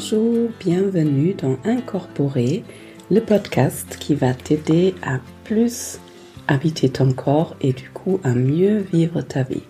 Bonjour, 0.00 0.50
bienvenue 0.60 1.34
dans 1.34 1.58
Incorporer, 1.64 2.62
le 3.10 3.20
podcast 3.20 3.96
qui 3.98 4.14
va 4.14 4.32
t'aider 4.32 4.94
à 5.02 5.18
plus 5.42 5.98
habiter 6.46 6.88
ton 6.88 7.12
corps 7.12 7.56
et 7.60 7.72
du 7.72 7.90
coup 7.90 8.20
à 8.22 8.32
mieux 8.32 8.78
vivre 8.78 9.22
ta 9.22 9.42
vie. 9.42 9.64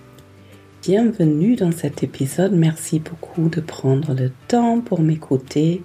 Bienvenue 0.82 1.56
dans 1.56 1.72
cet 1.72 2.02
épisode, 2.02 2.52
merci 2.52 2.98
beaucoup 2.98 3.48
de 3.48 3.62
prendre 3.62 4.12
le 4.12 4.30
temps 4.48 4.82
pour 4.82 5.00
m'écouter. 5.00 5.80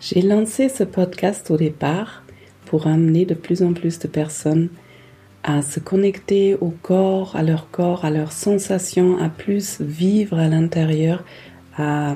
J'ai 0.00 0.22
lancé 0.22 0.70
ce 0.70 0.84
podcast 0.84 1.50
au 1.50 1.58
départ 1.58 2.22
pour 2.64 2.86
amener 2.86 3.26
de 3.26 3.34
plus 3.34 3.62
en 3.62 3.74
plus 3.74 3.98
de 3.98 4.08
personnes 4.08 4.70
à 5.42 5.60
se 5.60 5.80
connecter 5.80 6.54
au 6.54 6.70
corps, 6.70 7.36
à 7.36 7.42
leur 7.42 7.70
corps, 7.70 8.06
à 8.06 8.10
leurs 8.10 8.32
sensations, 8.32 9.18
à 9.18 9.28
plus 9.28 9.82
vivre 9.82 10.38
à 10.38 10.48
l'intérieur, 10.48 11.24
à 11.76 12.14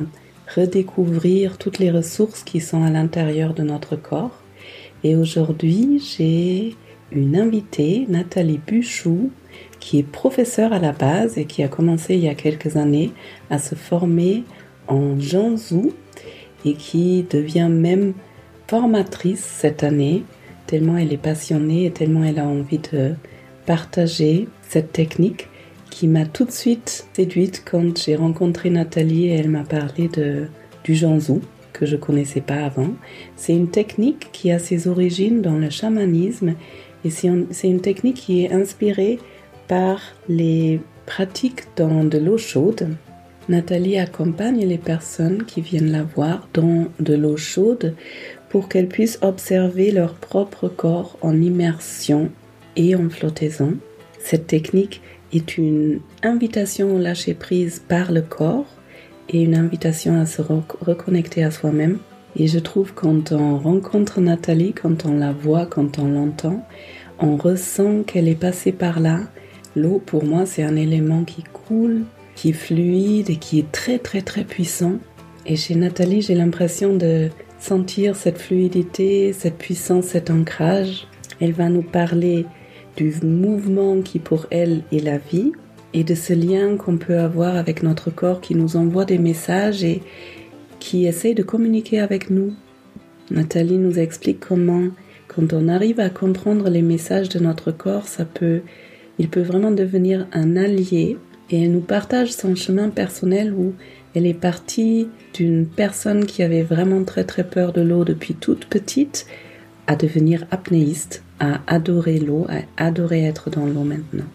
redécouvrir 0.54 1.58
toutes 1.58 1.78
les 1.78 1.90
ressources 1.90 2.42
qui 2.42 2.60
sont 2.60 2.82
à 2.82 2.90
l'intérieur 2.90 3.54
de 3.54 3.62
notre 3.62 3.96
corps. 3.96 4.42
Et 5.04 5.16
aujourd'hui, 5.16 6.00
j'ai 6.00 6.74
une 7.12 7.36
invitée, 7.36 8.06
Nathalie 8.08 8.60
Buchou, 8.64 9.30
qui 9.80 9.98
est 9.98 10.02
professeure 10.02 10.72
à 10.72 10.78
la 10.78 10.92
base 10.92 11.38
et 11.38 11.44
qui 11.44 11.62
a 11.62 11.68
commencé 11.68 12.14
il 12.14 12.20
y 12.20 12.28
a 12.28 12.34
quelques 12.34 12.76
années 12.76 13.12
à 13.50 13.58
se 13.58 13.74
former 13.74 14.44
en 14.88 15.18
Janzhou 15.18 15.92
et 16.64 16.74
qui 16.74 17.24
devient 17.30 17.68
même 17.70 18.14
formatrice 18.66 19.44
cette 19.44 19.84
année, 19.84 20.24
tellement 20.66 20.96
elle 20.96 21.12
est 21.12 21.18
passionnée 21.18 21.86
et 21.86 21.92
tellement 21.92 22.24
elle 22.24 22.40
a 22.40 22.46
envie 22.46 22.80
de 22.92 23.14
partager 23.66 24.48
cette 24.68 24.92
technique 24.92 25.48
qui 25.96 26.08
m'a 26.08 26.26
tout 26.26 26.44
de 26.44 26.50
suite 26.50 27.06
séduite 27.14 27.62
quand 27.64 27.96
j'ai 27.96 28.16
rencontré 28.16 28.68
Nathalie 28.68 29.28
et 29.28 29.36
elle 29.36 29.48
m'a 29.48 29.64
parlé 29.64 30.08
de, 30.08 30.48
du 30.84 30.94
Janzhou 30.94 31.40
que 31.72 31.86
je 31.86 31.96
connaissais 31.96 32.42
pas 32.42 32.66
avant. 32.66 32.90
C'est 33.34 33.54
une 33.54 33.70
technique 33.70 34.28
qui 34.30 34.52
a 34.52 34.58
ses 34.58 34.88
origines 34.88 35.40
dans 35.40 35.56
le 35.56 35.70
chamanisme 35.70 36.52
et 37.02 37.08
c'est 37.08 37.28
une 37.68 37.80
technique 37.80 38.18
qui 38.18 38.44
est 38.44 38.52
inspirée 38.52 39.18
par 39.68 40.02
les 40.28 40.80
pratiques 41.06 41.62
dans 41.76 42.04
de 42.04 42.18
l'eau 42.18 42.36
chaude. 42.36 42.88
Nathalie 43.48 43.98
accompagne 43.98 44.66
les 44.66 44.76
personnes 44.76 45.44
qui 45.44 45.62
viennent 45.62 45.92
la 45.92 46.02
voir 46.02 46.46
dans 46.52 46.88
de 47.00 47.14
l'eau 47.14 47.38
chaude 47.38 47.94
pour 48.50 48.68
qu'elles 48.68 48.88
puissent 48.88 49.18
observer 49.22 49.92
leur 49.92 50.12
propre 50.12 50.68
corps 50.68 51.16
en 51.22 51.40
immersion 51.40 52.28
et 52.76 52.94
en 52.94 53.08
flottaison. 53.08 53.78
Cette 54.18 54.48
technique 54.48 55.00
est 55.32 55.58
une 55.58 56.00
invitation 56.22 56.94
au 56.94 56.98
lâcher 56.98 57.34
prise 57.34 57.82
par 57.86 58.12
le 58.12 58.22
corps 58.22 58.66
et 59.28 59.42
une 59.42 59.56
invitation 59.56 60.20
à 60.20 60.26
se 60.26 60.42
reconnecter 60.42 61.42
à 61.42 61.50
soi-même. 61.50 61.98
Et 62.36 62.46
je 62.46 62.58
trouve 62.58 62.92
quand 62.94 63.32
on 63.32 63.58
rencontre 63.58 64.20
Nathalie, 64.20 64.72
quand 64.72 65.06
on 65.06 65.16
la 65.18 65.32
voit, 65.32 65.66
quand 65.66 65.98
on 65.98 66.08
l'entend, 66.08 66.66
on 67.18 67.36
ressent 67.36 68.02
qu'elle 68.02 68.28
est 68.28 68.34
passée 68.38 68.72
par 68.72 69.00
là. 69.00 69.20
L'eau, 69.74 70.02
pour 70.04 70.24
moi, 70.24 70.46
c'est 70.46 70.62
un 70.62 70.76
élément 70.76 71.24
qui 71.24 71.42
coule, 71.42 72.02
qui 72.34 72.50
est 72.50 72.52
fluide 72.52 73.30
et 73.30 73.36
qui 73.36 73.58
est 73.58 73.72
très 73.72 73.98
très 73.98 74.22
très 74.22 74.44
puissant. 74.44 74.96
Et 75.46 75.56
chez 75.56 75.74
Nathalie, 75.74 76.22
j'ai 76.22 76.34
l'impression 76.34 76.94
de 76.94 77.30
sentir 77.58 78.16
cette 78.16 78.38
fluidité, 78.38 79.32
cette 79.32 79.56
puissance, 79.56 80.06
cet 80.06 80.30
ancrage. 80.30 81.06
Elle 81.40 81.52
va 81.52 81.68
nous 81.68 81.82
parler 81.82 82.46
du 82.96 83.14
mouvement 83.22 84.00
qui 84.00 84.18
pour 84.18 84.46
elle 84.50 84.82
est 84.92 85.04
la 85.04 85.18
vie 85.18 85.52
et 85.92 86.04
de 86.04 86.14
ce 86.14 86.32
lien 86.32 86.76
qu'on 86.76 86.98
peut 86.98 87.18
avoir 87.18 87.56
avec 87.56 87.82
notre 87.82 88.10
corps 88.10 88.40
qui 88.40 88.54
nous 88.54 88.76
envoie 88.76 89.04
des 89.04 89.18
messages 89.18 89.84
et 89.84 90.02
qui 90.78 91.06
essaye 91.06 91.34
de 91.34 91.42
communiquer 91.42 92.00
avec 92.00 92.30
nous. 92.30 92.52
Nathalie 93.30 93.78
nous 93.78 93.98
explique 93.98 94.40
comment, 94.40 94.88
quand 95.28 95.52
on 95.52 95.68
arrive 95.68 96.00
à 96.00 96.10
comprendre 96.10 96.68
les 96.68 96.82
messages 96.82 97.28
de 97.28 97.38
notre 97.38 97.72
corps, 97.72 98.06
ça 98.06 98.24
peut, 98.24 98.60
il 99.18 99.28
peut 99.28 99.40
vraiment 99.40 99.70
devenir 99.70 100.26
un 100.32 100.56
allié 100.56 101.16
et 101.50 101.62
elle 101.62 101.72
nous 101.72 101.80
partage 101.80 102.32
son 102.32 102.54
chemin 102.54 102.90
personnel 102.90 103.52
où 103.52 103.72
elle 104.14 104.26
est 104.26 104.34
partie 104.34 105.08
d'une 105.34 105.66
personne 105.66 106.26
qui 106.26 106.42
avait 106.42 106.62
vraiment 106.62 107.04
très 107.04 107.24
très 107.24 107.44
peur 107.44 107.72
de 107.72 107.82
l'eau 107.82 108.04
depuis 108.04 108.34
toute 108.34 108.66
petite 108.66 109.26
à 109.86 109.96
devenir 109.96 110.46
apnéiste 110.50 111.22
à 111.38 111.60
adorer 111.66 112.18
l'eau, 112.18 112.46
à 112.48 112.84
adorer 112.84 113.24
être 113.24 113.50
dans 113.50 113.66
l'eau 113.66 113.84
maintenant. 113.84 114.26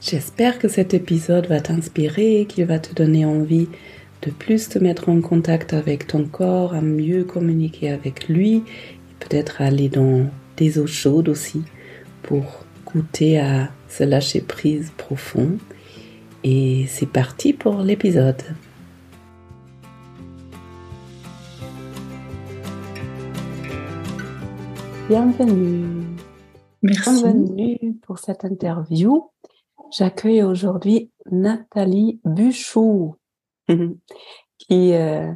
J'espère 0.00 0.58
que 0.58 0.68
cet 0.68 0.94
épisode 0.94 1.46
va 1.46 1.60
t'inspirer, 1.60 2.46
qu'il 2.48 2.64
va 2.64 2.78
te 2.78 2.94
donner 2.94 3.24
envie 3.24 3.68
de 4.22 4.30
plus 4.30 4.68
te 4.68 4.78
mettre 4.78 5.08
en 5.08 5.20
contact 5.20 5.72
avec 5.72 6.06
ton 6.06 6.24
corps, 6.24 6.74
à 6.74 6.80
mieux 6.80 7.24
communiquer 7.24 7.90
avec 7.90 8.28
lui, 8.28 8.62
peut-être 9.20 9.60
aller 9.62 9.88
dans 9.88 10.26
des 10.56 10.78
eaux 10.78 10.86
chaudes 10.86 11.28
aussi 11.28 11.62
pour 12.22 12.64
goûter 12.86 13.38
à 13.40 13.70
ce 13.88 14.04
lâcher 14.04 14.40
prise 14.40 14.92
profond. 14.96 15.58
Et 16.44 16.86
c'est 16.88 17.08
parti 17.08 17.52
pour 17.52 17.82
l'épisode. 17.82 18.42
Bienvenue. 25.08 26.11
Merci. 26.82 27.22
Bienvenue 27.22 27.98
pour 28.02 28.18
cette 28.18 28.44
interview. 28.44 29.30
J'accueille 29.92 30.42
aujourd'hui 30.42 31.12
Nathalie 31.30 32.20
Buchou, 32.24 33.14
qui 33.68 34.94
euh, 34.94 35.32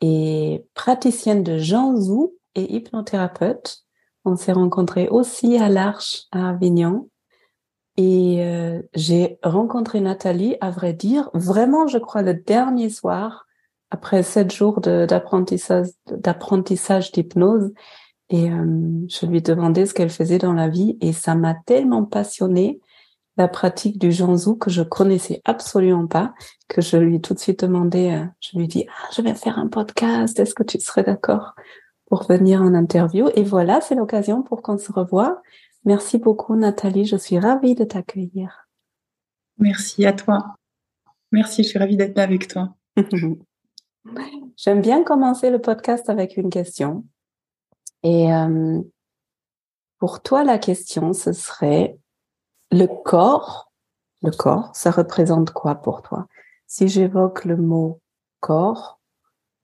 est 0.00 0.64
praticienne 0.72 1.42
de 1.42 1.58
Janzhou 1.58 2.32
et 2.54 2.74
hypnothérapeute. 2.74 3.80
On 4.24 4.36
s'est 4.36 4.52
rencontrés 4.52 5.08
aussi 5.08 5.58
à 5.58 5.68
l'Arche 5.68 6.22
à 6.32 6.48
Avignon. 6.48 7.10
Et 7.98 8.42
euh, 8.42 8.80
j'ai 8.94 9.38
rencontré 9.42 10.00
Nathalie, 10.00 10.56
à 10.62 10.70
vrai 10.70 10.94
dire, 10.94 11.28
vraiment, 11.34 11.86
je 11.86 11.98
crois, 11.98 12.22
le 12.22 12.32
dernier 12.32 12.88
soir, 12.88 13.44
après 13.90 14.22
sept 14.22 14.50
jours 14.50 14.80
d'apprentissage 14.80 17.12
d'hypnose. 17.12 17.74
Et 18.30 18.50
euh, 18.50 19.06
je 19.08 19.26
lui 19.26 19.40
demandais 19.40 19.86
ce 19.86 19.94
qu'elle 19.94 20.10
faisait 20.10 20.38
dans 20.38 20.52
la 20.52 20.68
vie 20.68 20.96
et 21.00 21.12
ça 21.12 21.34
m'a 21.34 21.54
tellement 21.54 22.04
passionnée 22.04 22.80
la 23.36 23.48
pratique 23.48 23.98
du 23.98 24.10
Janzhou 24.12 24.56
que 24.56 24.70
je 24.70 24.82
connaissais 24.82 25.42
absolument 25.44 26.06
pas, 26.06 26.34
que 26.68 26.80
je 26.80 26.96
lui 26.96 27.16
ai 27.16 27.20
tout 27.20 27.34
de 27.34 27.38
suite 27.38 27.64
demandé, 27.64 28.10
euh, 28.10 28.24
je 28.40 28.58
lui 28.58 28.66
dis, 28.66 28.86
ah, 28.88 29.08
je 29.14 29.22
vais 29.22 29.34
faire 29.34 29.58
un 29.58 29.68
podcast, 29.68 30.38
est-ce 30.40 30.54
que 30.54 30.62
tu 30.62 30.80
serais 30.80 31.02
d'accord 31.02 31.54
pour 32.06 32.24
venir 32.24 32.62
en 32.62 32.74
interview? 32.74 33.28
Et 33.34 33.42
voilà, 33.42 33.80
c'est 33.80 33.94
l'occasion 33.94 34.42
pour 34.42 34.62
qu'on 34.62 34.78
se 34.78 34.90
revoie. 34.90 35.42
Merci 35.84 36.18
beaucoup 36.18 36.56
Nathalie, 36.56 37.04
je 37.04 37.16
suis 37.16 37.38
ravie 37.38 37.74
de 37.74 37.84
t'accueillir. 37.84 38.66
Merci 39.58 40.06
à 40.06 40.12
toi. 40.12 40.56
Merci, 41.30 41.62
je 41.62 41.68
suis 41.68 41.78
ravie 41.78 41.96
d'être 41.96 42.16
là 42.16 42.22
avec 42.22 42.48
toi. 42.48 42.74
J'aime 44.56 44.80
bien 44.80 45.02
commencer 45.04 45.50
le 45.50 45.60
podcast 45.60 46.08
avec 46.08 46.36
une 46.36 46.50
question. 46.50 47.04
Et 48.02 48.32
euh, 48.32 48.80
pour 49.98 50.22
toi, 50.22 50.44
la 50.44 50.58
question, 50.58 51.12
ce 51.12 51.32
serait 51.32 51.98
le 52.70 52.86
corps. 52.86 53.72
Le 54.22 54.30
corps, 54.30 54.74
ça 54.74 54.90
représente 54.90 55.50
quoi 55.52 55.76
pour 55.76 56.02
toi? 56.02 56.26
Si 56.66 56.88
j'évoque 56.88 57.44
le 57.44 57.56
mot 57.56 58.00
corps, 58.40 59.00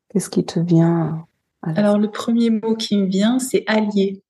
qu'est-ce 0.08 0.30
qui 0.30 0.44
te 0.44 0.60
vient 0.60 1.26
Alors, 1.62 1.98
le 1.98 2.10
premier 2.10 2.50
mot 2.50 2.76
qui 2.76 2.96
me 2.96 3.06
vient, 3.06 3.38
c'est 3.38 3.64
allié. 3.66 4.22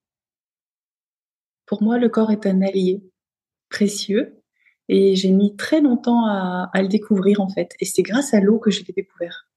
Pour 1.67 1.83
moi, 1.83 1.99
le 1.99 2.09
corps 2.09 2.31
est 2.31 2.47
un 2.47 2.63
allié 2.63 3.03
précieux 3.69 4.43
et 4.89 5.17
j'ai 5.17 5.31
mis 5.31 5.57
très 5.57 5.81
longtemps 5.81 6.27
à, 6.27 6.71
à, 6.73 6.83
le 6.83 6.89
découvrir 6.89 7.41
en 7.41 7.49
fait. 7.49 7.75
Et 7.81 7.85
c'est 7.85 8.03
grâce 8.03 8.35
à 8.35 8.41
l'eau 8.41 8.59
que 8.59 8.71
je 8.71 8.85
l'ai 8.85 8.93
découvert. 8.93 9.49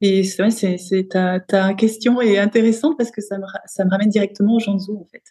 Et 0.00 0.24
c'est 0.24 0.42
vrai, 0.42 0.50
c'est, 0.50 1.08
ta, 1.08 1.40
ta, 1.40 1.74
question 1.74 2.20
est 2.20 2.38
intéressante 2.38 2.98
parce 2.98 3.10
que 3.10 3.22
ça 3.22 3.38
me, 3.38 3.44
ça 3.64 3.84
me 3.84 3.90
ramène 3.90 4.10
directement 4.10 4.56
au 4.56 4.60
Janzhou, 4.60 5.00
en 5.00 5.06
fait. 5.06 5.22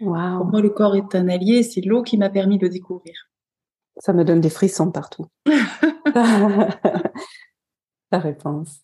Wow. 0.00 0.38
Pour 0.38 0.46
moi, 0.46 0.60
le 0.60 0.70
corps 0.70 0.96
est 0.96 1.14
un 1.14 1.28
allié, 1.28 1.62
c'est 1.62 1.80
l'eau 1.80 2.02
qui 2.02 2.18
m'a 2.18 2.30
permis 2.30 2.58
de 2.58 2.66
le 2.66 2.70
découvrir. 2.70 3.14
Ça 3.98 4.12
me 4.12 4.24
donne 4.24 4.40
des 4.40 4.50
frissons 4.50 4.90
partout. 4.90 5.26
Ta 8.10 8.18
réponse. 8.18 8.80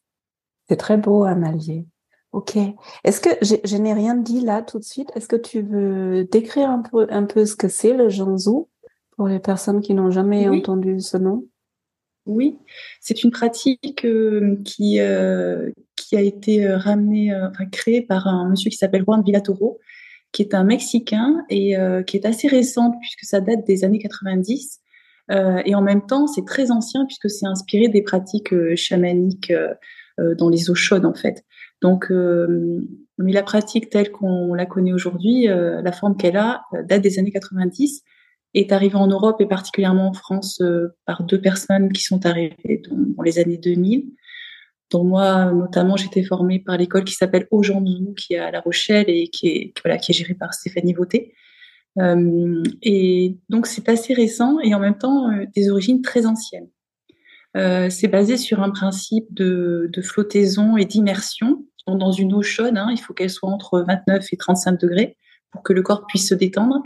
C'est 0.68 0.76
très 0.76 0.96
beau, 0.96 1.24
un 1.24 1.42
allié. 1.42 1.86
Ok. 2.32 2.56
Est-ce 3.04 3.20
que 3.20 3.30
je, 3.42 3.76
n'ai 3.76 3.94
rien 3.94 4.14
dit 4.14 4.40
là 4.40 4.62
tout 4.62 4.78
de 4.78 4.84
suite 4.84 5.10
Est-ce 5.14 5.28
que 5.28 5.36
tu 5.36 5.62
veux 5.62 6.24
décrire 6.24 6.68
un 6.68 6.82
peu, 6.82 7.06
un 7.10 7.24
peu 7.24 7.46
ce 7.46 7.56
que 7.56 7.68
c'est 7.68 7.94
le 7.94 8.08
Janzhou 8.10 8.68
pour 9.16 9.28
les 9.28 9.40
personnes 9.40 9.80
qui 9.80 9.94
n'ont 9.94 10.10
jamais 10.10 10.48
oui. 10.48 10.58
entendu 10.58 11.00
ce 11.00 11.16
nom? 11.16 11.46
Oui, 12.28 12.58
c'est 13.00 13.24
une 13.24 13.30
pratique 13.30 14.04
euh, 14.04 14.56
qui, 14.64 15.00
euh, 15.00 15.70
qui 15.96 16.16
a 16.16 16.20
été 16.20 16.66
euh, 16.66 16.76
ramenée, 16.76 17.32
créée 17.72 18.02
par 18.02 18.28
un 18.28 18.50
monsieur 18.50 18.70
qui 18.70 18.76
s'appelle 18.76 19.02
Juan 19.02 19.22
Villatoro, 19.24 19.78
qui 20.30 20.42
est 20.42 20.54
un 20.54 20.62
Mexicain 20.62 21.42
et 21.48 21.74
qui 22.06 22.18
est 22.18 22.26
assez 22.26 22.48
récente 22.48 22.94
puisque 23.00 23.24
ça 23.24 23.40
date 23.40 23.66
des 23.66 23.82
années 23.82 23.98
90. 23.98 24.80
et 25.30 25.74
en 25.74 25.80
même 25.80 26.04
temps, 26.06 26.26
c'est 26.26 26.44
très 26.44 26.70
ancien 26.70 27.06
puisque 27.06 27.30
c'est 27.30 27.46
inspiré 27.46 27.88
des 27.88 28.02
pratiques 28.02 28.54
chamaniques 28.76 29.50
dans 30.18 30.50
les 30.50 30.68
eaux 30.68 30.74
chaudes 30.74 31.06
en 31.06 31.14
fait. 31.14 31.46
Donc, 31.80 32.10
mais 32.10 33.32
la 33.32 33.42
pratique 33.42 33.88
telle 33.88 34.10
qu'on 34.10 34.52
la 34.52 34.66
connaît 34.66 34.92
aujourd'hui, 34.92 35.46
la 35.46 35.92
forme 35.92 36.18
qu'elle 36.18 36.36
a, 36.36 36.60
date 36.86 37.00
des 37.00 37.18
années 37.18 37.32
90 37.32 38.04
est 38.54 38.72
arrivée 38.72 38.96
en 38.96 39.06
Europe 39.06 39.40
et 39.40 39.46
particulièrement 39.46 40.08
en 40.08 40.12
France 40.12 40.62
par 41.04 41.22
deux 41.22 41.40
personnes 41.40 41.92
qui 41.92 42.02
sont 42.02 42.24
arrivées 42.26 42.82
dans, 42.88 43.22
les 43.22 43.38
années 43.38 43.58
2000. 43.58 44.06
Dont 44.90 45.04
moi, 45.04 45.52
notamment, 45.52 45.96
j'étais 45.96 46.22
formée 46.22 46.60
par 46.60 46.78
l'école 46.78 47.04
qui 47.04 47.12
s'appelle 47.12 47.46
Ojambou, 47.50 48.14
qui 48.14 48.34
est 48.34 48.38
à 48.38 48.50
La 48.50 48.60
Rochelle 48.60 49.04
et 49.08 49.28
qui 49.28 49.48
est, 49.48 49.74
voilà, 49.84 49.98
qui 49.98 50.12
est 50.12 50.14
gérée 50.14 50.34
par 50.34 50.54
Stéphanie 50.54 50.94
Vauté. 50.94 51.34
Euh, 52.00 52.62
et 52.82 53.36
donc, 53.48 53.66
c'est 53.66 53.88
assez 53.88 54.14
récent 54.14 54.58
et 54.60 54.74
en 54.74 54.78
même 54.78 54.96
temps 54.96 55.30
euh, 55.30 55.44
des 55.54 55.70
origines 55.70 56.00
très 56.02 56.26
anciennes. 56.26 56.68
Euh, 57.56 57.90
c'est 57.90 58.08
basé 58.08 58.36
sur 58.36 58.62
un 58.62 58.70
principe 58.70 59.32
de, 59.32 59.90
de 59.92 60.02
flottaison 60.02 60.76
et 60.76 60.84
d'immersion. 60.84 61.64
Dans 61.86 62.12
une 62.12 62.34
eau 62.34 62.42
chaude, 62.42 62.76
hein, 62.76 62.88
il 62.90 62.98
faut 62.98 63.14
qu'elle 63.14 63.30
soit 63.30 63.48
entre 63.48 63.80
29 63.80 64.26
et 64.30 64.36
35 64.36 64.78
degrés 64.78 65.16
pour 65.50 65.62
que 65.62 65.72
le 65.72 65.82
corps 65.82 66.06
puisse 66.06 66.28
se 66.28 66.34
détendre. 66.34 66.82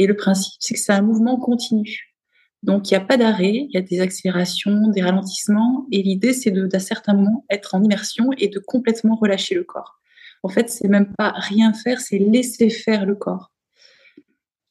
Et 0.00 0.06
le 0.06 0.16
principe, 0.16 0.54
c'est 0.60 0.72
que 0.72 0.80
c'est 0.80 0.94
un 0.94 1.02
mouvement 1.02 1.36
continu. 1.36 2.14
Donc, 2.62 2.90
il 2.90 2.94
n'y 2.94 3.02
a 3.02 3.04
pas 3.04 3.18
d'arrêt, 3.18 3.66
il 3.68 3.70
y 3.70 3.76
a 3.76 3.82
des 3.82 4.00
accélérations, 4.00 4.88
des 4.88 5.02
ralentissements. 5.02 5.86
Et 5.92 6.02
l'idée, 6.02 6.32
c'est 6.32 6.50
d'un 6.50 6.78
certain 6.78 7.12
moment 7.12 7.44
être 7.50 7.74
en 7.74 7.82
immersion 7.82 8.30
et 8.38 8.48
de 8.48 8.58
complètement 8.58 9.14
relâcher 9.14 9.54
le 9.54 9.62
corps. 9.62 10.00
En 10.42 10.48
fait, 10.48 10.70
c'est 10.70 10.88
même 10.88 11.12
pas 11.18 11.34
rien 11.36 11.74
faire, 11.74 12.00
c'est 12.00 12.16
laisser 12.16 12.70
faire 12.70 13.04
le 13.04 13.14
corps. 13.14 13.52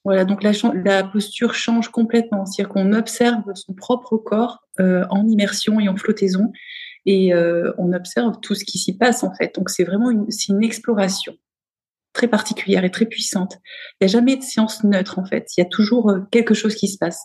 Voilà, 0.03 0.25
donc 0.25 0.41
la, 0.41 1.03
posture 1.03 1.53
change 1.53 1.89
complètement. 1.89 2.47
C'est-à-dire 2.47 2.73
qu'on 2.73 2.91
observe 2.93 3.43
son 3.53 3.73
propre 3.75 4.17
corps 4.17 4.63
euh, 4.79 5.05
en 5.11 5.27
immersion 5.27 5.79
et 5.79 5.89
en 5.89 5.95
flottaison. 5.95 6.51
Et 7.05 7.35
euh, 7.35 7.71
on 7.77 7.93
observe 7.93 8.39
tout 8.41 8.55
ce 8.55 8.65
qui 8.65 8.79
s'y 8.79 8.97
passe, 8.97 9.23
en 9.23 9.31
fait. 9.35 9.53
Donc, 9.53 9.69
c'est 9.69 9.83
vraiment 9.83 10.09
une, 10.09 10.25
une 10.49 10.63
exploration 10.63 11.35
très 12.19 12.27
particulière 12.27 12.83
et 12.83 12.91
très 12.91 13.05
puissante. 13.05 13.59
Il 13.99 14.05
n'y 14.05 14.11
a 14.11 14.11
jamais 14.11 14.35
de 14.35 14.43
séance 14.43 14.83
neutre, 14.83 15.19
en 15.19 15.25
fait. 15.25 15.47
Il 15.55 15.61
y 15.61 15.63
a 15.63 15.67
toujours 15.67 16.09
euh, 16.09 16.19
quelque 16.31 16.53
chose 16.53 16.75
qui 16.75 16.89
se 16.89 16.97
passe. 16.97 17.21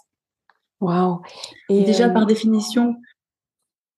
Waouh. 0.80 1.20
Et 1.68 1.82
déjà, 1.82 2.08
par 2.08 2.26
définition, 2.26 2.94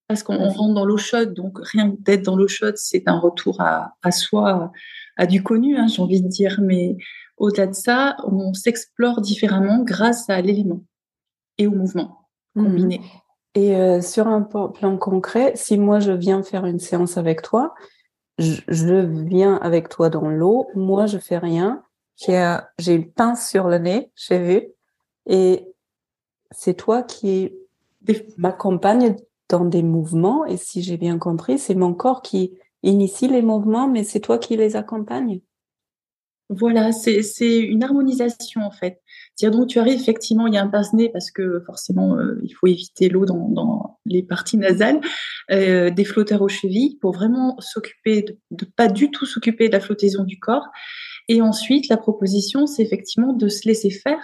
parce 0.09 0.23
qu'on 0.23 0.39
rentre 0.49 0.73
dans 0.75 0.87
l'eau 0.87 0.97
chaude, 0.97 1.35
donc 1.35 1.59
rien 1.61 1.91
que 1.91 2.01
d'être 2.01 2.23
dans 2.23 2.37
l'eau 2.37 2.49
chaude, 2.49 2.77
c'est 2.77 3.03
un 3.07 3.19
retour 3.19 3.61
à, 3.61 3.93
à, 4.03 4.11
soi, 4.11 4.73
à 5.17 5.27
du 5.27 5.43
connu, 5.43 5.77
hein, 5.77 5.87
j'ai 5.87 6.01
envie 6.01 6.23
de 6.23 6.29
dire. 6.29 6.61
Mais 6.63 6.97
au-delà 7.37 7.67
de 7.67 7.75
ça, 7.75 8.17
on 8.25 8.55
s'explore 8.55 9.21
différemment 9.21 9.83
grâce 9.83 10.31
à 10.31 10.41
l'élément 10.41 10.83
et 11.59 11.67
au 11.67 11.73
mouvement 11.73 12.29
mmh. 12.55 12.65
combiné. 12.65 13.01
Et 13.55 13.77
euh, 13.77 14.01
sur 14.01 14.29
un 14.29 14.43
plan 14.43 14.97
concret, 14.97 15.53
si 15.57 15.77
moi 15.77 16.01
je 16.01 16.13
viens 16.13 16.43
faire 16.43 16.65
une 16.65 16.79
séance 16.79 17.19
avec 17.19 17.43
toi, 17.43 17.75
je, 18.39 19.25
viens 19.25 19.57
avec 19.57 19.89
toi 19.89 20.11
dans 20.11 20.29
l'eau, 20.29 20.69
moi 20.75 21.07
je 21.07 21.19
fais 21.19 21.39
rien, 21.39 21.83
j'ai 22.19 22.93
une 22.93 23.11
pince 23.11 23.49
sur 23.49 23.69
le 23.69 23.79
nez, 23.79 24.11
j'ai 24.15 24.39
vu, 24.39 24.69
et 25.27 25.67
c'est 26.51 26.75
toi 26.75 27.03
qui 27.03 27.53
m'accompagne 28.37 29.17
dans 29.49 29.65
des 29.65 29.83
mouvements 29.83 30.45
et 30.45 30.57
si 30.57 30.83
j'ai 30.83 30.97
bien 30.97 31.19
compris, 31.19 31.59
c'est 31.59 31.75
mon 31.75 31.95
corps 31.95 32.23
qui 32.23 32.57
initie 32.83 33.29
les 33.29 33.43
mouvements, 33.43 33.89
mais 33.89 34.05
c'est 34.05 34.21
toi 34.21 34.39
qui 34.39 34.57
les 34.57 34.77
accompagne. 34.77 35.41
Voilà, 36.49 36.93
c'est 36.93 37.59
une 37.59 37.83
harmonisation 37.83 38.63
en 38.63 38.71
fait. 38.71 39.03
C'est-à-dire 39.37 39.59
donc 39.59 39.69
tu 39.69 39.79
arrives 39.79 40.01
effectivement, 40.01 40.47
il 40.47 40.55
y 40.55 40.57
a 40.57 40.63
un 40.63 40.69
pince-nez 40.69 41.11
parce 41.11 41.31
que 41.31 41.61
forcément 41.67 42.17
euh, 42.17 42.41
il 42.43 42.53
faut 42.53 42.67
éviter 42.67 43.09
l'eau 43.09 43.27
dans, 43.27 43.49
dans, 43.49 43.99
les 44.07 44.23
parties 44.23 44.57
nasales, 44.57 45.01
euh, 45.51 45.91
des 45.91 46.05
flotteurs 46.05 46.43
aux 46.43 46.49
chevilles 46.49 46.97
pour 47.01 47.13
vraiment 47.13 47.57
s'occuper 47.61 48.23
de, 48.23 48.39
de, 48.51 48.65
pas 48.65 48.89
du 48.89 49.11
tout 49.11 49.27
s'occuper 49.27 49.69
de 49.69 49.73
la 49.73 49.81
flottaison 49.81 50.25
du 50.25 50.39
corps. 50.39 50.67
Et 51.29 51.43
ensuite 51.43 51.89
la 51.89 51.97
proposition 51.97 52.67
c'est 52.67 52.83
effectivement 52.83 53.33
de 53.33 53.49
se 53.49 53.69
laisser 53.69 53.91
faire 53.91 54.23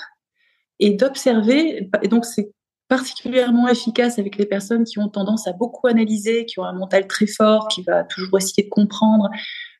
et 0.82 0.90
d'observer. 0.90 1.88
Et 2.02 2.08
donc, 2.08 2.24
c'est 2.24 2.52
particulièrement 2.88 3.68
efficace 3.68 4.18
avec 4.18 4.36
les 4.36 4.46
personnes 4.46 4.84
qui 4.84 4.98
ont 4.98 5.08
tendance 5.08 5.46
à 5.46 5.52
beaucoup 5.52 5.86
analyser, 5.86 6.44
qui 6.44 6.58
ont 6.58 6.64
un 6.64 6.72
mental 6.72 7.06
très 7.06 7.26
fort, 7.26 7.68
qui 7.68 7.82
va 7.82 8.02
toujours 8.02 8.36
essayer 8.36 8.64
de 8.64 8.68
comprendre. 8.68 9.30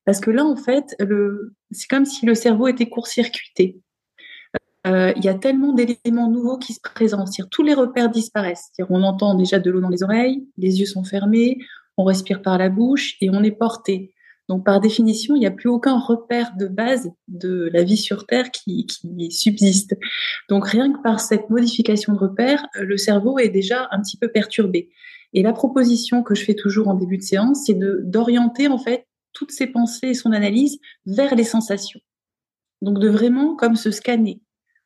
Parce 0.04 0.20
que 0.20 0.30
là, 0.30 0.44
en 0.44 0.56
fait, 0.56 0.96
c'est 1.72 1.88
comme 1.88 2.04
si 2.04 2.24
le 2.24 2.34
cerveau 2.34 2.68
était 2.68 2.88
court-circuité. 2.88 3.80
Euh, 4.86 5.12
il 5.16 5.24
y 5.24 5.28
a 5.28 5.34
tellement 5.34 5.72
d'éléments 5.72 6.28
nouveaux 6.28 6.58
qui 6.58 6.72
se 6.72 6.80
présentent. 6.80 7.28
Tous 7.50 7.62
les 7.62 7.74
repères 7.74 8.10
disparaissent. 8.10 8.72
On 8.88 9.02
entend 9.02 9.34
déjà 9.34 9.58
de 9.58 9.70
l'eau 9.70 9.80
dans 9.80 9.88
les 9.88 10.02
oreilles, 10.02 10.46
les 10.56 10.80
yeux 10.80 10.86
sont 10.86 11.04
fermés, 11.04 11.58
on 11.96 12.04
respire 12.04 12.42
par 12.42 12.58
la 12.58 12.68
bouche 12.68 13.16
et 13.20 13.30
on 13.30 13.42
est 13.42 13.52
porté. 13.52 14.12
Donc, 14.48 14.64
par 14.64 14.80
définition, 14.80 15.36
il 15.36 15.38
n'y 15.38 15.46
a 15.46 15.52
plus 15.52 15.68
aucun 15.68 15.98
repère 15.98 16.52
de 16.58 16.66
base 16.66 17.10
de 17.28 17.70
la 17.72 17.84
vie 17.84 17.96
sur 17.96 18.26
Terre 18.26 18.50
qui, 18.50 18.86
subsiste. 19.30 19.96
Donc, 20.48 20.66
rien 20.66 20.92
que 20.92 21.00
par 21.00 21.20
cette 21.20 21.48
modification 21.48 22.12
de 22.12 22.18
repère, 22.18 22.66
le 22.74 22.96
cerveau 22.96 23.38
est 23.38 23.48
déjà 23.48 23.88
un 23.92 24.00
petit 24.02 24.16
peu 24.16 24.28
perturbé. 24.28 24.90
Et 25.32 25.42
la 25.42 25.52
proposition 25.52 26.22
que 26.22 26.34
je 26.34 26.44
fais 26.44 26.54
toujours 26.54 26.88
en 26.88 26.94
début 26.94 27.18
de 27.18 27.22
séance, 27.22 27.64
c'est 27.66 27.78
d'orienter 27.78 28.66
en 28.66 28.78
fait 28.78 29.06
toutes 29.32 29.52
ses 29.52 29.68
pensées 29.68 30.08
et 30.08 30.14
son 30.14 30.32
analyse 30.32 30.78
vers 31.06 31.34
les 31.36 31.44
sensations. 31.44 32.00
Donc, 32.82 32.98
de 32.98 33.08
vraiment 33.08 33.54
comme 33.54 33.76
se 33.76 33.92
scanner 33.92 34.42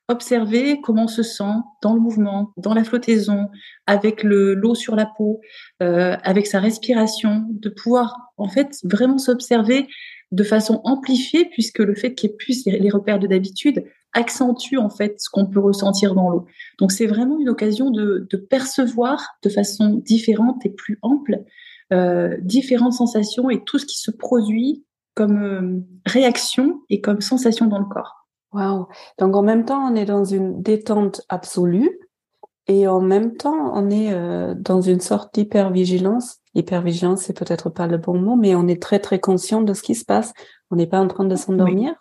observer 0.09 0.81
comment 0.81 1.05
on 1.05 1.09
se 1.09 1.23
sent 1.23 1.55
dans 1.83 1.95
le 1.95 2.01
mouvement, 2.01 2.53
dans 2.57 2.75
la 2.75 2.85
flottaison, 2.85 3.49
avec 3.87 4.23
le 4.23 4.55
l'eau 4.55 4.75
sur 4.75 4.97
la 4.97 5.07
peau, 5.07 5.41
euh, 5.83 6.17
avec 6.23 6.47
sa 6.47 6.61
respiration, 6.61 7.47
de 7.51 7.69
pouvoir 7.69 8.33
en 8.37 8.49
fait 8.49 8.79
vraiment 8.85 9.19
s'observer 9.19 9.89
de 10.33 10.45
façon 10.45 10.81
amplifiée, 10.85 11.47
puisque 11.47 11.79
le 11.79 11.95
fait 11.95 12.15
qu'il 12.15 12.31
y 12.31 12.33
ait 12.33 12.37
plus 12.37 12.67
les 12.67 12.91
repères 12.91 13.19
de 13.19 13.27
d'habitude 13.27 13.85
accentue 14.13 14.79
en 14.79 14.89
fait 14.89 15.21
ce 15.21 15.29
qu'on 15.31 15.47
peut 15.47 15.61
ressentir 15.61 16.15
dans 16.15 16.31
l'eau. 16.31 16.47
Donc 16.79 16.91
c'est 16.91 17.07
vraiment 17.07 17.39
une 17.39 17.49
occasion 17.49 17.91
de, 17.91 18.27
de, 18.31 18.37
percevoir 18.37 19.37
de 19.43 19.49
façon 19.49 20.03
différente 20.05 20.65
et 20.65 20.71
plus 20.71 20.99
ample 21.03 21.45
euh, 21.93 22.37
différentes 22.41 22.95
sensations 22.95 23.51
et 23.51 23.63
tout 23.65 23.79
ce 23.79 23.87
qui 23.87 23.99
se 23.99 24.11
produit 24.11 24.85
comme 25.15 25.43
euh, 25.43 25.81
réaction 26.05 26.81
et 26.91 27.01
comme 27.01 27.21
sensation 27.21 27.67
dans 27.67 27.79
le 27.79 27.85
corps. 27.85 28.26
Wow. 28.57 28.89
Donc 29.19 29.37
en 29.37 29.43
même 29.43 29.67
temps, 29.67 29.93
on 29.93 29.95
est 29.95 30.07
dans 30.07 30.25
une 30.25 30.63
détente 30.63 31.21
absolue 31.29 32.01
et 32.69 32.89
en 32.89 33.01
même 33.01 33.37
temps, 33.37 33.73
on 33.75 33.91
est 33.91 34.13
euh, 34.13 34.55
dans 34.57 34.81
une 34.81 35.01
sorte 35.01 35.35
d'hypervigilance. 35.35 36.39
Hypervigilance, 36.55 37.23
c'est 37.23 37.37
peut-être 37.37 37.71
pas 37.71 37.87
le 37.87 37.99
bon 37.99 38.19
mot, 38.19 38.35
mais 38.35 38.55
on 38.55 38.67
est 38.67 38.83
très 38.83 38.99
très 38.99 39.21
conscient 39.21 39.63
de 39.63 39.73
ce 39.73 39.83
qui 39.83 39.95
se 39.95 40.05
passe. 40.05 40.33
On 40.71 40.77
n'est 40.77 40.89
pas 40.89 41.01
en 41.01 41.07
train 41.07 41.25
de 41.25 41.37
s'endormir. 41.37 41.93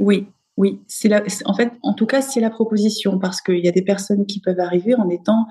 Oui. 0.00 0.26
oui, 0.56 0.80
C'est 0.88 1.08
la, 1.08 1.22
en 1.44 1.54
fait, 1.54 1.72
en 1.82 1.92
tout 1.92 2.06
cas, 2.06 2.22
c'est 2.22 2.40
la 2.40 2.50
proposition 2.50 3.20
parce 3.20 3.40
qu'il 3.40 3.64
y 3.64 3.68
a 3.68 3.72
des 3.72 3.82
personnes 3.82 4.26
qui 4.26 4.40
peuvent 4.40 4.58
arriver 4.58 4.94
en 4.96 5.08
étant 5.08 5.46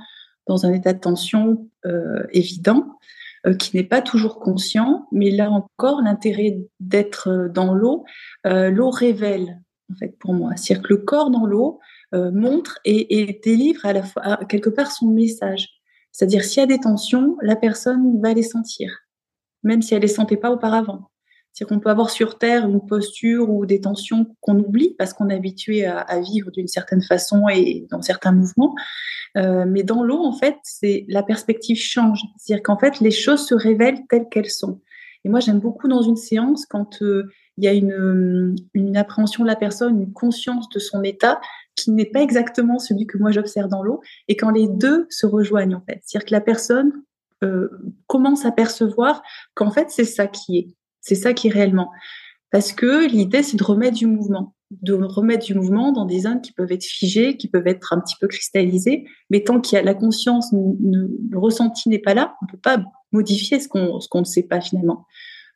dans 0.48 0.66
un 0.66 0.74
état 0.74 0.92
de 0.92 1.00
tension 1.00 1.70
euh, 1.86 2.26
évident, 2.32 2.98
euh, 3.46 3.54
qui 3.54 3.78
n'est 3.78 3.86
pas 3.86 4.02
toujours 4.02 4.40
conscient. 4.40 5.08
Mais 5.14 5.32
là 5.32 5.50
encore, 5.52 6.02
l'intérêt 6.02 6.58
d'être 6.82 7.50
dans 7.54 7.74
l'eau, 7.74 8.04
l'eau 8.44 8.90
révèle 8.90 9.62
en 9.94 9.96
fait, 9.98 10.18
pour 10.20 10.34
moi. 10.34 10.52
C'est-à-dire 10.56 10.84
que 10.84 10.94
le 10.94 11.00
corps 11.00 11.30
dans 11.30 11.46
l'eau 11.46 11.80
euh, 12.14 12.32
montre 12.32 12.80
et, 12.86 13.40
délivre 13.44 13.86
à 13.86 13.94
la 13.94 14.04
fois, 14.04 14.40
quelque 14.50 14.70
part, 14.70 14.92
son 14.92 15.08
message. 15.08 15.70
C'est-à-dire, 16.12 16.44
s'il 16.44 16.60
y 16.60 16.64
a 16.64 16.68
des 16.68 16.80
tensions, 16.80 17.38
la 17.42 17.56
personne 17.56 18.22
va 18.22 18.34
les 18.34 18.44
sentir, 18.44 18.92
même 19.64 19.82
si 19.82 19.96
elle 19.96 20.02
les 20.02 20.08
sentait 20.08 20.38
pas 20.38 20.52
auparavant. 20.52 21.10
C'est-à-dire 21.52 21.76
qu'on 21.76 21.80
peut 21.80 21.90
avoir 21.90 22.10
sur 22.10 22.40
Terre 22.40 22.68
une 22.68 22.86
posture 22.86 23.50
ou 23.50 23.66
des 23.68 23.80
tensions 23.80 24.36
qu'on 24.42 24.58
oublie 24.58 24.96
parce 24.98 25.14
qu'on 25.14 25.30
est 25.30 25.36
habitué 25.36 25.86
à, 25.86 26.20
vivre 26.20 26.50
d'une 26.50 26.68
certaine 26.68 27.04
façon 27.04 27.48
et 27.48 27.86
dans 27.92 28.02
certains 28.02 28.32
mouvements. 28.32 28.74
Euh, 29.38 29.66
mais 29.68 29.84
dans 29.84 30.04
l'eau, 30.04 30.24
en 30.24 30.34
fait, 30.34 30.58
c'est 30.64 31.06
la 31.10 31.22
perspective 31.22 31.78
change. 31.78 32.22
C'est-à-dire 32.38 32.64
qu'en 32.64 32.78
fait, 32.78 33.00
les 33.00 33.12
choses 33.12 33.46
se 33.48 33.54
révèlent 33.54 34.02
telles 34.10 34.30
qu'elles 34.30 34.50
sont. 34.50 34.82
Et 35.26 35.30
moi, 35.30 35.40
j'aime 35.40 35.60
beaucoup 35.60 35.88
dans 35.88 36.02
une 36.02 36.18
séance 36.18 36.66
quand 36.66 37.02
euh, 37.02 37.32
il 37.58 37.64
y 37.64 37.68
a 37.68 37.74
une, 37.74 38.56
une 38.74 38.98
appréhension 38.98 39.44
de 39.44 39.48
la 39.48 39.56
personne, 39.56 40.02
une 40.02 40.14
conscience 40.14 40.70
de 40.70 40.80
son 40.80 41.04
état 41.04 41.40
qui 41.76 41.92
n'est 41.92 42.06
pas 42.06 42.22
exactement 42.22 42.80
celui 42.80 43.06
que 43.06 43.18
moi 43.18 43.32
j'observe 43.32 43.70
dans 43.70 43.84
l'eau, 43.84 44.02
et 44.28 44.36
quand 44.36 44.52
les 44.52 44.68
deux 44.68 45.08
se 45.10 45.26
rejoignent 45.26 45.76
en 45.76 45.82
fait, 45.82 46.02
c'est-à-dire 46.04 46.26
que 46.28 46.34
la 46.34 46.42
personne 46.42 46.92
euh, 47.44 47.70
commence 48.08 48.46
à 48.46 48.52
percevoir 48.52 49.22
qu'en 49.56 49.72
fait 49.72 49.90
c'est 49.90 50.06
ça 50.06 50.28
qui 50.28 50.58
est, 50.58 50.68
c'est 51.02 51.16
ça 51.16 51.34
qui 51.34 51.48
est 51.48 51.52
réellement, 51.52 51.92
parce 52.52 52.72
que 52.72 53.08
l'idée 53.08 53.44
c'est 53.44 53.58
de 53.58 53.64
remettre 53.64 53.98
du 53.98 54.08
mouvement, 54.08 54.56
de 54.82 54.94
remettre 54.94 55.46
du 55.46 55.54
mouvement 55.54 55.92
dans 55.92 56.06
des 56.06 56.22
zones 56.22 56.42
qui 56.42 56.52
peuvent 56.52 56.72
être 56.72 56.86
figées, 56.86 57.38
qui 57.38 57.48
peuvent 57.48 57.68
être 57.68 57.94
un 57.94 58.00
petit 58.00 58.16
peu 58.20 58.28
cristallisées, 58.28 59.06
mais 59.30 59.44
tant 59.44 59.60
qu'il 59.60 59.76
y 59.76 59.80
a 59.80 59.84
la 59.84 59.94
conscience, 59.94 60.52
le 60.54 61.38
ressenti 61.38 61.90
n'est 61.90 62.00
pas 62.00 62.14
là, 62.14 62.36
on 62.42 62.48
peut 62.48 62.58
pas 62.58 62.84
modifier 63.12 63.60
ce 63.60 63.68
qu'on 63.68 64.20
ne 64.20 64.26
sait 64.26 64.44
pas 64.44 64.62
finalement. 64.62 65.06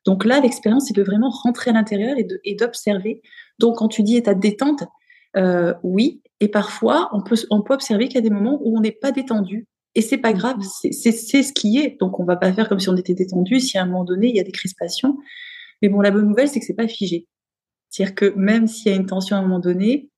Donc 0.08 0.24
là, 0.24 0.40
l'expérience, 0.40 0.86
c'est 0.88 0.96
de 0.96 1.04
vraiment 1.04 1.30
rentrer 1.30 1.72
à 1.72 1.74
l'intérieur 1.74 2.16
et 2.18 2.56
d'observer. 2.56 3.22
Donc, 3.60 3.76
quand 3.76 3.90
tu 3.90 4.04
dis 4.04 4.16
état 4.16 4.34
de 4.34 4.40
détente, 4.40 4.86
euh, 5.36 5.74
oui, 5.84 6.22
et 6.40 6.48
parfois, 6.48 7.10
on 7.12 7.22
peut, 7.22 7.36
on 7.50 7.62
peut 7.62 7.74
observer 7.74 8.08
qu'il 8.08 8.16
y 8.16 8.20
a 8.20 8.22
des 8.22 8.30
moments 8.30 8.58
où 8.64 8.78
on 8.78 8.80
n'est 8.80 8.94
pas 8.94 9.12
détendu 9.12 9.68
Et 9.96 10.02
c'est 10.02 10.18
pas 10.18 10.32
grave, 10.32 10.60
mm-hmm. 10.60 11.12
c'est 11.12 11.44
ce 11.44 11.52
qui 11.52 11.80
est. 11.80 12.00
Donc 12.00 12.22
on 12.22 12.24
va 12.24 12.38
pas 12.38 12.54
faire 12.54 12.70
comme 12.70 12.80
si 12.80 12.88
on 12.88 12.96
était 12.96 13.16
détendu. 13.16 13.60
Si 13.60 13.78
à 13.78 13.84
un 13.84 13.86
moment 13.86 14.06
donné 14.06 14.30
il 14.30 14.36
y 14.36 14.40
a 14.40 14.44
des 14.44 14.52
crispations, 14.54 15.18
mais 15.82 15.90
bon, 15.90 16.00
la 16.00 16.12
bonne 16.12 16.28
nouvelle 16.30 16.48
c'est 16.48 16.62
que 16.62 16.66
c'est 16.66 16.74
pas 16.74 16.88
figé. 16.88 17.28
C'est-à-dire 17.90 18.16
que 18.16 18.34
même 18.38 18.68
s'il 18.68 18.92
y 18.92 18.96
a 18.96 18.98
une 18.98 19.08
tension 19.08 19.36
à 19.36 19.40
un 19.40 19.42
moment 19.42 19.60
donné, 19.60 20.10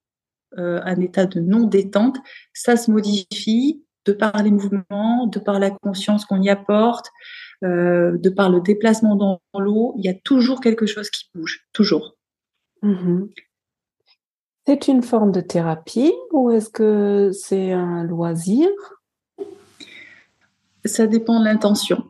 euh, 0.60 0.82
un 0.84 1.02
état 1.02 1.26
de 1.26 1.40
non 1.40 1.66
détente, 1.66 2.18
ça 2.54 2.78
se 2.78 2.92
modifie 2.92 3.84
de 4.06 4.14
par 4.14 4.44
les 4.44 4.52
mouvements, 4.52 5.26
de 5.28 5.40
par 5.40 5.60
la 5.60 5.72
conscience 5.72 6.26
qu'on 6.26 6.42
y 6.42 6.50
apporte, 6.50 7.08
euh, 7.64 8.18
de 8.18 8.30
par 8.30 8.50
le 8.50 8.62
déplacement 8.62 9.16
dans 9.16 9.42
l'eau. 9.58 9.94
Il 9.98 10.06
y 10.06 10.10
a 10.10 10.14
toujours 10.14 10.62
quelque 10.62 10.86
chose 10.86 11.10
qui 11.10 11.30
bouge, 11.34 11.68
toujours. 11.74 12.16
Mm-hmm. 12.84 13.30
C'est 14.66 14.88
une 14.88 15.02
forme 15.02 15.32
de 15.32 15.42
thérapie 15.42 16.14
ou 16.32 16.52
est-ce 16.52 16.70
que 16.70 17.32
c'est 17.34 17.72
un 17.72 18.04
loisir? 18.04 18.70
Ça 20.86 21.08
dépend 21.08 21.40
de 21.40 21.46
l'intention. 21.46 22.04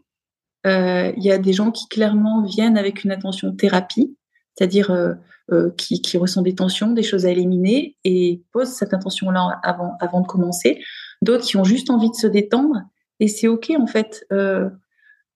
Euh, 0.67 1.13
il 1.15 1.23
y 1.23 1.31
a 1.31 1.37
des 1.37 1.53
gens 1.53 1.71
qui 1.71 1.87
clairement 1.87 2.43
viennent 2.43 2.77
avec 2.77 3.03
une 3.03 3.11
intention 3.11 3.55
thérapie, 3.55 4.15
c'est-à-dire 4.55 4.91
euh, 4.91 5.13
euh, 5.51 5.71
qui, 5.77 6.01
qui 6.01 6.17
ressentent 6.17 6.43
des 6.43 6.55
tensions, 6.55 6.91
des 6.91 7.01
choses 7.01 7.25
à 7.25 7.31
éliminer 7.31 7.95
et 8.03 8.43
posent 8.51 8.73
cette 8.73 8.93
intention-là 8.93 9.59
avant, 9.63 9.93
avant 10.01 10.19
de 10.21 10.27
commencer. 10.27 10.83
D'autres 11.21 11.45
qui 11.45 11.57
ont 11.57 11.63
juste 11.63 11.89
envie 11.89 12.09
de 12.09 12.15
se 12.15 12.27
détendre 12.27 12.81
et 13.19 13.27
c'est 13.27 13.47
ok 13.47 13.71
en 13.79 13.87
fait. 13.87 14.25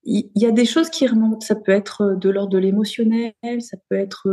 Il 0.06 0.30
y, 0.34 0.46
a 0.46 0.50
des 0.50 0.66
choses 0.66 0.90
qui 0.90 1.06
remontent. 1.06 1.40
Ça 1.40 1.54
peut 1.54 1.72
être 1.72 2.16
de 2.20 2.28
l'ordre 2.28 2.52
de 2.52 2.58
l'émotionnel, 2.58 3.32
ça 3.60 3.78
peut 3.88 3.96
être 3.96 4.28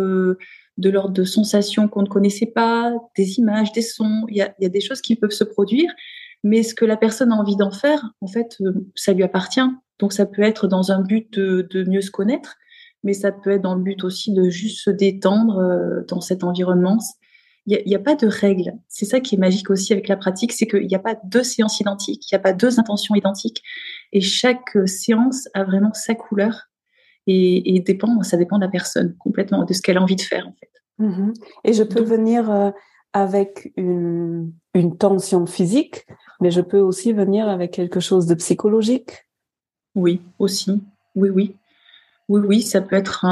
de 0.77 0.89
l'ordre 0.89 1.13
de 1.13 1.23
sensations 1.23 1.87
qu'on 1.87 2.01
ne 2.01 2.07
connaissait 2.07 2.47
pas, 2.47 2.93
des 3.17 3.39
images, 3.39 3.71
des 3.71 3.81
sons. 3.81 4.25
Il 4.29 4.37
y 4.37 4.41
a, 4.41 4.69
des 4.69 4.81
choses 4.81 5.01
qui 5.01 5.15
peuvent 5.15 5.31
se 5.31 5.43
produire, 5.43 5.91
mais 6.43 6.63
ce 6.63 6.73
que 6.73 6.85
la 6.85 6.97
personne 6.97 7.31
a 7.31 7.35
envie 7.35 7.55
d'en 7.55 7.71
faire, 7.71 8.11
en 8.21 8.27
fait, 8.27 8.57
euh, 8.61 8.73
ça 8.95 9.13
lui 9.13 9.23
appartient. 9.23 9.61
Donc 9.99 10.13
ça 10.13 10.25
peut 10.25 10.41
être 10.41 10.67
dans 10.67 10.91
un 10.91 11.01
but 11.01 11.31
de, 11.37 11.85
mieux 11.87 12.01
se 12.01 12.11
connaître, 12.11 12.55
mais 13.03 13.13
ça 13.13 13.31
peut 13.31 13.51
être 13.51 13.61
dans 13.61 13.75
le 13.75 13.81
but 13.81 14.03
aussi 14.03 14.33
de 14.33 14.49
juste 14.49 14.83
se 14.83 14.89
détendre 14.89 15.59
euh, 15.59 16.01
dans 16.07 16.21
cet 16.21 16.43
environnement. 16.43 16.97
Il 17.67 17.81
n'y 17.85 17.95
a, 17.95 17.99
a, 17.99 18.01
pas 18.01 18.15
de 18.15 18.25
règle. 18.25 18.73
C'est 18.87 19.05
ça 19.05 19.19
qui 19.19 19.35
est 19.35 19.37
magique 19.37 19.69
aussi 19.69 19.93
avec 19.93 20.07
la 20.07 20.17
pratique, 20.17 20.51
c'est 20.51 20.65
qu'il 20.65 20.87
n'y 20.87 20.95
a 20.95 20.99
pas 20.99 21.15
deux 21.23 21.43
séances 21.43 21.79
identiques, 21.79 22.31
il 22.31 22.35
n'y 22.35 22.39
a 22.39 22.41
pas 22.41 22.53
deux 22.53 22.79
intentions 22.79 23.13
identiques, 23.13 23.61
et 24.11 24.21
chaque 24.21 24.75
séance 24.87 25.47
a 25.53 25.63
vraiment 25.63 25.93
sa 25.93 26.15
couleur 26.15 26.71
et, 27.27 27.79
dépend, 27.85 28.23
ça 28.23 28.37
dépend 28.37 28.57
de 28.57 28.65
la 28.65 28.71
personne 28.71 29.15
complètement, 29.17 29.63
de 29.63 29.73
ce 29.73 29.81
qu'elle 29.81 29.97
a 29.97 30.01
envie 30.01 30.15
de 30.15 30.21
faire 30.21 30.47
en 30.47 30.53
fait. 30.53 30.71
Mhm. 30.97 31.33
Et 31.63 31.73
je 31.73 31.83
peux 31.83 32.01
venir 32.01 32.49
euh, 32.49 32.71
avec 33.13 33.71
une, 33.77 34.51
une, 34.73 34.97
tension 34.97 35.45
physique, 35.45 36.05
mais 36.39 36.51
je 36.51 36.61
peux 36.61 36.79
aussi 36.79 37.13
venir 37.13 37.47
avec 37.47 37.71
quelque 37.71 37.99
chose 37.99 38.25
de 38.25 38.35
psychologique. 38.35 39.27
Oui, 39.95 40.21
aussi. 40.39 40.81
Oui, 41.15 41.29
oui. 41.29 41.55
Oui, 42.29 42.41
oui, 42.45 42.61
ça 42.61 42.81
peut 42.81 42.95
être 42.95 43.25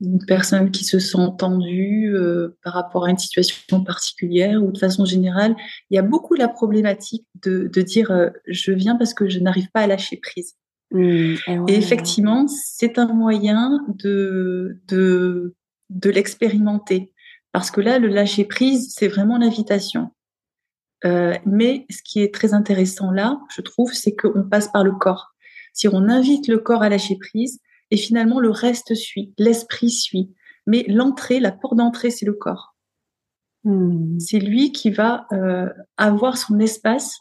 une 0.00 0.24
personne 0.26 0.70
qui 0.70 0.84
se 0.84 0.98
sent 0.98 1.28
tendue 1.38 2.12
euh, 2.14 2.56
par 2.62 2.74
rapport 2.74 3.06
à 3.06 3.10
une 3.10 3.18
situation 3.18 3.82
particulière 3.84 4.62
ou 4.62 4.72
de 4.72 4.78
façon 4.78 5.04
générale. 5.04 5.54
Il 5.90 5.94
y 5.94 5.98
a 5.98 6.02
beaucoup 6.02 6.34
la 6.34 6.48
problématique 6.48 7.26
de, 7.42 7.68
de 7.72 7.82
dire 7.82 8.10
euh, 8.10 8.30
je 8.46 8.72
viens 8.72 8.96
parce 8.96 9.14
que 9.14 9.28
je 9.28 9.38
n'arrive 9.38 9.70
pas 9.72 9.80
à 9.80 9.86
lâcher 9.86 10.16
prise. 10.16 10.54
Mmh, 10.90 11.34
et, 11.68 11.74
effectivement, 11.74 12.46
c'est 12.46 12.98
un 12.98 13.12
moyen 13.12 13.80
de, 13.88 14.80
de, 14.88 15.54
de 15.90 16.10
l'expérimenter. 16.10 17.12
Parce 17.52 17.70
que 17.70 17.80
là, 17.80 17.98
le 17.98 18.08
lâcher 18.08 18.44
prise, 18.44 18.92
c'est 18.94 19.08
vraiment 19.08 19.38
l'invitation. 19.38 20.10
Euh, 21.04 21.34
mais 21.44 21.86
ce 21.90 21.98
qui 22.02 22.22
est 22.22 22.32
très 22.32 22.54
intéressant 22.54 23.10
là, 23.10 23.40
je 23.54 23.60
trouve, 23.60 23.92
c'est 23.92 24.14
qu'on 24.14 24.42
passe 24.42 24.68
par 24.68 24.84
le 24.84 24.92
corps. 24.92 25.34
Si 25.72 25.88
on 25.88 26.08
invite 26.08 26.48
le 26.48 26.58
corps 26.58 26.82
à 26.82 26.88
lâcher 26.88 27.16
prise, 27.18 27.60
et 27.94 27.96
finalement 27.96 28.40
le 28.40 28.50
reste 28.50 28.96
suit, 28.96 29.32
l'esprit 29.38 29.88
suit. 29.88 30.34
Mais 30.66 30.84
l'entrée, 30.88 31.38
la 31.38 31.52
porte 31.52 31.76
d'entrée, 31.76 32.10
c'est 32.10 32.26
le 32.26 32.32
corps. 32.32 32.74
Mmh. 33.62 34.18
C'est 34.18 34.40
lui 34.40 34.72
qui 34.72 34.90
va 34.90 35.28
euh, 35.30 35.68
avoir 35.96 36.36
son 36.36 36.58
espace 36.58 37.16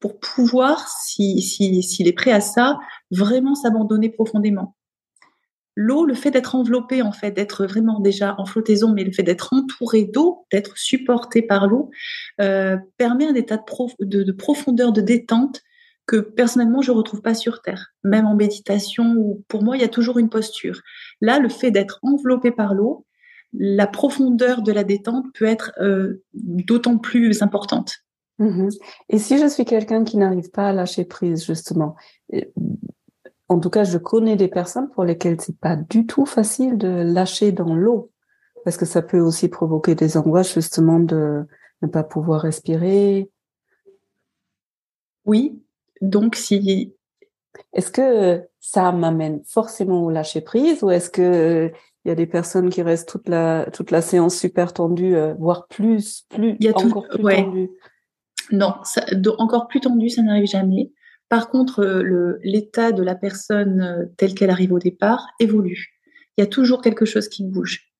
pour 0.00 0.18
pouvoir, 0.18 0.88
s'il 0.88 1.42
si, 1.42 1.82
s'il 1.82 2.08
est 2.08 2.14
prêt 2.14 2.32
à 2.32 2.40
ça, 2.40 2.78
vraiment 3.10 3.54
s'abandonner 3.54 4.08
profondément. 4.08 4.74
L'eau, 5.76 6.06
le 6.06 6.14
fait 6.14 6.30
d'être 6.30 6.54
enveloppé, 6.54 7.02
en 7.02 7.12
fait, 7.12 7.32
d'être 7.32 7.66
vraiment 7.66 8.00
déjà 8.00 8.34
en 8.38 8.46
flottaison, 8.46 8.94
mais 8.94 9.04
le 9.04 9.12
fait 9.12 9.24
d'être 9.24 9.52
entouré 9.52 10.04
d'eau, 10.04 10.46
d'être 10.50 10.78
supporté 10.78 11.42
par 11.42 11.66
l'eau, 11.66 11.90
euh, 12.40 12.78
permet 12.96 13.26
un 13.26 13.34
état 13.34 13.62
de, 14.00 14.32
profondeur, 14.32 14.90
de 14.90 15.02
détente 15.02 15.60
que 16.06 16.16
personnellement 16.16 16.82
je 16.82 16.92
retrouve 16.92 17.22
pas 17.22 17.34
sur 17.34 17.62
Terre, 17.62 17.94
même 18.02 18.26
en 18.26 18.34
méditation. 18.34 19.14
Où 19.16 19.44
pour 19.48 19.62
moi, 19.62 19.76
il 19.76 19.80
y 19.80 19.84
a 19.84 19.88
toujours 19.88 20.18
une 20.18 20.28
posture. 20.28 20.80
Là, 21.20 21.38
le 21.38 21.48
fait 21.48 21.70
d'être 21.70 21.98
enveloppé 22.02 22.50
par 22.50 22.74
l'eau, 22.74 23.06
la 23.52 23.86
profondeur 23.86 24.62
de 24.62 24.72
la 24.72 24.84
détente 24.84 25.26
peut 25.34 25.44
être 25.44 25.72
euh, 25.80 26.22
d'autant 26.32 26.98
plus 26.98 27.42
importante. 27.42 27.98
Mmh 28.40 28.68
et 29.10 29.18
si 29.18 29.38
je 29.38 29.46
suis 29.46 29.64
quelqu'un 29.64 30.02
qui 30.02 30.16
n'arrive 30.16 30.50
pas 30.50 30.68
à 30.68 30.72
lâcher 30.72 31.04
prise, 31.04 31.46
justement, 31.46 31.94
en 33.48 33.60
tout 33.60 33.70
cas, 33.70 33.84
je 33.84 33.98
connais 33.98 34.34
des 34.34 34.48
personnes 34.48 34.90
pour 34.90 35.04
lesquelles 35.04 35.40
c'est 35.40 35.58
pas 35.58 35.76
du 35.76 36.06
tout 36.06 36.26
facile 36.26 36.76
de 36.76 36.88
lâcher 36.88 37.52
dans 37.52 37.74
l'eau, 37.76 38.10
parce 38.64 38.76
que 38.76 38.86
ça 38.86 39.02
peut 39.02 39.20
aussi 39.20 39.48
provoquer 39.48 39.94
des 39.94 40.16
angoisses, 40.16 40.54
justement, 40.54 40.98
de 40.98 41.44
ne 41.82 41.86
pas 41.86 42.02
pouvoir 42.02 42.40
respirer. 42.40 43.30
Oui, 45.26 45.63
donc 46.10 46.36
si. 46.36 46.94
Est-ce 47.72 47.90
que 47.90 48.42
ça 48.60 48.90
m'amène 48.92 49.42
forcément 49.44 50.04
au 50.04 50.10
lâcher 50.10 50.40
prise, 50.40 50.82
ou 50.82 50.90
est-ce 50.90 51.10
que 51.10 51.70
il 52.04 52.08
y 52.08 52.12
a 52.12 52.14
des 52.14 52.26
personnes 52.26 52.68
qui 52.68 52.82
restent 52.82 53.08
toute 53.08 53.28
la 53.28 53.68
toute 53.72 53.90
la 53.90 54.02
séance 54.02 54.36
super 54.36 54.72
tendue, 54.72 55.16
euh, 55.16 55.34
voire 55.34 55.66
plus, 55.68 56.24
plus, 56.28 56.56
il 56.58 56.66
y 56.66 56.68
a 56.68 56.76
encore 56.76 57.08
plus 57.08 57.22
tendue 57.22 57.70
non, 58.52 58.74
encore 59.38 59.68
plus 59.68 59.80
tendu, 59.80 60.08
ça 60.08 60.22
n'arrive 60.22 60.46
jamais. 60.46 60.92
Par 61.28 61.48
contre, 61.48 61.80
euh, 61.80 62.38
l'état 62.42 62.92
de 62.92 63.02
la 63.02 63.14
personne 63.14 63.80
euh, 63.80 64.04
telle 64.16 64.34
qu'elle 64.34 64.50
arrive 64.50 64.72
au 64.72 64.78
départ 64.78 65.26
évolue. 65.40 65.94
Il 66.36 66.42
y 66.42 66.44
a 66.44 66.46
toujours 66.46 66.82
quelque 66.82 67.04
chose 67.04 67.28
qui 67.28 67.44
bouge. 67.44 67.90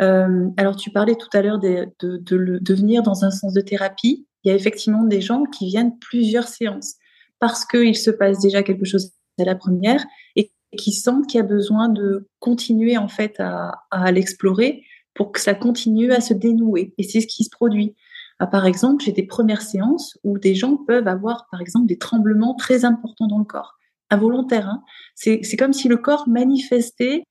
Euh, 0.00 0.48
alors, 0.56 0.76
tu 0.76 0.90
parlais 0.90 1.14
tout 1.14 1.28
à 1.32 1.40
l'heure 1.40 1.58
de, 1.58 1.88
de, 2.00 2.74
venir 2.74 3.02
dans 3.02 3.24
un 3.24 3.30
sens 3.30 3.52
de 3.52 3.60
thérapie. 3.60 4.26
Il 4.42 4.48
y 4.48 4.52
a 4.52 4.54
effectivement 4.54 5.04
des 5.04 5.20
gens 5.20 5.44
qui 5.44 5.66
viennent 5.66 5.98
plusieurs 5.98 6.48
séances 6.48 6.96
parce 7.44 7.66
qu'il 7.66 7.94
se 7.94 8.10
passe 8.10 8.38
déjà 8.38 8.62
quelque 8.62 8.86
chose 8.86 9.12
à 9.38 9.44
la 9.44 9.54
première 9.54 10.02
et 10.34 10.50
qui 10.78 10.92
sentent 10.92 11.26
qu'il 11.26 11.36
y 11.36 11.42
a 11.42 11.46
besoin 11.46 11.90
de 11.90 12.26
continuer 12.38 12.96
en 12.96 13.06
fait 13.06 13.38
à, 13.38 14.12
l'explorer 14.12 14.82
pour 15.12 15.30
que 15.30 15.38
ça 15.38 15.52
continue 15.52 16.10
à 16.10 16.22
se 16.22 16.32
dénouer. 16.32 16.94
Et 16.96 17.02
c'est 17.02 17.20
ce 17.20 17.26
qui 17.26 17.44
se 17.44 17.50
produit. 17.50 17.96
Ah, 18.38 18.46
par 18.46 18.64
exemple, 18.64 19.04
j'ai 19.04 19.12
des 19.12 19.26
premières 19.26 19.60
séances 19.60 20.16
où 20.24 20.38
des 20.38 20.54
gens 20.54 20.78
peuvent 20.78 21.06
avoir, 21.06 21.46
par 21.50 21.60
exemple, 21.60 21.86
des 21.86 21.98
tremblements 21.98 22.54
très 22.54 22.86
importants 22.86 23.26
dans 23.26 23.40
le 23.40 23.44
corps, 23.44 23.74
involontaires. 24.08 24.70
Hein. 24.70 24.82
C'est 25.14 25.42
comme 25.58 25.74
si 25.74 25.88
le 25.88 25.98
corps 25.98 26.26
manifestait 26.26 27.24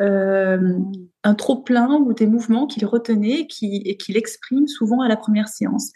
euh, 0.00 0.78
un 1.24 1.34
trop-plein 1.34 1.96
ou 1.96 2.14
des 2.14 2.26
mouvements 2.26 2.66
qu'il 2.66 2.86
retenait 2.86 3.46
et 3.60 3.96
qu'il 3.98 4.16
exprime 4.16 4.66
souvent 4.66 5.02
à 5.02 5.08
la 5.08 5.18
première 5.18 5.48
séance. 5.48 5.92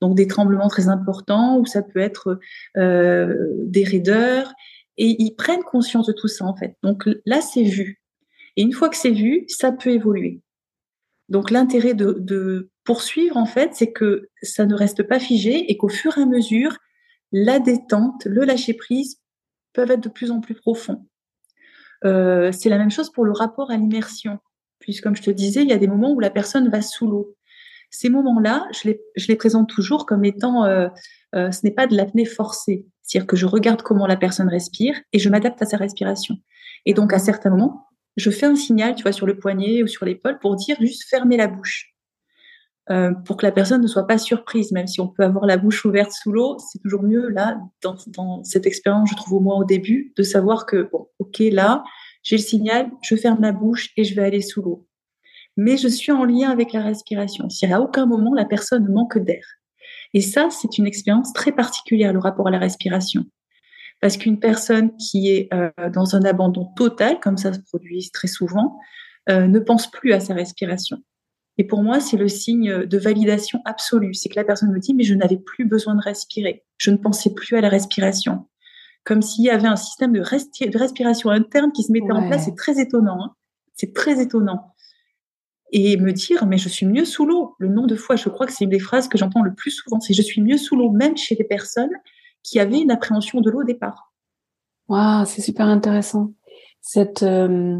Donc 0.00 0.16
des 0.16 0.26
tremblements 0.26 0.68
très 0.68 0.88
importants 0.88 1.58
ou 1.58 1.66
ça 1.66 1.82
peut 1.82 2.00
être 2.00 2.38
euh, 2.76 3.48
des 3.58 3.84
raideurs. 3.84 4.52
Et 4.96 5.16
ils 5.22 5.34
prennent 5.34 5.62
conscience 5.62 6.06
de 6.06 6.12
tout 6.12 6.28
ça 6.28 6.44
en 6.44 6.54
fait. 6.54 6.76
Donc 6.82 7.08
là, 7.24 7.40
c'est 7.40 7.62
vu. 7.62 8.00
Et 8.56 8.62
une 8.62 8.72
fois 8.72 8.88
que 8.88 8.96
c'est 8.96 9.10
vu, 9.10 9.44
ça 9.48 9.72
peut 9.72 9.90
évoluer. 9.90 10.42
Donc 11.28 11.50
l'intérêt 11.50 11.94
de, 11.94 12.70
poursuivre, 12.84 13.36
en 13.36 13.46
fait, 13.46 13.70
c'est 13.74 13.92
que 13.92 14.28
ça 14.42 14.66
ne 14.66 14.74
reste 14.74 15.04
pas 15.04 15.20
figé 15.20 15.70
et 15.70 15.76
qu'au 15.76 15.88
fur 15.88 16.18
et 16.18 16.22
à 16.22 16.26
mesure, 16.26 16.76
la 17.30 17.60
détente, 17.60 18.24
le 18.24 18.44
lâcher-prise 18.44 19.20
peuvent 19.72 19.92
être 19.92 20.02
de 20.02 20.08
plus 20.08 20.32
en 20.32 20.40
plus 20.40 20.54
profonds. 20.54 21.06
Euh, 22.04 22.50
c'est 22.50 22.68
la 22.68 22.78
même 22.78 22.90
chose 22.90 23.10
pour 23.10 23.24
le 23.24 23.32
rapport 23.32 23.70
à 23.70 23.76
l'immersion. 23.76 24.38
Puisque, 24.80 25.04
comme 25.04 25.14
je 25.14 25.22
te 25.22 25.30
disais, 25.30 25.62
il 25.62 25.68
y 25.68 25.72
a 25.72 25.78
des 25.78 25.86
moments 25.86 26.10
où 26.12 26.20
la 26.20 26.30
personne 26.30 26.68
va 26.68 26.82
sous 26.82 27.06
l'eau. 27.06 27.36
Ces 27.90 28.08
moments-là, 28.08 28.66
je 28.72 28.88
les, 28.88 29.00
je 29.16 29.26
les, 29.28 29.36
présente 29.36 29.68
toujours 29.68 30.06
comme 30.06 30.24
étant, 30.24 30.64
euh, 30.64 30.88
euh, 31.34 31.50
ce 31.50 31.60
n'est 31.64 31.72
pas 31.72 31.86
de 31.86 31.96
l'apnée 31.96 32.24
forcée. 32.24 32.86
C'est-à-dire 33.02 33.26
que 33.26 33.36
je 33.36 33.46
regarde 33.46 33.82
comment 33.82 34.06
la 34.06 34.16
personne 34.16 34.48
respire 34.48 34.94
et 35.12 35.18
je 35.18 35.28
m'adapte 35.28 35.60
à 35.60 35.66
sa 35.66 35.76
respiration. 35.76 36.36
Et 36.86 36.94
donc, 36.94 37.12
à 37.12 37.18
certains 37.18 37.50
moments, 37.50 37.88
je 38.16 38.30
fais 38.30 38.46
un 38.46 38.56
signal, 38.56 38.94
tu 38.94 39.02
vois, 39.02 39.12
sur 39.12 39.26
le 39.26 39.38
poignet 39.38 39.82
ou 39.82 39.86
sur 39.86 40.06
l'épaule 40.06 40.38
pour 40.38 40.56
dire 40.56 40.76
juste 40.80 41.04
fermer 41.08 41.36
la 41.36 41.48
bouche. 41.48 41.90
Euh, 42.90 43.12
pour 43.12 43.36
que 43.36 43.46
la 43.46 43.52
personne 43.52 43.82
ne 43.82 43.86
soit 43.86 44.06
pas 44.06 44.18
surprise, 44.18 44.72
même 44.72 44.88
si 44.88 45.00
on 45.00 45.06
peut 45.06 45.22
avoir 45.22 45.46
la 45.46 45.56
bouche 45.56 45.84
ouverte 45.84 46.10
sous 46.10 46.32
l'eau, 46.32 46.56
c'est 46.58 46.80
toujours 46.80 47.02
mieux 47.02 47.28
là, 47.28 47.60
dans, 47.82 48.42
cette 48.42 48.66
expérience, 48.66 49.10
je 49.10 49.16
trouve 49.16 49.34
au 49.34 49.40
moins 49.40 49.56
au 49.56 49.64
début, 49.64 50.12
de 50.16 50.22
savoir 50.24 50.66
que, 50.66 50.88
bon, 50.90 51.06
ok, 51.20 51.38
là, 51.52 51.84
j'ai 52.22 52.36
le 52.36 52.42
signal, 52.42 52.90
je 53.02 53.14
ferme 53.14 53.42
la 53.42 53.52
bouche 53.52 53.90
et 53.96 54.02
je 54.02 54.14
vais 54.16 54.24
aller 54.24 54.40
sous 54.40 54.62
l'eau. 54.62 54.88
Mais 55.56 55.76
je 55.76 55.88
suis 55.88 56.12
en 56.12 56.24
lien 56.24 56.50
avec 56.50 56.72
la 56.72 56.82
respiration. 56.82 57.48
Si 57.48 57.66
à 57.66 57.80
aucun 57.80 58.06
moment 58.06 58.34
la 58.34 58.44
personne 58.44 58.88
manque 58.88 59.18
d'air. 59.18 59.44
Et 60.14 60.20
ça, 60.20 60.48
c'est 60.50 60.78
une 60.78 60.86
expérience 60.86 61.32
très 61.32 61.52
particulière, 61.52 62.12
le 62.12 62.18
rapport 62.18 62.48
à 62.48 62.50
la 62.50 62.58
respiration. 62.58 63.24
Parce 64.00 64.16
qu'une 64.16 64.40
personne 64.40 64.96
qui 64.96 65.30
est 65.30 65.52
euh, 65.52 65.70
dans 65.92 66.16
un 66.16 66.24
abandon 66.24 66.64
total, 66.76 67.20
comme 67.20 67.36
ça 67.36 67.52
se 67.52 67.60
produit 67.60 68.10
très 68.12 68.28
souvent, 68.28 68.78
euh, 69.28 69.46
ne 69.46 69.58
pense 69.58 69.90
plus 69.90 70.12
à 70.12 70.20
sa 70.20 70.34
respiration. 70.34 70.98
Et 71.58 71.64
pour 71.64 71.82
moi, 71.82 72.00
c'est 72.00 72.16
le 72.16 72.28
signe 72.28 72.86
de 72.86 72.98
validation 72.98 73.60
absolue. 73.66 74.14
C'est 74.14 74.30
que 74.30 74.36
la 74.36 74.44
personne 74.44 74.72
me 74.72 74.78
dit, 74.78 74.94
mais 74.94 75.04
je 75.04 75.14
n'avais 75.14 75.36
plus 75.36 75.66
besoin 75.66 75.94
de 75.94 76.00
respirer. 76.00 76.64
Je 76.78 76.90
ne 76.90 76.96
pensais 76.96 77.34
plus 77.34 77.56
à 77.56 77.60
la 77.60 77.68
respiration. 77.68 78.46
Comme 79.04 79.20
s'il 79.20 79.44
y 79.44 79.50
avait 79.50 79.68
un 79.68 79.76
système 79.76 80.12
de, 80.12 80.20
respiration 80.78 81.28
interne 81.28 81.72
qui 81.72 81.82
se 81.82 81.92
mettait 81.92 82.12
en 82.12 82.26
place. 82.26 82.46
C'est 82.46 82.56
très 82.56 82.80
étonnant. 82.80 83.24
Hein. 83.24 83.34
c'est 83.74 83.92
très 83.94 84.20
étonnant 84.22 84.72
et 85.72 85.96
me 85.96 86.12
dire 86.12 86.46
mais 86.46 86.58
je 86.58 86.68
suis 86.68 86.86
mieux 86.86 87.04
sous 87.04 87.26
l'eau. 87.26 87.54
Le 87.58 87.68
nombre 87.68 87.88
de 87.88 87.96
fois, 87.96 88.16
je 88.16 88.28
crois 88.28 88.46
que 88.46 88.52
c'est 88.52 88.64
une 88.64 88.70
des 88.70 88.78
phrases 88.78 89.08
que 89.08 89.18
j'entends 89.18 89.42
le 89.42 89.54
plus 89.54 89.70
souvent, 89.70 90.00
c'est 90.00 90.14
je 90.14 90.22
suis 90.22 90.40
mieux 90.42 90.58
sous 90.58 90.76
l'eau, 90.76 90.90
même 90.90 91.16
chez 91.16 91.34
les 91.34 91.44
personnes 91.44 91.92
qui 92.42 92.58
avaient 92.58 92.80
une 92.80 92.90
appréhension 92.90 93.40
de 93.40 93.50
l'eau 93.50 93.60
au 93.60 93.64
départ. 93.64 94.12
Waouh, 94.88 95.24
c'est 95.26 95.42
super 95.42 95.66
intéressant. 95.66 96.32
Cette 96.80 97.22
euh, 97.22 97.78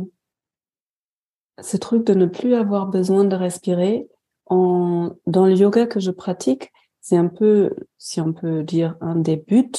ce 1.62 1.76
truc 1.76 2.04
de 2.06 2.14
ne 2.14 2.26
plus 2.26 2.54
avoir 2.54 2.86
besoin 2.86 3.24
de 3.24 3.36
respirer 3.36 4.08
dans 4.50 5.46
le 5.46 5.54
yoga 5.54 5.86
que 5.86 6.00
je 6.00 6.10
pratique, 6.10 6.72
c'est 7.00 7.16
un 7.16 7.28
peu, 7.28 7.70
si 7.98 8.20
on 8.20 8.32
peut 8.32 8.64
dire, 8.64 8.96
un 9.00 9.14
des 9.14 9.36
buts. 9.36 9.70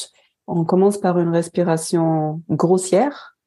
On 0.48 0.64
commence 0.64 0.98
par 0.98 1.20
une 1.20 1.30
respiration 1.30 2.42
grossière 2.50 3.38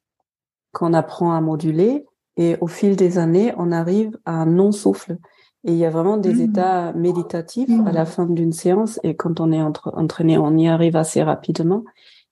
qu'on 0.71 0.93
apprend 0.93 1.33
à 1.33 1.41
moduler 1.41 2.05
et 2.37 2.57
au 2.61 2.67
fil 2.67 2.95
des 2.95 3.17
années, 3.17 3.53
on 3.57 3.71
arrive 3.71 4.17
à 4.25 4.33
un 4.33 4.45
non-souffle. 4.45 5.17
Et 5.63 5.71
il 5.71 5.77
y 5.77 5.85
a 5.85 5.89
vraiment 5.89 6.17
des 6.17 6.33
mmh. 6.33 6.49
états 6.49 6.93
méditatifs 6.93 7.71
à 7.87 7.91
la 7.91 8.03
mmh. 8.03 8.07
fin 8.07 8.25
d'une 8.27 8.53
séance. 8.53 8.99
Et 9.03 9.15
quand 9.15 9.39
on 9.39 9.51
est 9.51 9.61
entraîné, 9.61 10.37
on 10.37 10.55
y 10.57 10.67
arrive 10.67 10.95
assez 10.95 11.23
rapidement. 11.23 11.83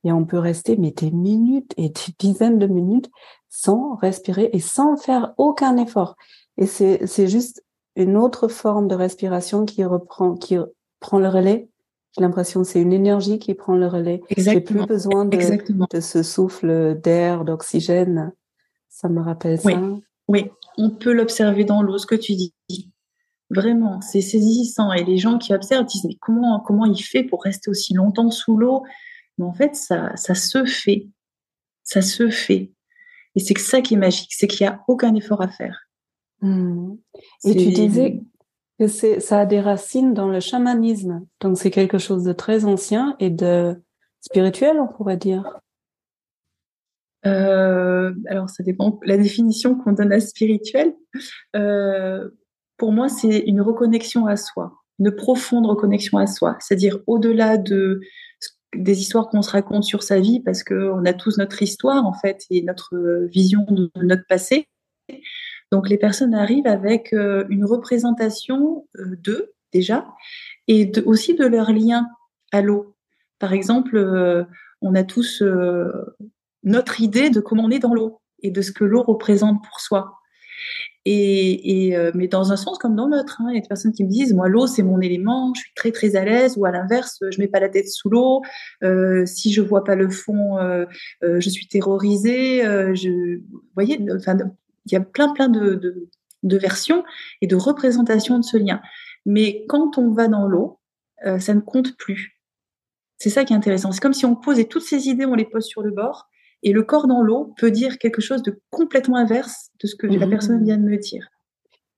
Et 0.04 0.12
on 0.12 0.26
peut 0.26 0.38
rester 0.38 0.76
mais 0.78 0.92
des 0.92 1.12
minutes 1.12 1.74
et 1.78 1.90
des 1.90 2.14
dizaines 2.20 2.60
de 2.60 2.68
minutes 2.68 3.10
sans 3.50 3.96
respirer 3.96 4.50
et 4.52 4.60
sans 4.60 4.98
faire 4.98 5.34
aucun 5.38 5.78
effort. 5.78 6.16
Et 6.58 6.66
c'est, 6.66 7.08
c'est 7.08 7.28
juste 7.28 7.64
une 7.96 8.18
autre 8.18 8.48
forme 8.48 8.88
de 8.88 8.96
respiration 8.96 9.66
qui 9.66 9.84
reprend, 9.86 10.36
qui 10.36 10.58
prend 11.00 11.20
le 11.20 11.30
relais. 11.30 11.70
J'ai 12.16 12.22
l'impression 12.22 12.62
que 12.62 12.68
c'est 12.68 12.82
une 12.82 12.94
énergie 12.94 13.40
qui 13.40 13.54
prend 13.56 13.76
le 13.76 13.88
relais. 13.88 14.22
J'ai 14.38 14.60
plus 14.60 14.86
besoin 14.86 15.26
de, 15.26 15.38
de 15.92 16.00
ce 16.00 16.22
souffle 16.22 17.00
d'air, 17.02 17.46
d'oxygène 17.46 18.34
ça 19.04 19.10
me 19.10 19.22
rappelle 19.22 19.60
oui. 19.66 19.74
ça. 19.74 19.82
Oui, 20.30 20.50
on 20.78 20.90
peut 20.90 21.14
l'observer 21.14 21.66
dans 21.66 21.82
l'eau, 21.82 21.98
ce 21.98 22.08
que 22.08 22.16
tu 22.16 22.34
dis. 22.34 22.54
Vraiment, 23.50 24.02
c'est 24.02 24.22
saisissant. 24.22 24.92
Et 24.94 25.04
les 25.04 25.18
gens 25.18 25.38
qui 25.38 25.54
observent 25.54 25.86
disent 25.86 26.06
mais 26.06 26.18
comment, 26.20 26.60
comment 26.62 26.86
il 26.86 26.98
fait 26.98 27.24
pour 27.24 27.44
rester 27.44 27.70
aussi 27.70 27.94
longtemps 27.94 28.32
sous 28.32 28.58
l'eau? 28.58 28.84
Mais 29.38 29.46
en 29.46 29.54
fait, 29.54 29.76
ça, 29.76 30.16
ça 30.16 30.34
se 30.34 30.64
fait. 30.66 31.10
Ça 31.84 32.02
se 32.02 32.30
fait. 32.30 32.72
Et 33.36 33.40
c'est 33.40 33.58
ça 33.58 33.82
qui 33.82 33.96
est 33.96 33.98
magique, 33.98 34.34
c'est 34.34 34.48
qu'il 34.48 34.66
n'y 34.66 34.72
a 34.72 34.82
aucun 34.88 35.14
effort 35.16 35.42
à 35.42 35.50
faire. 35.50 35.88
Mmh. 36.42 36.96
Et 37.46 37.56
tu 37.56 37.72
disais 37.72 38.22
que 38.80 38.88
ça 38.88 39.40
a 39.40 39.46
des 39.46 39.60
racines 39.60 40.14
dans 40.14 40.28
le 40.30 40.40
chamanisme. 40.40 41.26
Donc 41.42 41.58
c'est 41.58 41.72
quelque 41.72 41.98
chose 41.98 42.24
de 42.24 42.34
très 42.34 42.66
ancien 42.66 43.16
et 43.20 43.30
de 43.30 43.82
spirituel, 44.22 44.80
on 44.80 44.88
pourrait 44.88 45.18
dire. 45.18 45.60
Euh, 47.26 48.14
alors, 48.28 48.50
ça 48.50 48.64
dépend 48.64 49.00
la 49.04 49.18
définition 49.18 49.76
qu'on 49.76 49.94
donne 49.94 50.12
à 50.12 50.20
spirituel. 50.20 50.94
Euh, 51.56 52.30
pour 52.78 52.92
moi, 52.92 53.08
c'est 53.10 53.40
une 53.40 53.62
reconnexion 53.62 54.26
à 54.26 54.36
soi, 54.36 54.74
une 55.00 55.12
profonde 55.12 55.66
reconnexion 55.66 56.18
à 56.18 56.28
soi. 56.28 56.58
C'est-à-dire 56.60 57.00
au-delà 57.08 57.58
de 57.58 58.02
des 58.76 59.02
histoires 59.02 59.30
qu'on 59.30 59.44
se 59.44 59.52
raconte 59.52 59.84
sur 59.84 60.02
sa 60.02 60.20
vie, 60.20 60.40
parce 60.40 60.64
qu'on 60.64 61.06
a 61.06 61.14
tous 61.14 61.38
notre 61.38 61.62
histoire 61.62 62.06
en 62.08 62.14
fait 62.14 62.44
et 62.50 62.64
notre 62.64 63.28
vision 63.28 63.66
de 63.70 63.92
notre 64.02 64.26
passé. 64.28 64.68
Donc, 65.74 65.90
les 65.90 65.98
personnes 65.98 66.36
arrivent 66.36 66.68
avec 66.68 67.14
euh, 67.14 67.46
une 67.50 67.66
représentation 67.66 68.88
euh, 69.00 69.16
d'eux 69.18 69.54
déjà 69.72 70.08
et 70.68 70.92
aussi 71.06 71.34
de 71.34 71.46
leur 71.46 71.72
lien 71.72 72.08
à 72.52 72.62
l'eau. 72.62 72.96
Par 73.40 73.54
exemple, 73.54 73.98
euh, 73.98 74.44
on 74.82 74.94
a 74.94 75.04
tous 75.04 75.42
notre 76.64 77.02
idée 77.02 77.30
de 77.30 77.40
comment 77.40 77.64
on 77.66 77.72
est 77.72 77.80
dans 77.80 77.94
l'eau 77.94 78.22
et 78.42 78.52
de 78.52 78.62
ce 78.62 78.72
que 78.72 78.84
l'eau 78.84 79.04
représente 79.04 79.64
pour 79.64 79.80
soi. 79.80 80.16
Et, 81.06 81.88
et 81.88 81.98
euh, 81.98 82.12
mais 82.16 82.30
dans 82.30 82.54
un 82.54 82.56
sens 82.56 82.78
comme 82.78 82.96
dans 82.96 83.08
l'autre, 83.08 83.42
hein, 83.42 83.48
il 83.50 83.56
y 83.56 83.58
a 83.58 83.62
des 83.62 83.68
personnes 83.68 83.92
qui 83.92 84.06
me 84.06 84.10
disent 84.10 84.34
moi 84.34 84.48
l'eau 84.48 84.68
c'est 84.68 84.84
mon 84.84 85.02
élément, 85.02 85.54
je 85.54 85.60
suis 85.60 85.74
très 85.76 85.92
très 85.92 86.16
à 86.16 86.24
l'aise, 86.24 86.56
ou 86.58 86.66
à 86.66 86.72
l'inverse 86.72 87.20
je 87.30 87.42
mets 87.42 87.50
pas 87.50 87.60
la 87.60 87.68
tête 87.68 87.90
sous 87.90 88.10
l'eau, 88.10 88.42
euh, 88.84 89.26
si 89.26 89.52
je 89.52 89.62
vois 89.62 89.84
pas 89.84 89.96
le 89.96 90.10
fond, 90.10 90.58
euh, 90.60 90.86
euh 91.24 91.42
je 91.42 91.50
suis 91.50 91.68
terrorisée. 91.68 92.66
Euh, 92.66 92.96
je, 92.96 93.40
vous 93.40 93.62
voyez, 93.76 94.00
enfin 94.16 94.38
il 94.86 94.94
y 94.94 94.96
a 94.96 95.02
plein 95.02 95.34
plein 95.34 95.50
de, 95.50 95.76
de, 95.76 96.10
de, 96.44 96.58
versions 96.58 97.04
et 97.42 97.48
de 97.48 97.56
représentations 97.56 98.40
de 98.40 98.44
ce 98.44 98.58
lien. 98.58 98.82
Mais 99.26 99.66
quand 99.68 99.98
on 99.98 100.12
va 100.12 100.28
dans 100.28 100.48
l'eau, 100.48 100.80
euh, 101.26 101.40
ça 101.40 101.54
ne 101.54 101.62
compte 101.62 101.98
plus. 101.98 102.40
C'est 103.18 103.30
ça 103.30 103.46
qui 103.46 103.54
est 103.54 103.56
intéressant. 103.56 103.92
C'est 103.92 104.02
comme 104.02 104.14
si 104.14 104.26
on 104.26 104.36
posait 104.36 104.66
toutes 104.66 104.84
ces 104.84 105.08
idées, 105.08 105.26
on 105.26 105.36
les 105.36 105.46
pose 105.46 105.66
sur 105.66 105.82
le 105.82 105.92
bord, 105.92 106.30
et 106.64 106.72
le 106.72 106.84
corps 106.84 107.08
dans 107.08 107.22
l'eau 107.22 107.54
peut 107.58 107.72
dire 107.72 107.98
quelque 107.98 108.22
chose 108.22 108.42
de 108.42 108.60
complètement 108.72 109.18
inverse 109.18 109.70
de 109.82 109.88
ce 109.88 109.96
que 109.96 110.08
la 110.08 110.28
personne 110.28 110.62
mmh. 110.62 110.66
vient 110.66 110.78
de 110.78 110.84
me 110.84 110.98
dire. 110.98 111.28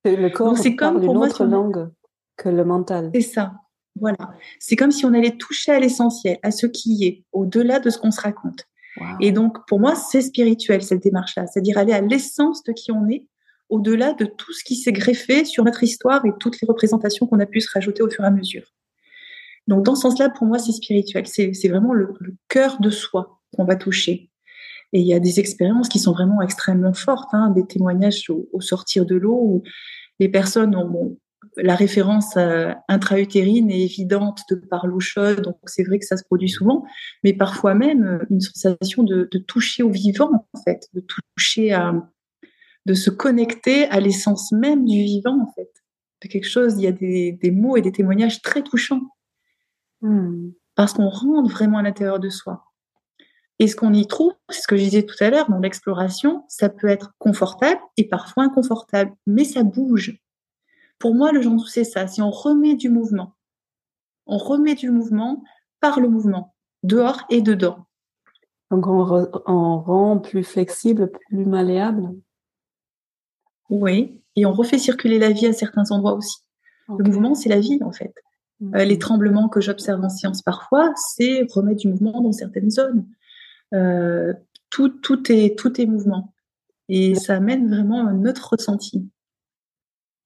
le 0.04 0.30
corps 0.30 0.58
c'est 0.58 0.76
comme 0.76 0.96
pour 0.96 1.12
une 1.12 1.18
moi, 1.18 1.28
autre 1.28 1.46
langue 1.46 1.90
que 2.36 2.50
le 2.50 2.66
mental. 2.66 3.12
C'est 3.14 3.22
ça. 3.22 3.54
Voilà. 4.00 4.18
C'est 4.60 4.76
comme 4.76 4.92
si 4.92 5.06
on 5.06 5.14
allait 5.14 5.38
toucher 5.38 5.72
à 5.72 5.80
l'essentiel, 5.80 6.38
à 6.44 6.52
ce 6.52 6.68
qui 6.68 7.06
est, 7.06 7.24
au-delà 7.32 7.80
de 7.80 7.90
ce 7.90 7.98
qu'on 7.98 8.12
se 8.12 8.20
raconte. 8.20 8.66
Et 9.20 9.34
donc, 9.34 9.58
pour 9.68 9.80
moi, 9.80 9.94
c'est 9.96 10.22
spirituel, 10.22 10.82
cette 10.82 11.04
démarche-là. 11.04 11.48
C'est-à-dire 11.48 11.78
aller 11.78 11.92
à 11.92 12.00
l'essence 12.00 12.64
de 12.64 12.72
qui 12.72 12.94
on 12.94 13.10
est, 13.10 13.26
au-delà 13.68 14.14
de 14.14 14.26
tout 14.26 14.54
ce 14.54 14.64
qui 14.64 14.76
s'est 14.76 14.94
greffé 14.94 15.44
sur 15.44 15.66
notre 15.66 15.84
histoire 15.84 16.26
et 16.26 16.32
toutes 16.40 16.62
les 16.62 16.66
représentations 16.66 17.28
qu'on 17.28 17.40
a 17.40 17.46
pu 17.46 17.60
se 17.60 17.70
rajouter 17.74 18.04
au 18.04 18.10
fur 18.10 18.24
et 18.24 18.28
à 18.28 18.32
mesure. 18.32 18.64
Donc, 19.68 19.84
dans 19.84 19.96
ce 19.96 20.04
sens-là, 20.04 20.30
pour 20.30 20.48
moi, 20.48 20.60
c'est 20.60 20.72
spirituel. 20.72 21.28
C'est 21.28 21.68
vraiment 21.68 21.94
le, 21.94 22.14
le 22.20 22.36
cœur 22.48 22.80
de 22.80 22.90
soi 22.90 23.42
qu'on 23.56 23.66
va 23.66 23.76
toucher. 23.76 24.30
Et 24.96 25.00
il 25.00 25.08
y 25.08 25.14
a 25.14 25.20
des 25.20 25.42
expériences 25.42 25.90
qui 25.90 26.00
sont 26.00 26.14
vraiment 26.14 26.42
extrêmement 26.42 26.94
fortes, 26.94 27.34
hein, 27.34 27.50
des 27.50 27.68
témoignages 27.68 28.30
au, 28.30 28.62
sortir 28.62 29.06
de 29.06 29.16
l'eau 29.16 29.38
où 29.38 29.64
les 30.22 30.30
personnes 30.30 30.74
ont 30.74 31.18
la 31.58 31.76
référence 31.76 32.38
euh, 32.38 32.72
intra-utérine 32.88 33.70
est 33.72 33.82
évidente 33.82 34.44
de 34.50 34.56
par 34.56 34.88
l'eau 34.88 35.02
chaude, 35.02 35.42
donc 35.42 35.58
c'est 35.66 35.84
vrai 35.84 36.00
que 36.00 36.06
ça 36.06 36.16
se 36.16 36.24
produit 36.24 36.48
souvent, 36.48 36.86
mais 37.26 37.34
parfois 37.34 37.74
même 37.76 38.06
euh, 38.06 38.26
une 38.30 38.40
sensation 38.40 39.04
de, 39.04 39.26
toucher 39.46 39.84
au 39.84 39.90
vivant, 39.90 40.32
en 40.54 40.62
fait, 40.62 40.88
de 40.94 41.06
toucher 41.36 41.74
à, 41.74 41.94
de 42.86 42.94
se 42.94 43.10
connecter 43.10 43.90
à 43.90 44.00
l'essence 44.00 44.54
même 44.54 44.86
du 44.86 45.04
vivant, 45.04 45.42
en 45.42 45.52
fait. 45.56 45.72
De 46.24 46.30
quelque 46.30 46.48
chose, 46.48 46.76
il 46.78 46.84
y 46.84 46.88
a 46.88 46.94
des, 46.94 47.52
mots 47.52 47.76
et 47.76 47.82
des 47.82 47.92
témoignages 47.92 48.42
très 48.42 48.64
touchants. 48.64 49.02
Hmm. 50.00 50.52
Parce 50.76 50.94
qu'on 50.94 51.10
rentre 51.10 51.52
vraiment 51.52 51.80
à 51.80 51.84
l'intérieur 51.84 52.20
de 52.22 52.30
soi. 52.30 52.64
Et 53.60 53.68
ce 53.68 53.76
qu'on 53.76 53.94
y 53.94 54.06
trouve, 54.06 54.34
c'est 54.50 54.62
ce 54.62 54.68
que 54.68 54.76
je 54.76 54.84
disais 54.84 55.04
tout 55.04 55.16
à 55.22 55.30
l'heure, 55.30 55.50
dans 55.50 55.60
l'exploration, 55.60 56.44
ça 56.50 56.70
peut 56.70 56.88
être 56.88 57.14
confortable 57.20 57.80
et 57.98 58.08
parfois 58.08 58.44
inconfortable, 58.44 59.14
mais 59.26 59.46
ça 59.46 59.64
bouge. 59.64 60.20
Pour 61.00 61.16
moi, 61.16 61.32
le 61.32 61.42
genre 61.42 61.68
c'est 61.68 61.84
ça. 61.84 62.08
Si 62.08 62.22
on 62.22 62.32
remet 62.32 62.76
du 62.76 62.90
mouvement, 62.90 63.36
on 64.26 64.38
remet 64.38 64.76
du 64.76 64.90
mouvement 64.90 65.44
par 65.80 66.00
le 66.00 66.10
mouvement, 66.10 66.54
dehors 66.84 67.22
et 67.30 67.42
dedans. 67.42 67.86
Donc 68.72 68.88
on, 68.88 69.80
rend 69.80 70.18
plus 70.18 70.44
flexible, 70.44 71.12
plus 71.30 71.46
malléable? 71.46 72.10
Oui, 73.70 74.22
et 74.36 74.46
on 74.46 74.54
refait 74.54 74.78
circuler 74.78 75.20
la 75.20 75.32
vie 75.32 75.48
à 75.48 75.54
certains 75.54 75.92
endroits 75.92 76.14
aussi. 76.14 76.40
Le 76.90 77.04
mouvement, 77.04 77.36
c'est 77.36 77.50
la 77.50 77.60
vie 77.60 77.80
en 77.84 77.92
fait. 77.92 78.14
Euh, 78.74 78.86
les 78.86 79.00
tremblements 79.00 79.50
que 79.50 79.62
j'observe 79.62 80.04
en 80.04 80.10
science 80.10 80.42
parfois, 80.42 80.94
c'est 80.96 81.46
remettre 81.52 81.82
du 81.82 81.90
mouvement 81.90 82.22
dans 82.22 82.32
certaines 82.32 82.70
zones. 82.70 83.06
Euh, 83.74 84.34
tout, 84.70 84.90
tout, 84.90 85.32
est, 85.32 85.58
tout 85.58 85.80
est 85.80 85.86
mouvement. 85.86 86.34
Et 86.90 87.16
ça 87.16 87.36
amène 87.36 87.70
vraiment 87.70 88.08
un 88.08 88.26
autre 88.26 88.50
ressenti. 88.52 89.10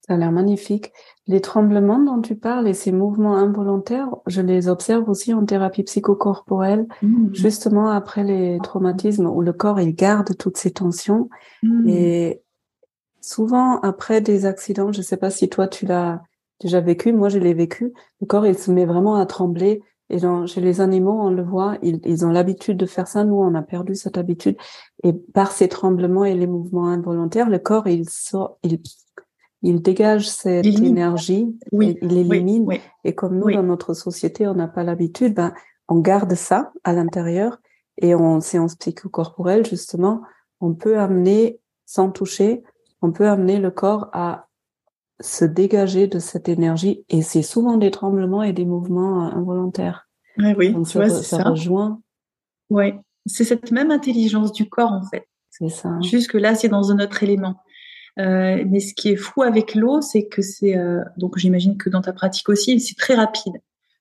Ça 0.06 0.14
a 0.14 0.16
l'air 0.16 0.32
magnifique. 0.32 0.92
Les 1.26 1.40
tremblements 1.40 2.00
dont 2.00 2.20
tu 2.20 2.34
parles 2.34 2.66
et 2.66 2.74
ces 2.74 2.90
mouvements 2.90 3.36
involontaires, 3.36 4.08
je 4.26 4.40
les 4.40 4.68
observe 4.68 5.08
aussi 5.08 5.32
en 5.32 5.44
thérapie 5.44 5.84
psychocorporelle, 5.84 6.86
mmh. 7.02 7.34
justement 7.34 7.90
après 7.90 8.24
les 8.24 8.58
traumatismes 8.62 9.26
où 9.26 9.40
le 9.40 9.52
corps 9.52 9.80
il 9.80 9.94
garde 9.94 10.36
toutes 10.36 10.56
ces 10.56 10.72
tensions. 10.72 11.28
Mmh. 11.62 11.88
Et 11.88 12.42
souvent 13.20 13.78
après 13.80 14.20
des 14.20 14.46
accidents, 14.46 14.92
je 14.92 14.98
ne 14.98 15.04
sais 15.04 15.16
pas 15.16 15.30
si 15.30 15.48
toi 15.48 15.68
tu 15.68 15.86
l'as 15.86 16.22
déjà 16.60 16.80
vécu, 16.80 17.12
moi 17.12 17.28
je 17.28 17.38
l'ai 17.38 17.54
vécu, 17.54 17.92
le 18.20 18.26
corps 18.26 18.46
il 18.46 18.58
se 18.58 18.70
met 18.70 18.84
vraiment 18.84 19.16
à 19.16 19.26
trembler 19.26 19.82
et 20.10 20.18
chez 20.46 20.60
les 20.60 20.80
animaux, 20.80 21.16
on 21.20 21.30
le 21.30 21.42
voit, 21.42 21.78
ils, 21.82 22.00
ils 22.04 22.26
ont 22.26 22.30
l'habitude 22.30 22.76
de 22.76 22.86
faire 22.86 23.06
ça. 23.06 23.24
Nous, 23.24 23.36
on 23.36 23.54
a 23.54 23.62
perdu 23.62 23.94
cette 23.94 24.18
habitude. 24.18 24.56
Et 25.04 25.12
par 25.12 25.52
ces 25.52 25.68
tremblements 25.68 26.24
et 26.24 26.34
les 26.34 26.48
mouvements 26.48 26.88
involontaires, 26.88 27.48
le 27.48 27.60
corps, 27.60 27.86
il 27.86 28.10
sort, 28.10 28.58
il, 28.64 28.80
il 29.62 29.80
dégage 29.80 30.28
cette 30.28 30.66
énergie, 30.66 31.56
oui, 31.70 31.96
il 32.02 32.18
élimine. 32.18 32.66
et 33.04 33.14
comme 33.14 33.38
nous, 33.38 33.52
dans 33.52 33.62
notre 33.62 33.94
société, 33.94 34.48
on 34.48 34.54
n'a 34.54 34.66
pas 34.66 34.82
l'habitude, 34.82 35.34
ben, 35.34 35.54
on 35.86 36.00
garde 36.00 36.34
ça 36.34 36.72
à 36.82 36.92
l'intérieur 36.92 37.58
Et 37.96 38.14
en 38.14 38.40
séance 38.40 38.74
psychocorporelle, 38.74 39.64
justement, 39.64 40.22
on 40.60 40.74
peut 40.74 40.98
amener, 40.98 41.60
sans 41.86 42.10
toucher, 42.10 42.64
on 43.00 43.12
peut 43.12 43.28
amener 43.28 43.58
le 43.58 43.70
corps 43.70 44.08
à 44.12 44.48
se 45.20 45.44
dégager 45.44 46.06
de 46.06 46.18
cette 46.18 46.48
énergie. 46.48 47.04
Et 47.08 47.22
c'est 47.22 47.42
souvent 47.42 47.76
des 47.76 47.90
tremblements 47.90 48.42
et 48.42 48.52
des 48.52 48.64
mouvements 48.64 49.26
euh, 49.26 49.30
involontaires. 49.32 50.08
Oui, 50.38 50.54
oui, 50.56 50.72
Donc, 50.72 50.86
tu 50.86 50.92
ça, 50.92 50.98
vois, 51.00 51.08
c'est 51.08 51.24
ça 51.24 51.38
ça. 51.38 51.50
rejoint. 51.50 52.00
Oui, 52.70 52.92
c'est 53.26 53.44
cette 53.44 53.70
même 53.72 53.90
intelligence 53.90 54.52
du 54.52 54.68
corps, 54.68 54.92
en 54.92 55.02
fait. 55.04 55.26
C'est 55.50 55.68
ça. 55.68 55.98
Juste 56.00 56.30
que 56.30 56.38
là, 56.38 56.54
c'est 56.54 56.68
dans 56.68 56.90
un 56.90 56.98
autre 57.00 57.22
élément. 57.22 57.56
Euh, 58.18 58.64
mais 58.68 58.80
ce 58.80 58.94
qui 58.94 59.08
est 59.10 59.16
fou 59.16 59.42
avec 59.42 59.74
l'eau, 59.74 60.00
c'est 60.00 60.26
que 60.26 60.42
c'est 60.42 60.76
euh, 60.76 61.02
donc 61.16 61.38
j'imagine 61.38 61.76
que 61.76 61.88
dans 61.88 62.02
ta 62.02 62.12
pratique 62.12 62.48
aussi, 62.48 62.80
c'est 62.80 62.96
très 62.96 63.14
rapide. 63.14 63.54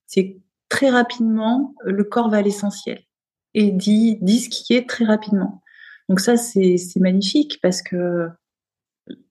C'est 0.08 0.38
très 0.68 0.90
rapidement 0.90 1.76
le 1.84 2.04
corps 2.04 2.30
va 2.30 2.38
à 2.38 2.42
l'essentiel 2.42 3.04
et 3.54 3.72
dit 3.72 4.18
dit 4.22 4.40
ce 4.40 4.50
qui 4.50 4.74
est 4.74 4.90
très 4.90 5.06
rapidement. 5.06 5.62
Donc 6.10 6.20
ça 6.20 6.38
c'est 6.38 6.78
c'est 6.78 7.00
magnifique 7.00 7.60
parce 7.62 7.82
que 7.82 8.30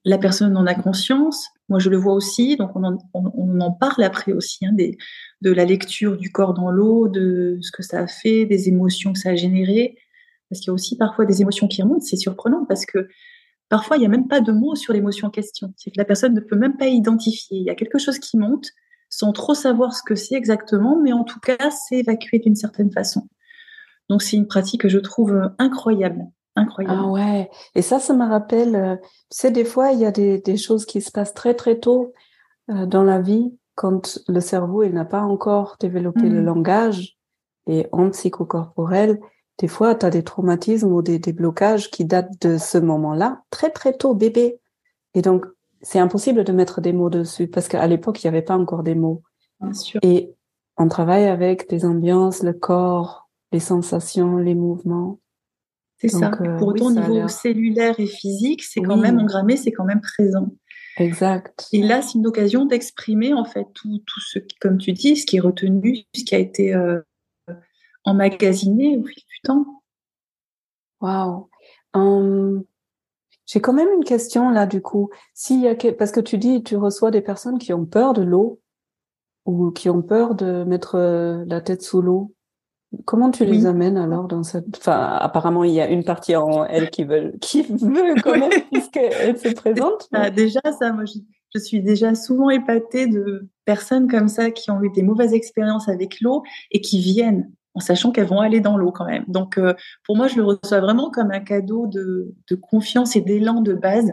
la 0.04 0.18
personne 0.18 0.56
en 0.56 0.66
a 0.66 0.74
conscience. 0.74 1.48
Moi 1.68 1.78
je 1.78 1.90
le 1.90 1.96
vois 1.96 2.14
aussi, 2.14 2.56
donc 2.56 2.70
on 2.74 2.84
en, 2.84 2.98
on, 3.14 3.60
en 3.60 3.72
parle 3.72 4.02
après 4.02 4.32
aussi 4.32 4.64
hein, 4.64 4.72
des, 4.72 4.96
de 5.42 5.52
la 5.52 5.64
lecture 5.64 6.16
du 6.16 6.30
corps 6.30 6.54
dans 6.54 6.70
l'eau, 6.70 7.08
de 7.08 7.58
ce 7.60 7.70
que 7.70 7.82
ça 7.82 8.00
a 8.00 8.06
fait, 8.06 8.46
des 8.46 8.68
émotions 8.68 9.12
que 9.12 9.18
ça 9.18 9.30
a 9.30 9.36
généré. 9.36 9.96
Parce 10.48 10.60
qu'il 10.60 10.68
y 10.68 10.70
a 10.70 10.74
aussi 10.74 10.96
parfois 10.96 11.26
des 11.26 11.42
émotions 11.42 11.68
qui 11.68 11.82
remontent. 11.82 12.00
C'est 12.00 12.16
surprenant 12.16 12.64
parce 12.64 12.86
que 12.86 13.08
Parfois, 13.68 13.96
il 13.96 14.00
n'y 14.00 14.06
a 14.06 14.08
même 14.08 14.28
pas 14.28 14.40
de 14.40 14.50
mots 14.50 14.74
sur 14.74 14.94
l'émotion 14.94 15.28
en 15.28 15.30
question. 15.30 15.72
C'est 15.76 15.90
que 15.90 15.98
la 15.98 16.04
personne 16.04 16.34
ne 16.34 16.40
peut 16.40 16.56
même 16.56 16.76
pas 16.76 16.86
identifier. 16.86 17.58
Il 17.58 17.64
y 17.64 17.70
a 17.70 17.74
quelque 17.74 17.98
chose 17.98 18.18
qui 18.18 18.38
monte 18.38 18.70
sans 19.10 19.32
trop 19.32 19.54
savoir 19.54 19.94
ce 19.94 20.02
que 20.02 20.14
c'est 20.14 20.34
exactement, 20.34 21.00
mais 21.02 21.12
en 21.12 21.24
tout 21.24 21.40
cas, 21.40 21.70
c'est 21.70 21.96
évacué 21.96 22.38
d'une 22.38 22.56
certaine 22.56 22.90
façon. 22.90 23.28
Donc, 24.08 24.22
c'est 24.22 24.36
une 24.36 24.46
pratique 24.46 24.82
que 24.82 24.88
je 24.88 24.98
trouve 24.98 25.50
incroyable. 25.58 26.24
Incroyable. 26.58 27.00
Ah 27.04 27.06
ouais. 27.08 27.50
Et 27.74 27.82
ça, 27.82 27.98
ça 27.98 28.14
me 28.14 28.26
rappelle, 28.26 28.74
euh, 28.76 28.96
tu 28.96 29.06
sais, 29.30 29.50
des 29.50 29.64
fois, 29.64 29.92
il 29.92 30.00
y 30.00 30.04
a 30.06 30.10
des, 30.10 30.38
des 30.40 30.56
choses 30.56 30.86
qui 30.86 31.00
se 31.00 31.10
passent 31.10 31.34
très, 31.34 31.54
très 31.54 31.78
tôt 31.78 32.12
euh, 32.70 32.86
dans 32.86 33.04
la 33.04 33.20
vie 33.20 33.54
quand 33.74 34.18
le 34.28 34.40
cerveau, 34.40 34.82
il 34.82 34.92
n'a 34.92 35.04
pas 35.04 35.22
encore 35.22 35.76
développé 35.78 36.28
le 36.28 36.40
Mhm. 36.40 36.46
langage. 36.46 37.16
Et 37.68 37.86
en 37.92 38.10
psychocorporel, 38.10 39.20
des 39.58 39.68
fois, 39.68 39.94
tu 39.94 40.06
as 40.06 40.10
des 40.10 40.24
traumatismes 40.24 40.92
ou 40.92 41.02
des, 41.02 41.18
des 41.18 41.32
blocages 41.32 41.90
qui 41.90 42.04
datent 42.04 42.40
de 42.40 42.58
ce 42.58 42.78
moment-là, 42.78 43.42
très, 43.50 43.70
très 43.70 43.92
tôt, 43.92 44.14
bébé. 44.14 44.58
Et 45.14 45.22
donc, 45.22 45.46
c'est 45.82 45.98
impossible 46.00 46.44
de 46.44 46.52
mettre 46.52 46.80
des 46.80 46.92
mots 46.92 47.10
dessus 47.10 47.46
parce 47.46 47.68
qu'à 47.68 47.86
l'époque, 47.86 48.22
il 48.22 48.26
n'y 48.26 48.30
avait 48.36 48.42
pas 48.42 48.56
encore 48.56 48.82
des 48.82 48.94
mots. 48.96 49.22
Bien 49.60 49.72
sûr. 49.74 50.00
Et 50.02 50.34
on 50.76 50.88
travaille 50.88 51.26
avec 51.26 51.68
des 51.68 51.84
ambiances, 51.84 52.42
le 52.42 52.52
corps, 52.52 53.28
les 53.52 53.60
sensations, 53.60 54.38
les 54.38 54.54
mouvements. 54.54 55.18
C'est 56.00 56.08
ça. 56.08 56.30
Euh, 56.40 56.56
Pour 56.58 56.68
autant, 56.68 56.86
au 56.86 56.90
niveau 56.92 57.14
l'air- 57.14 57.30
cellulaire 57.30 57.98
et 57.98 58.06
physique, 58.06 58.62
c'est 58.62 58.80
quand 58.80 58.94
Oui. 58.96 59.00
même 59.02 59.18
engrammé, 59.18 59.56
c'est 59.56 59.72
quand 59.72 59.84
même 59.84 60.00
présent. 60.00 60.48
Exact. 60.96 61.66
Et 61.72 61.82
là, 61.82 62.02
c'est 62.02 62.18
une 62.18 62.26
occasion 62.26 62.64
d'exprimer, 62.66 63.32
en 63.34 63.44
fait, 63.44 63.66
tout, 63.74 63.98
tout 64.06 64.20
ce 64.20 64.38
qui, 64.38 64.56
comme 64.60 64.78
tu 64.78 64.92
dis, 64.92 65.16
ce 65.16 65.26
qui 65.26 65.36
est 65.36 65.40
retenu, 65.40 66.04
ce 66.14 66.24
qui 66.24 66.34
a 66.34 66.38
été 66.38 66.74
euh, 66.74 67.00
emmagasiné 68.04 68.96
au 68.96 69.04
fil 69.04 69.22
du 69.22 69.40
temps. 69.42 69.82
Waouh. 71.00 71.48
Hum, 71.94 72.64
j'ai 73.46 73.60
quand 73.60 73.72
même 73.72 73.88
une 73.96 74.04
question 74.04 74.50
là 74.50 74.66
du 74.66 74.82
coup. 74.82 75.10
S'il 75.34 75.60
y 75.60 75.68
a 75.68 75.74
que- 75.74 75.90
parce 75.90 76.10
que 76.12 76.20
tu 76.20 76.36
dis 76.38 76.62
tu 76.62 76.76
reçois 76.76 77.10
des 77.10 77.22
personnes 77.22 77.58
qui 77.58 77.72
ont 77.72 77.86
peur 77.86 78.12
de 78.12 78.22
l'eau 78.22 78.60
ou 79.46 79.70
qui 79.70 79.88
ont 79.88 80.02
peur 80.02 80.34
de 80.34 80.64
mettre 80.64 80.96
euh, 80.96 81.44
la 81.46 81.60
tête 81.60 81.82
sous 81.82 82.02
l'eau. 82.02 82.34
Comment 83.04 83.30
tu 83.30 83.44
les 83.44 83.50
Oui. 83.62 83.66
amènes 83.66 83.98
alors 83.98 84.28
dans 84.28 84.42
cette 84.42 84.78
enfin 84.78 85.18
apparemment 85.20 85.62
il 85.62 85.72
y 85.72 85.80
a 85.80 85.88
une 85.88 86.04
partie 86.04 86.34
en 86.36 86.64
elle 86.64 86.88
qui 86.88 87.04
veut 87.04 87.34
qui 87.40 87.62
veut 87.62 88.14
même 88.24 88.50
puisqu'elle 88.72 89.38
se 89.38 89.48
présente. 89.54 90.08
Ah, 90.12 90.30
déjà, 90.30 90.60
ça, 90.78 90.92
moi, 90.92 91.04
je, 91.04 91.18
je 91.54 91.60
suis 91.60 91.82
déjà 91.82 92.14
souvent 92.14 92.50
épatée 92.50 93.06
de 93.06 93.48
personnes 93.64 94.08
comme 94.08 94.28
ça 94.28 94.50
qui 94.50 94.70
ont 94.70 94.82
eu 94.82 94.90
des 94.90 95.02
mauvaises 95.02 95.34
expériences 95.34 95.88
avec 95.88 96.20
l'eau 96.20 96.42
et 96.70 96.80
qui 96.80 97.00
viennent 97.00 97.50
en 97.78 97.80
sachant 97.80 98.10
qu'elles 98.10 98.26
vont 98.26 98.40
aller 98.40 98.58
dans 98.58 98.76
l'eau 98.76 98.90
quand 98.90 99.04
même. 99.04 99.24
Donc, 99.28 99.56
euh, 99.56 99.72
pour 100.04 100.16
moi, 100.16 100.26
je 100.26 100.34
le 100.34 100.42
reçois 100.42 100.80
vraiment 100.80 101.10
comme 101.12 101.30
un 101.30 101.38
cadeau 101.38 101.86
de, 101.86 102.34
confiance 102.60 103.14
et 103.14 103.20
d'élan 103.20 103.60
de 103.60 103.72
base. 103.72 104.10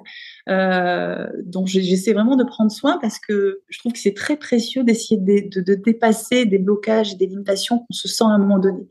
Euh, 0.50 1.28
j'ai- 1.66 1.82
j'essaie 1.82 2.14
vraiment 2.14 2.36
de 2.36 2.44
prendre 2.44 2.72
soin 2.72 3.00
parce 3.02 3.18
que 3.18 3.62
je 3.70 3.80
trouve 3.80 3.92
que 3.94 3.98
c'est 3.98 4.14
très 4.14 4.38
précieux 4.38 4.84
d'essayer 4.84 5.20
de, 5.20 5.74
dépasser 5.74 6.46
des 6.46 6.60
blocages 6.60 7.14
et 7.14 7.16
des 7.16 7.26
limitations 7.26 7.80
qu'on 7.80 7.94
se 7.94 8.08
sent 8.08 8.24
à 8.24 8.28
un 8.28 8.38
moment 8.38 8.60
donné. 8.60 8.88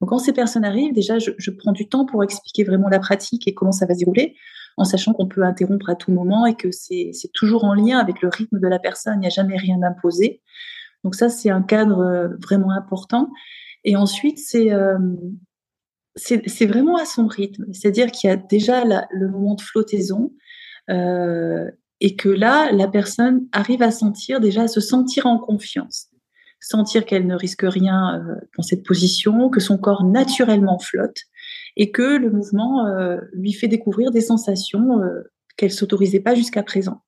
Donc, 0.00 0.10
quand 0.10 0.18
ces 0.18 0.32
personnes 0.32 0.64
arrivent, 0.64 0.92
déjà, 0.92 1.20
je, 1.20 1.30
je 1.38 1.50
prends 1.52 1.72
du 1.72 1.88
temps 1.88 2.04
pour 2.04 2.24
expliquer 2.24 2.64
vraiment 2.64 2.88
la 2.88 2.98
pratique 2.98 3.46
et 3.46 3.54
comment 3.54 3.70
ça 3.70 3.86
va 3.86 3.94
se 3.94 4.00
dérouler 4.00 4.34
en 4.76 4.84
sachant 4.84 5.12
qu'on 5.12 5.26
peut 5.28 5.44
interrompre 5.44 5.88
à 5.88 5.94
tout 5.94 6.10
moment 6.10 6.46
et 6.46 6.54
que 6.54 6.70
c'est 6.70 7.10
c'est 7.14 7.32
toujours 7.32 7.64
en 7.64 7.74
lien 7.74 7.98
avec 7.98 8.20
le 8.20 8.28
rythme 8.28 8.58
de 8.58 8.68
la 8.68 8.78
personne, 8.78 9.14
il 9.14 9.20
n'y 9.20 9.26
a 9.26 9.30
jamais 9.30 9.56
rien 9.56 9.78
d'imposé. 9.78 10.42
Donc 11.06 11.14
ça, 11.14 11.28
c'est 11.28 11.50
un 11.50 11.62
cadre 11.62 12.00
euh, 12.00 12.28
vraiment 12.42 12.72
important. 12.72 13.30
Et 13.86 13.96
ensuite, 13.96 14.38
c'est 14.38 14.72
euh, 14.72 14.98
c'est 16.16 16.66
vraiment 16.66 16.96
à 16.96 17.04
son 17.04 17.26
rythme. 17.26 17.66
C'est-à-dire 17.72 18.10
qu'il 18.10 18.28
y 18.28 18.32
a 18.32 18.36
déjà 18.36 18.84
le 18.84 19.28
moment 19.28 19.54
de 19.54 19.60
flottaison 19.60 20.32
euh, 20.90 21.70
et 22.00 22.16
que 22.16 22.28
là, 22.28 22.72
la 22.72 22.88
personne 22.88 23.46
arrive 23.52 23.82
à 23.82 23.90
sentir, 23.90 24.40
déjà 24.40 24.62
à 24.62 24.68
se 24.68 24.80
sentir 24.80 25.26
en 25.26 25.38
confiance. 25.38 26.08
Sentir 26.60 27.04
qu'elle 27.04 27.26
ne 27.26 27.36
risque 27.36 27.62
rien 27.62 28.18
euh, 28.18 28.34
dans 28.56 28.62
cette 28.62 28.82
position, 28.82 29.50
que 29.50 29.60
son 29.60 29.78
corps 29.78 30.04
naturellement 30.04 30.78
flotte 30.78 31.18
et 31.76 31.90
que 31.90 32.16
le 32.16 32.30
mouvement 32.30 32.86
euh, 32.86 33.18
lui 33.32 33.52
fait 33.52 33.68
découvrir 33.68 34.10
des 34.10 34.22
sensations 34.22 35.00
euh, 35.02 35.22
qu'elle 35.56 35.70
s'autorisait 35.70 36.20
pas 36.20 36.34
jusqu'à 36.34 36.62
présent. 36.62 37.02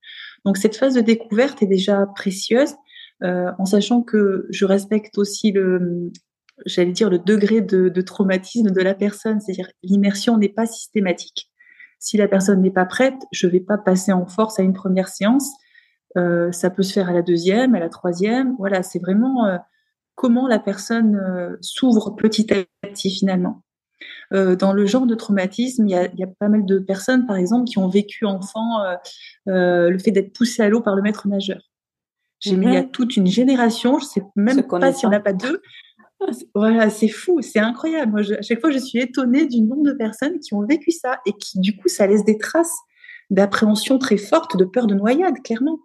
Donc 0.44 0.58
cette 0.58 0.76
phase 0.76 0.94
de 0.94 1.00
découverte 1.00 1.62
est 1.62 1.66
déjà 1.66 2.06
précieuse, 2.14 2.74
en 3.20 3.64
sachant 3.64 4.02
que 4.02 4.46
je 4.50 4.64
respecte 4.64 5.18
aussi 5.18 5.50
le, 5.50 6.12
j'allais 6.66 6.92
dire 6.92 7.10
le 7.10 7.18
degré 7.18 7.60
de, 7.60 7.88
de 7.88 8.00
traumatisme 8.00 8.70
de 8.70 8.80
la 8.80 8.94
personne, 8.94 9.40
c'est-à-dire 9.40 9.68
l'immersion 9.82 10.38
n'est 10.38 10.48
pas 10.48 10.66
systématique. 10.66 11.50
Si 11.98 12.16
la 12.16 12.28
personne 12.28 12.62
n'est 12.62 12.70
pas 12.70 12.84
prête, 12.84 13.20
je 13.32 13.46
vais 13.46 13.60
pas 13.60 13.78
passer 13.78 14.12
en 14.12 14.26
force 14.26 14.58
à 14.58 14.62
une 14.62 14.72
première 14.72 15.08
séance. 15.08 15.50
Euh, 16.16 16.52
ça 16.52 16.70
peut 16.70 16.82
se 16.82 16.92
faire 16.92 17.08
à 17.08 17.12
la 17.12 17.22
deuxième, 17.22 17.74
à 17.74 17.80
la 17.80 17.88
troisième. 17.88 18.54
Voilà, 18.58 18.82
c'est 18.82 19.00
vraiment 19.00 19.46
euh, 19.46 19.58
comment 20.14 20.46
la 20.46 20.58
personne 20.58 21.16
euh, 21.16 21.56
s'ouvre 21.60 22.10
petit 22.10 22.52
à 22.52 22.64
petit 22.82 23.10
finalement. 23.10 23.62
Dans 24.30 24.74
le 24.74 24.84
genre 24.84 25.06
de 25.06 25.14
traumatisme, 25.14 25.88
il 25.88 25.90
y, 25.90 25.94
a, 25.94 26.06
il 26.12 26.20
y 26.20 26.22
a 26.22 26.26
pas 26.26 26.48
mal 26.48 26.66
de 26.66 26.78
personnes, 26.78 27.26
par 27.26 27.36
exemple, 27.36 27.64
qui 27.64 27.78
ont 27.78 27.88
vécu 27.88 28.26
enfant 28.26 28.82
le 29.46 29.98
fait 29.98 30.10
d'être 30.10 30.34
poussé 30.34 30.62
à 30.62 30.68
l'eau 30.68 30.82
par 30.82 30.94
le 30.94 31.00
maître 31.00 31.26
nageur. 31.26 31.62
J'ai 32.40 32.52
il 32.52 32.62
y 32.62 32.76
a 32.76 32.84
toute 32.84 33.16
une 33.16 33.26
génération, 33.26 33.98
je 33.98 34.04
sais 34.04 34.22
même 34.36 34.62
pas 34.62 34.92
s'il 34.92 35.08
n'y 35.08 35.14
en 35.14 35.18
a 35.18 35.20
pas 35.22 35.32
deux. 35.32 35.62
Voilà, 36.54 36.90
c'est 36.90 37.09
fou, 37.09 37.40
c'est 37.42 37.61
incroyable. 37.61 38.11
Moi, 38.12 38.20
à 38.38 38.42
chaque 38.42 38.61
fois, 38.61 38.70
je 38.70 38.78
suis 38.78 38.98
étonnée 38.98 39.46
du 39.46 39.61
nombre 39.61 39.85
de 39.85 39.92
personnes 39.92 40.38
qui 40.40 40.52
ont 40.54 40.66
vécu 40.66 40.90
ça 40.90 41.20
et 41.26 41.33
qui, 41.33 41.61
du 41.61 41.76
coup, 41.76 41.88
ça 41.88 42.07
laisse 42.07 42.24
des 42.24 42.38
traces 42.38 42.76
d'appréhension 43.31 43.98
très 43.98 44.16
forte, 44.16 44.57
de 44.57 44.64
peur 44.64 44.87
de 44.87 44.94
noyade, 44.94 45.40
clairement. 45.44 45.78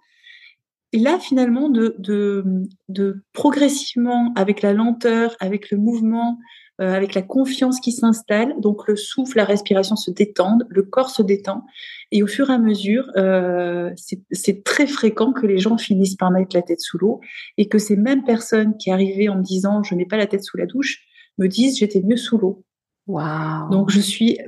Et 0.92 1.00
là, 1.00 1.20
finalement, 1.20 1.70
de 1.70 3.24
progressivement, 3.34 4.32
avec 4.36 4.62
la 4.62 4.74
lenteur, 4.74 5.36
avec 5.40 5.70
le 5.72 5.78
mouvement, 5.78 6.40
euh, 6.82 6.94
avec 6.94 7.14
la 7.14 7.22
confiance 7.22 7.80
qui 7.80 7.92
s'installe, 7.92 8.60
donc 8.60 8.88
le 8.88 8.96
souffle, 8.96 9.38
la 9.38 9.46
respiration 9.46 9.96
se 9.96 10.10
détendent, 10.12 10.66
le 10.70 10.84
corps 10.84 11.10
se 11.10 11.22
détend, 11.22 11.64
et 12.12 12.24
au 12.24 12.28
fur 12.28 12.50
et 12.50 12.54
à 12.54 12.58
mesure, 12.58 13.06
euh, 13.16 13.92
c'est 14.32 14.64
très 14.64 14.88
fréquent 14.88 15.34
que 15.34 15.46
les 15.46 15.60
gens 15.60 15.78
finissent 15.78 16.16
par 16.16 16.32
mettre 16.32 16.56
la 16.56 16.62
tête 16.64 16.82
sous 16.82 16.98
l'eau, 16.98 17.22
et 17.58 17.68
que 17.68 17.78
ces 17.78 17.96
mêmes 17.96 18.24
personnes 18.24 18.76
qui 18.78 18.90
arrivaient 18.92 19.30
en 19.30 19.36
me 19.38 19.44
disant 19.44 19.84
je 19.84 19.94
mets 19.96 20.06
pas 20.06 20.18
la 20.18 20.26
tête 20.28 20.44
sous 20.44 20.58
la 20.58 20.66
douche, 20.66 21.04
me 21.38 21.48
disent 21.48 21.78
j'étais 21.78 22.02
mieux 22.02 22.18
sous 22.18 22.38
l'eau. 22.38 22.64
Waouh. 23.08 23.70
Donc 23.70 23.92
je 23.92 24.00
suis 24.00 24.40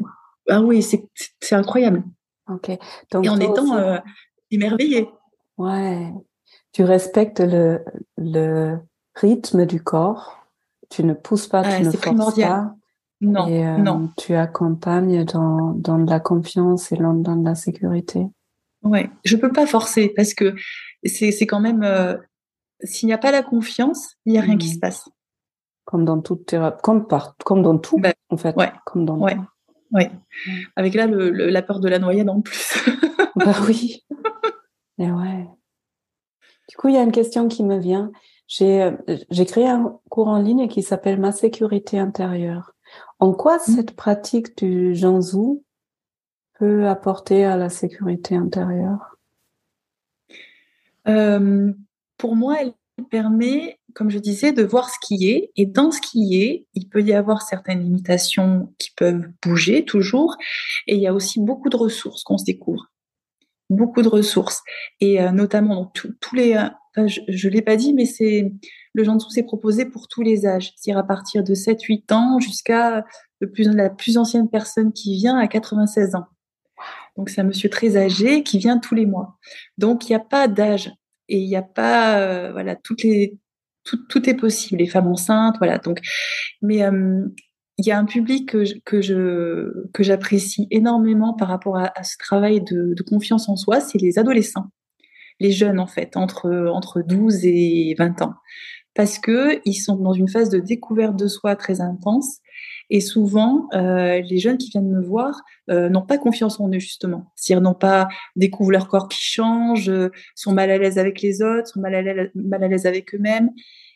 ah 0.49 0.61
oui 0.61 0.81
c'est 0.81 1.55
incroyable 1.55 2.03
Ok. 2.51 2.71
Donc 3.11 3.25
et 3.25 3.29
en 3.29 3.39
étant 3.39 3.63
aussi- 3.63 3.75
euh, 3.75 3.97
émerveillée. 4.51 5.09
Ouais. 5.57 6.11
Tu 6.71 6.83
respectes 6.83 7.39
le, 7.39 7.83
le 8.17 8.77
rythme 9.15 9.65
du 9.65 9.81
corps. 9.81 10.44
Tu 10.89 11.03
ne 11.03 11.13
pousses 11.13 11.47
pas, 11.47 11.61
Ah, 11.65 11.77
tu 11.77 11.83
ne 11.83 11.91
forces 11.91 11.97
primordial. 12.01 12.49
pas. 12.49 12.75
Non 13.21 13.47
et 13.47 13.65
euh, 13.65 13.77
non 13.77 14.09
tu 14.17 14.35
accompagnes 14.35 15.23
dans, 15.23 15.71
dans 15.71 15.97
de 15.97 16.09
la 16.09 16.19
confiance 16.19 16.91
et 16.91 16.97
dans, 16.97 17.13
dans 17.13 17.37
de 17.37 17.45
la 17.45 17.55
sécurité. 17.55 18.25
ouais 18.83 19.09
je 19.23 19.37
peux 19.37 19.51
pas 19.53 19.65
forcer 19.65 20.09
parce 20.15 20.33
que 20.33 20.53
c'est 21.05 21.31
quand 21.47 21.61
même 21.61 21.81
euh, 21.83 22.17
s'il 22.83 23.07
n'y 23.07 23.13
a 23.13 23.17
pas 23.17 23.31
la 23.31 23.41
confiance 23.41 24.15
il 24.25 24.33
y 24.33 24.37
a 24.37 24.41
rien 24.41 24.57
qui 24.57 24.67
Mhm. 24.67 24.73
se 24.73 24.79
passe. 24.79 25.09
Comme 25.85 26.03
dans 26.03 26.19
toute 26.19 26.45
thérapie, 26.45 26.81
comme, 26.83 27.07
par, 27.07 27.37
comme 27.45 27.61
dans 27.61 27.77
tout, 27.77 27.97
Ben, 27.99 28.13
en 28.29 28.37
fait. 28.37 28.55
ouais, 28.57 28.71
Comme 28.85 29.05
dans 29.05 29.17
ouais. 29.17 29.37
Ouais. 29.91 30.11
Avec 30.75 30.93
là 30.93 31.07
le, 31.07 31.29
le- 31.29 31.49
la 31.49 31.61
peur 31.61 31.79
de 31.79 31.87
la 31.87 31.99
noyade 31.99 32.27
en 32.29 32.41
plus. 32.41 32.73
Bah 33.37 33.53
oui. 33.67 34.03
Et 34.97 35.09
ouais. 35.11 35.47
Du 36.69 36.75
coup, 36.77 36.87
il 36.89 36.95
y 36.95 36.97
a 36.97 37.03
une 37.03 37.11
question 37.11 37.47
qui 37.47 37.63
me 37.63 37.77
vient. 37.77 38.11
J'ai, 38.47 38.83
euh, 38.83 38.91
j'ai 39.29 39.45
créé 39.45 39.67
un 39.67 39.99
cours 40.09 40.27
en 40.27 40.39
ligne 40.39 40.67
qui 40.67 40.83
s'appelle 40.83 41.19
Ma 41.19 41.31
sécurité 41.31 41.99
intérieure. 41.99 42.75
En 43.19 43.33
quoi 43.33 43.57
mmh. 43.57 43.71
cette 43.75 43.95
pratique 43.95 44.57
du 44.57 44.95
Janzhou 44.95 45.63
peut 46.59 46.87
apporter 46.87 47.43
à 47.43 47.57
la 47.57 47.69
sécurité 47.69 48.35
intérieure? 48.35 49.17
Euh, 51.07 51.73
Pour 52.17 52.35
moi, 52.35 52.57
elle 52.61 52.73
permet, 53.09 53.79
comme 53.93 54.09
je 54.09 54.19
disais, 54.19 54.53
de 54.53 54.63
voir 54.63 54.89
ce 54.89 54.97
qui 55.01 55.29
est. 55.29 55.51
Et 55.55 55.65
dans 55.65 55.91
ce 55.91 55.99
qui 55.99 56.41
est, 56.41 56.65
il 56.73 56.87
peut 56.87 57.01
y 57.01 57.13
avoir 57.13 57.41
certaines 57.41 57.83
limitations 57.83 58.73
qui 58.77 58.91
peuvent 58.91 59.27
bouger 59.41 59.85
toujours. 59.85 60.37
Et 60.87 60.95
il 60.95 61.01
y 61.01 61.07
a 61.07 61.13
aussi 61.13 61.39
beaucoup 61.41 61.69
de 61.69 61.77
ressources 61.77 62.23
qu'on 62.23 62.37
se 62.37 62.45
découvre. 62.45 62.91
Beaucoup 63.69 64.01
de 64.01 64.07
ressources. 64.07 64.61
Et 65.01 65.21
euh, 65.21 65.31
notamment, 65.31 65.91
tous 65.93 66.35
les... 66.35 66.55
Je 67.07 67.47
ne 67.47 67.53
l'ai 67.53 67.61
pas 67.61 67.75
dit, 67.75 67.93
mais 67.93 68.05
c'est 68.05 68.51
le 68.93 69.03
Jansu 69.03 69.29
s'est 69.29 69.43
proposé 69.43 69.85
pour 69.85 70.07
tous 70.07 70.21
les 70.21 70.45
âges, 70.45 70.73
c'est-à-dire 70.75 70.99
à 70.99 71.05
partir 71.05 71.43
de 71.43 71.53
7-8 71.53 72.13
ans 72.13 72.39
jusqu'à 72.39 73.05
plus, 73.53 73.65
la 73.65 73.89
plus 73.89 74.17
ancienne 74.17 74.49
personne 74.49 74.93
qui 74.93 75.15
vient 75.15 75.37
à 75.37 75.47
96 75.47 76.15
ans. 76.15 76.25
Donc 77.17 77.29
c'est 77.29 77.41
un 77.41 77.45
monsieur 77.45 77.69
très 77.69 77.97
âgé 77.97 78.43
qui 78.43 78.57
vient 78.57 78.77
tous 78.77 78.95
les 78.95 79.05
mois. 79.05 79.37
Donc 79.77 80.07
il 80.07 80.11
n'y 80.11 80.15
a 80.15 80.19
pas 80.19 80.47
d'âge 80.47 80.93
et 81.27 81.39
il 81.39 81.47
n'y 81.47 81.55
a 81.55 81.61
pas 81.61 82.19
euh, 82.19 82.51
voilà 82.51 82.75
toutes 82.75 83.03
les 83.03 83.37
tout, 83.83 83.97
tout, 84.07 84.29
est 84.29 84.33
possible. 84.33 84.79
Les 84.79 84.87
femmes 84.87 85.07
enceintes 85.07 85.57
voilà. 85.57 85.77
Donc 85.77 85.99
mais 86.61 86.83
euh, 86.83 87.25
il 87.77 87.85
y 87.85 87.91
a 87.91 87.99
un 87.99 88.05
public 88.05 88.49
que 88.49 88.63
je, 88.65 88.75
que 88.85 89.01
je 89.01 89.87
que 89.93 90.03
j'apprécie 90.03 90.67
énormément 90.71 91.33
par 91.33 91.49
rapport 91.49 91.77
à, 91.77 92.03
ce 92.03 92.17
travail 92.17 92.61
de, 92.61 92.93
de, 92.93 93.03
confiance 93.03 93.49
en 93.49 93.57
soi 93.57 93.81
c'est 93.81 93.97
les 93.97 94.17
adolescents 94.17 94.67
les 95.39 95.51
jeunes 95.51 95.79
en 95.79 95.87
fait 95.87 96.17
entre 96.17 96.69
entre 96.73 97.01
12 97.01 97.45
et 97.45 97.95
20 97.97 98.21
ans 98.21 98.35
parce 98.93 99.19
que 99.19 99.59
ils 99.65 99.75
sont 99.75 99.97
dans 99.97 100.13
une 100.13 100.29
phase 100.29 100.49
de 100.49 100.59
découverte 100.59 101.15
de 101.15 101.27
soi 101.27 101.55
très 101.55 101.81
intense 101.81 102.39
et 102.89 103.01
souvent, 103.01 103.67
euh, 103.73 104.21
les 104.21 104.37
jeunes 104.37 104.57
qui 104.57 104.69
viennent 104.69 104.89
me 104.89 105.03
voir 105.03 105.41
euh, 105.69 105.89
n'ont 105.89 106.05
pas 106.05 106.17
confiance 106.17 106.59
en 106.59 106.69
eux, 106.69 106.79
justement. 106.79 107.31
C'est-à-dire 107.35 107.61
n'ont 107.61 107.73
pas, 107.73 108.07
découvrent 108.35 108.71
leur 108.71 108.87
corps 108.87 109.09
qui 109.09 109.21
change, 109.21 109.89
euh, 109.89 110.09
sont 110.35 110.51
mal 110.51 110.69
à 110.69 110.77
l'aise 110.77 110.99
avec 110.99 111.21
les 111.21 111.41
autres, 111.41 111.67
sont 111.67 111.79
mal 111.79 111.95
à 111.95 112.67
l'aise, 112.67 112.85
avec 112.85 113.15
eux-mêmes. 113.15 113.49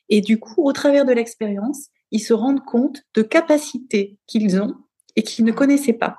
Et 0.10 0.22
du 0.22 0.40
coup, 0.40 0.64
au 0.64 0.74
travers 0.74 1.06
de 1.06 1.14
l'expérience, 1.14 1.90
ils 2.12 2.20
se 2.20 2.34
rendent 2.34 2.66
compte 2.66 3.04
de 3.14 3.22
capacités 3.22 4.18
qu'ils 4.26 4.60
ont 4.60 4.74
et 5.16 5.22
qu'ils 5.22 5.46
ne 5.46 5.52
connaissaient 5.52 5.94
pas. 5.94 6.18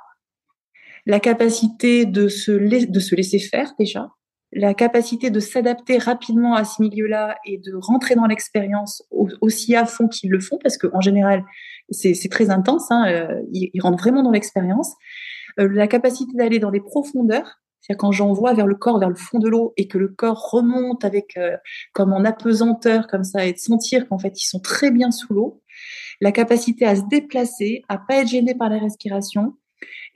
La 1.06 1.18
capacité 1.18 2.06
de 2.06 2.28
se 2.28 2.52
laisser 2.52 3.38
faire 3.40 3.72
déjà, 3.78 4.10
la 4.52 4.74
capacité 4.74 5.30
de 5.30 5.38
s'adapter 5.38 5.98
rapidement 5.98 6.54
à 6.54 6.64
ce 6.64 6.82
milieu-là 6.82 7.36
et 7.44 7.58
de 7.58 7.72
rentrer 7.76 8.16
dans 8.16 8.26
l'expérience 8.26 9.02
aussi 9.40 9.76
à 9.76 9.84
fond 9.86 10.08
qu'ils 10.08 10.30
le 10.30 10.40
font, 10.40 10.58
parce 10.62 10.76
qu'en 10.76 11.00
général, 11.00 11.44
c'est 11.90 12.28
très 12.30 12.50
intense, 12.50 12.90
hein, 12.90 13.04
euh, 13.08 13.42
ils, 13.52 13.80
rentrent 13.80 14.02
vraiment 14.02 14.22
dans 14.22 14.30
l'expérience. 14.30 14.94
Euh, 15.58 15.68
la 15.68 15.86
capacité 15.86 16.32
d'aller 16.34 16.58
dans 16.58 16.70
des 16.70 16.80
profondeurs, 16.80 17.60
c'est-à-dire 17.80 17.98
quand 17.98 18.12
j'envoie 18.12 18.52
vers 18.54 18.66
le 18.66 18.74
corps, 18.74 18.98
vers 18.98 19.08
le 19.08 19.14
fond 19.14 19.38
de 19.38 19.48
l'eau, 19.48 19.72
et 19.76 19.86
que 19.86 19.98
le 19.98 20.08
corps 20.08 20.50
remonte 20.50 21.04
avec 21.04 21.36
euh, 21.36 21.56
comme 21.92 22.12
en 22.12 22.24
apesanteur, 22.24 23.06
comme 23.06 23.24
ça, 23.24 23.46
et 23.46 23.52
de 23.52 23.58
sentir 23.58 24.08
qu'en 24.08 24.18
fait 24.18 24.40
ils 24.40 24.46
sont 24.46 24.60
très 24.60 24.90
bien 24.90 25.10
sous 25.12 25.32
l'eau. 25.32 25.62
La 26.20 26.32
capacité 26.32 26.84
à 26.86 26.96
se 26.96 27.02
déplacer, 27.08 27.82
à 27.88 27.98
pas 27.98 28.16
être 28.16 28.28
gêné 28.28 28.54
par 28.54 28.68
la 28.68 28.78
respiration, 28.78 29.54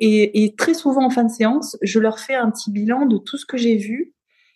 et, 0.01 0.45
et, 0.45 0.55
très 0.57 0.75
souvent 0.75 1.07
en 1.07 1.11
fin 1.11 1.23
de 1.23 1.31
séance, 1.31 1.77
je 1.81 2.01
leur 2.01 2.19
fais 2.19 2.35
un 2.35 2.51
petit 2.51 2.71
bilan 2.71 3.07
de 3.07 3.17
tout 3.17 3.39
ce 3.39 3.47
que 3.47 3.57
j'ai 3.57 3.77
vu 3.77 4.13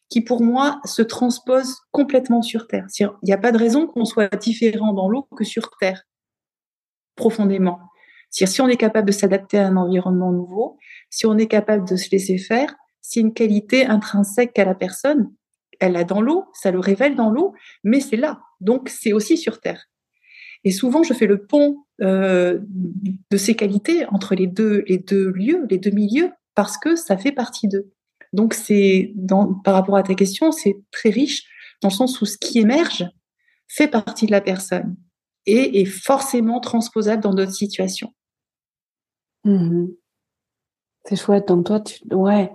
qui 0.09 0.21
pour 0.21 0.43
moi 0.43 0.81
se 0.85 1.03
transpose 1.03 1.77
complètement 1.91 2.43
sur 2.43 2.67
Terre. 2.67 2.87
Il 2.99 3.11
n'y 3.25 3.33
a 3.33 3.39
pas 3.39 3.53
de 3.53 3.59
raison 3.59 3.87
qu'on 3.87 4.05
soit 4.05 4.35
différent 4.37 4.93
dans 4.93 5.09
l'eau 5.09 5.29
que 5.37 5.45
sur 5.45 5.71
Terre, 5.79 6.05
profondément. 7.15 7.79
Si 8.31 8.61
on 8.61 8.69
est 8.69 8.77
capable 8.77 9.09
de 9.09 9.13
s'adapter 9.13 9.59
à 9.59 9.67
un 9.67 9.77
environnement 9.77 10.33
nouveau, 10.33 10.79
si 11.11 11.27
on 11.27 11.39
est 11.39 11.47
capable 11.47 11.89
de 11.89 11.97
se 11.97 12.11
laisser 12.11 12.39
faire, 12.39 12.75
c'est 13.01 13.21
une 13.21 13.33
qualité 13.33 13.87
intrinsèque 13.87 14.59
à 14.59 14.65
la 14.65 14.75
personne. 14.75 15.33
Elle 15.81 15.97
a 15.97 16.05
dans 16.05 16.21
l'eau, 16.21 16.45
ça 16.53 16.71
le 16.71 16.79
révèle 16.79 17.15
dans 17.15 17.31
l'eau, 17.31 17.55
mais 17.85 18.01
c'est 18.01 18.17
là. 18.17 18.41
Donc 18.61 18.89
c'est 18.89 19.13
aussi 19.13 19.37
sur 19.39 19.61
Terre. 19.61 19.87
Et 20.65 20.73
souvent, 20.73 21.03
je 21.03 21.15
fais 21.15 21.27
le 21.27 21.47
pont 21.47 21.85
euh, 22.01 22.59
de 23.31 23.37
ces 23.37 23.55
qualités 23.55 24.07
entre 24.07 24.35
les 24.35 24.47
deux, 24.47 24.85
les 24.89 24.99
deux 24.99 25.31
lieux, 25.31 25.67
les 25.71 25.79
deux 25.79 25.91
milieux, 25.91 26.33
parce 26.55 26.77
que 26.77 26.97
ça 26.97 27.17
fait 27.17 27.33
partie 27.33 27.69
d'eux. 27.69 27.93
Donc, 28.33 28.55
c'est 28.55 29.15
par 29.65 29.75
rapport 29.75 29.97
à 29.97 30.03
ta 30.03 30.15
question, 30.15 30.53
c'est 30.53 30.77
très 30.91 31.11
riche 31.11 31.45
dans 31.83 31.89
le 31.89 31.95
sens 31.95 32.21
où 32.21 32.27
ce 32.27 32.37
qui 32.37 32.59
émerge 32.59 33.07
fait 33.69 33.89
partie 33.89 34.27
de 34.27 34.33
la 34.33 34.41
personne 34.41 34.97
et 35.47 35.81
est 35.81 35.87
forcément 35.87 36.61
transposable 36.61 37.23
dans 37.23 37.35
d'autres 37.35 37.55
situations. 37.55 38.13
Mmh 39.45 39.87
c'est 41.09 41.17
chouette. 41.17 41.49
Donc 41.49 41.67
toi, 41.67 41.81
tu, 41.81 42.03
ouais, 42.15 42.53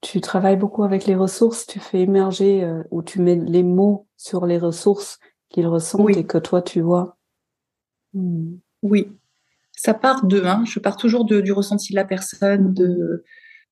tu 0.00 0.20
travailles 0.20 0.56
beaucoup 0.56 0.84
avec 0.84 1.04
les 1.04 1.14
ressources, 1.14 1.66
tu 1.66 1.80
fais 1.80 2.00
émerger 2.00 2.64
euh, 2.64 2.82
ou 2.90 3.02
tu 3.02 3.20
mets 3.20 3.36
les 3.36 3.62
mots 3.62 4.08
sur 4.16 4.46
les 4.46 4.56
ressources 4.58 5.18
qu'ils 5.50 5.66
ressentent 5.66 6.16
et 6.16 6.24
que 6.24 6.38
toi 6.38 6.62
tu 6.62 6.80
vois. 6.80 7.18
Mmh. 8.14 8.54
Oui, 8.82 9.12
ça 9.72 9.92
part 9.92 10.24
de, 10.24 10.42
hein, 10.42 10.64
je 10.64 10.78
pars 10.78 10.96
toujours 10.96 11.26
du 11.26 11.52
ressenti 11.52 11.92
de 11.92 11.96
la 11.96 12.04
personne, 12.04 12.72
de, 12.72 13.24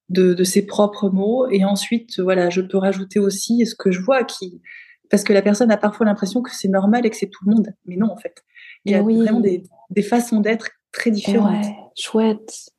de, 0.09 0.45
ses 0.45 0.67
propres 0.67 1.11
mots. 1.11 1.47
Et 1.51 1.65
ensuite, 1.65 2.21
voilà, 2.21 2.51
je 2.51 2.61
peux 2.61 2.79
rajouter 2.79 3.19
aussi 3.19 3.67
ce 3.67 3.75
que 3.75 3.91
je 3.91 4.01
vois 4.01 4.25
qui, 4.25 4.61
parce 5.11 5.25
que 5.25 5.33
la 5.33 5.43
personne 5.43 5.71
a 5.71 5.77
parfois 5.77 6.07
l'impression 6.07 6.43
que 6.43 6.51
c'est 6.55 6.69
normal 6.69 7.07
et 7.07 7.11
que 7.11 7.17
c'est 7.17 7.29
tout 7.29 7.45
le 7.47 7.55
monde. 7.55 7.69
Mais 7.87 7.97
non, 7.97 8.11
en 8.11 8.17
fait. 8.17 8.45
Il 8.85 8.93
y 8.93 8.95
a 8.95 9.03
vraiment 9.03 9.41
des, 9.41 9.63
façons 10.03 10.41
d'être 10.41 10.71
très 10.93 11.11
différentes. 11.11 11.65
Ouais, 11.65 11.77
chouette. 11.97 12.71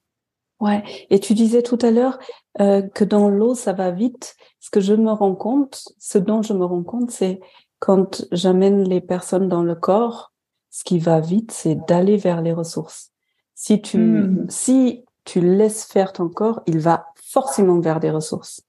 Ouais. 0.60 0.84
Et 1.10 1.20
tu 1.20 1.34
disais 1.34 1.62
tout 1.62 1.78
à 1.82 1.92
l'heure 1.92 2.20
euh, 2.60 2.82
que 2.82 3.04
dans 3.04 3.30
l'eau, 3.30 3.56
ça 3.56 3.74
va 3.74 3.92
vite. 3.92 4.36
Ce 4.60 4.70
que 4.70 4.82
je 4.82 4.94
me 4.94 5.12
rends 5.12 5.36
compte, 5.36 5.84
ce 6.00 6.18
dont 6.18 6.42
je 6.42 6.54
me 6.54 6.66
rends 6.66 6.84
compte, 6.84 7.12
c'est 7.12 7.40
quand 7.80 8.26
j'amène 8.32 8.88
les 8.88 9.02
personnes 9.02 9.48
dans 9.48 9.64
le 9.64 9.76
corps, 9.76 10.34
ce 10.70 10.84
qui 10.84 11.00
va 11.00 11.20
vite, 11.20 11.52
c'est 11.52 11.76
d'aller 11.88 12.18
vers 12.18 12.42
les 12.42 12.54
ressources. 12.54 13.12
Si 13.56 13.82
tu, 13.82 13.98
hmm. 13.98 14.46
si 14.50 15.06
tu 15.26 15.42
laisses 15.42 15.86
faire 15.86 16.14
ton 16.14 16.30
corps, 16.30 16.62
il 16.66 16.80
va 16.80 17.08
forcément 17.30 17.80
vers 17.80 18.00
des 18.00 18.10
ressources. 18.10 18.62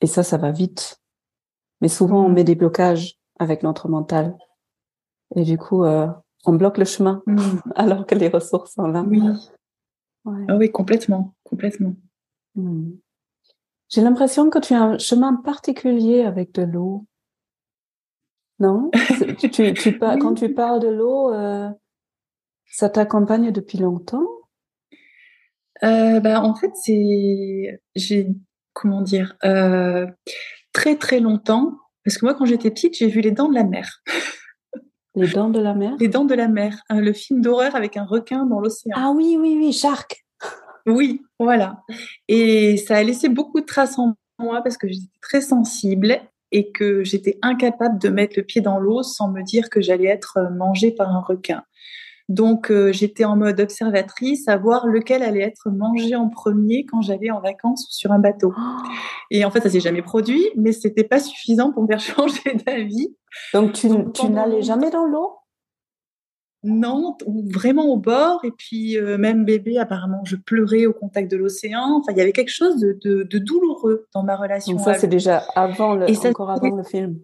Et 0.00 0.06
ça, 0.06 0.22
ça 0.22 0.36
va 0.36 0.52
vite. 0.52 1.00
Mais 1.80 1.88
souvent, 1.88 2.24
on 2.24 2.28
met 2.28 2.44
des 2.44 2.54
blocages 2.54 3.18
avec 3.38 3.62
notre 3.62 3.88
mental. 3.88 4.36
Et 5.34 5.42
du 5.42 5.58
coup, 5.58 5.84
euh, 5.84 6.06
on 6.44 6.54
bloque 6.54 6.78
le 6.78 6.84
chemin 6.84 7.22
mm. 7.26 7.40
alors 7.74 8.06
que 8.06 8.14
les 8.14 8.28
ressources 8.28 8.74
sont 8.74 8.86
là. 8.86 9.04
Oui, 9.06 9.20
ah 10.48 10.56
oui 10.56 10.70
complètement, 10.70 11.34
complètement. 11.42 11.94
Mm. 12.54 12.92
J'ai 13.88 14.00
l'impression 14.00 14.48
que 14.48 14.58
tu 14.58 14.74
as 14.74 14.82
un 14.82 14.98
chemin 14.98 15.34
particulier 15.34 16.22
avec 16.22 16.52
de 16.52 16.62
l'eau. 16.62 17.04
Non? 18.58 18.90
Tu, 19.38 19.50
tu, 19.50 19.98
Quand 19.98 20.34
tu 20.34 20.54
parles 20.54 20.80
de 20.80 20.88
l'eau, 20.88 21.32
euh, 21.32 21.68
ça 22.66 22.88
t'accompagne 22.88 23.50
depuis 23.50 23.78
longtemps? 23.78 24.26
Euh, 25.84 26.20
bah, 26.20 26.42
En 26.42 26.54
fait, 26.54 26.70
c'est. 26.74 27.80
J'ai. 27.94 28.28
Comment 28.72 29.02
dire 29.02 29.36
euh, 29.44 30.06
Très, 30.72 30.96
très 30.96 31.20
longtemps. 31.20 31.78
Parce 32.04 32.18
que 32.18 32.24
moi, 32.24 32.34
quand 32.34 32.46
j'étais 32.46 32.70
petite, 32.70 32.96
j'ai 32.96 33.08
vu 33.08 33.20
Les 33.20 33.30
Dents 33.30 33.48
de 33.48 33.54
la 33.54 33.64
Mer. 33.64 34.02
Les 35.14 35.28
Dents 35.28 35.50
de 35.50 35.60
la 35.60 35.74
Mer? 35.74 35.94
Les 36.00 36.08
Dents 36.08 36.24
de 36.24 36.34
la 36.34 36.48
Mer. 36.48 36.74
Hein, 36.88 37.00
le 37.00 37.12
film 37.12 37.42
d'horreur 37.42 37.76
avec 37.76 37.96
un 37.98 38.04
requin 38.04 38.46
dans 38.46 38.60
l'océan. 38.60 38.94
Ah 38.96 39.12
oui, 39.14 39.36
oui, 39.38 39.56
oui, 39.58 39.72
Shark. 39.72 40.24
Oui, 40.86 41.22
voilà. 41.38 41.82
Et 42.28 42.76
ça 42.76 42.96
a 42.96 43.02
laissé 43.02 43.28
beaucoup 43.28 43.60
de 43.60 43.66
traces 43.66 43.98
en 43.98 44.14
moi 44.38 44.62
parce 44.62 44.76
que 44.76 44.88
j'étais 44.88 45.06
très 45.20 45.40
sensible 45.40 46.18
et 46.50 46.72
que 46.72 47.04
j'étais 47.04 47.38
incapable 47.42 47.98
de 47.98 48.08
mettre 48.08 48.34
le 48.36 48.42
pied 48.42 48.60
dans 48.60 48.78
l'eau 48.78 49.02
sans 49.02 49.30
me 49.30 49.42
dire 49.42 49.70
que 49.70 49.80
j'allais 49.80 50.08
être 50.08 50.50
mangée 50.52 50.90
par 50.90 51.10
un 51.10 51.20
requin. 51.20 51.62
Donc 52.32 52.70
euh, 52.70 52.92
j'étais 52.92 53.26
en 53.26 53.36
mode 53.36 53.60
observatrice, 53.60 54.48
à 54.48 54.56
voir 54.56 54.86
lequel 54.86 55.22
allait 55.22 55.42
être 55.42 55.68
mangé 55.68 56.16
en 56.16 56.30
premier 56.30 56.86
quand 56.86 57.02
j'allais 57.02 57.30
en 57.30 57.40
vacances 57.40 57.86
ou 57.86 57.92
sur 57.92 58.10
un 58.10 58.18
bateau. 58.18 58.54
Et 59.30 59.44
en 59.44 59.50
fait, 59.50 59.60
ça 59.60 59.68
s'est 59.68 59.80
jamais 59.80 60.00
produit, 60.00 60.42
mais 60.56 60.72
c'était 60.72 61.04
pas 61.04 61.20
suffisant 61.20 61.72
pour 61.72 61.82
me 61.82 61.88
faire 61.88 62.00
changer 62.00 62.56
d'avis. 62.66 63.14
Donc 63.52 63.74
tu, 63.74 63.88
tu 64.14 64.30
n'allais 64.30 64.62
jamais 64.62 64.88
dans 64.88 65.04
l'eau? 65.04 65.34
Non, 66.64 67.18
vraiment 67.52 67.86
au 67.86 67.98
bord. 67.98 68.42
Et 68.44 68.50
puis 68.50 68.96
euh, 68.96 69.18
même 69.18 69.44
bébé, 69.44 69.76
apparemment, 69.78 70.22
je 70.24 70.36
pleurais 70.36 70.86
au 70.86 70.94
contact 70.94 71.30
de 71.30 71.36
l'océan. 71.36 71.98
Enfin, 72.00 72.12
il 72.12 72.18
y 72.18 72.22
avait 72.22 72.32
quelque 72.32 72.54
chose 72.54 72.78
de, 72.78 72.98
de, 73.02 73.38
douloureux 73.38 74.06
dans 74.14 74.22
ma 74.22 74.36
relation. 74.36 74.72
Donc 74.76 74.84
ça, 74.84 74.94
c'est 74.94 75.06
déjà 75.06 75.42
avant 75.54 75.94
le, 75.94 76.06
encore 76.28 76.50
avant 76.50 76.76
le 76.76 76.84
film. 76.84 77.18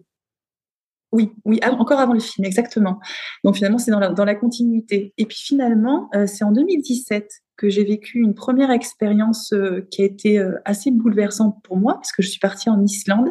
Oui, 1.11 1.31
oui, 1.43 1.59
encore 1.63 1.99
avant 1.99 2.13
le 2.13 2.19
film, 2.19 2.45
exactement. 2.45 2.99
Donc 3.43 3.55
finalement, 3.55 3.79
c'est 3.79 3.89
dans 3.89 3.99
la, 3.99 4.09
dans 4.09 4.25
la 4.25 4.35
continuité. 4.35 5.13
Et 5.17 5.25
puis 5.25 5.37
finalement, 5.39 6.07
euh, 6.13 6.27
c'est 6.27 6.43
en 6.43 6.51
2017 6.51 7.31
que 7.57 7.67
j'ai 7.67 7.83
vécu 7.83 8.19
une 8.19 8.35
première 8.35 8.69
expérience 8.69 9.51
euh, 9.53 9.87
qui 9.89 10.03
a 10.03 10.05
été 10.05 10.37
euh, 10.37 10.59
assez 10.65 10.91
bouleversante 10.91 11.55
pour 11.63 11.77
moi, 11.77 11.95
parce 11.95 12.11
que 12.11 12.21
je 12.21 12.29
suis 12.29 12.39
partie 12.39 12.69
en 12.69 12.83
Islande. 12.83 13.29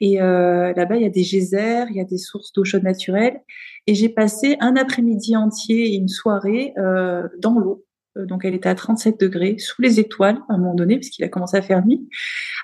Et 0.00 0.16
là-bas, 0.16 0.96
il 0.96 1.02
y 1.02 1.06
a 1.06 1.10
des 1.10 1.22
geysers, 1.22 1.86
il 1.90 1.94
y 1.94 2.00
a 2.00 2.04
des 2.04 2.18
sources 2.18 2.52
d'eau 2.52 2.64
chaude 2.64 2.82
naturelle. 2.82 3.40
Et 3.86 3.94
j'ai 3.94 4.08
passé 4.08 4.56
un 4.58 4.74
après-midi 4.74 5.36
entier 5.36 5.92
et 5.92 5.94
une 5.94 6.08
soirée 6.08 6.74
dans 7.38 7.56
l'eau. 7.56 7.84
Donc, 8.16 8.44
elle 8.44 8.54
était 8.54 8.68
à 8.68 8.74
37 8.74 9.20
degrés, 9.20 9.58
sous 9.58 9.80
les 9.80 10.00
étoiles, 10.00 10.40
à 10.48 10.54
un 10.54 10.58
moment 10.58 10.74
donné, 10.74 10.96
puisqu'il 10.96 11.22
a 11.22 11.28
commencé 11.28 11.56
à 11.56 11.62
faire 11.62 11.86
nuit, 11.86 12.08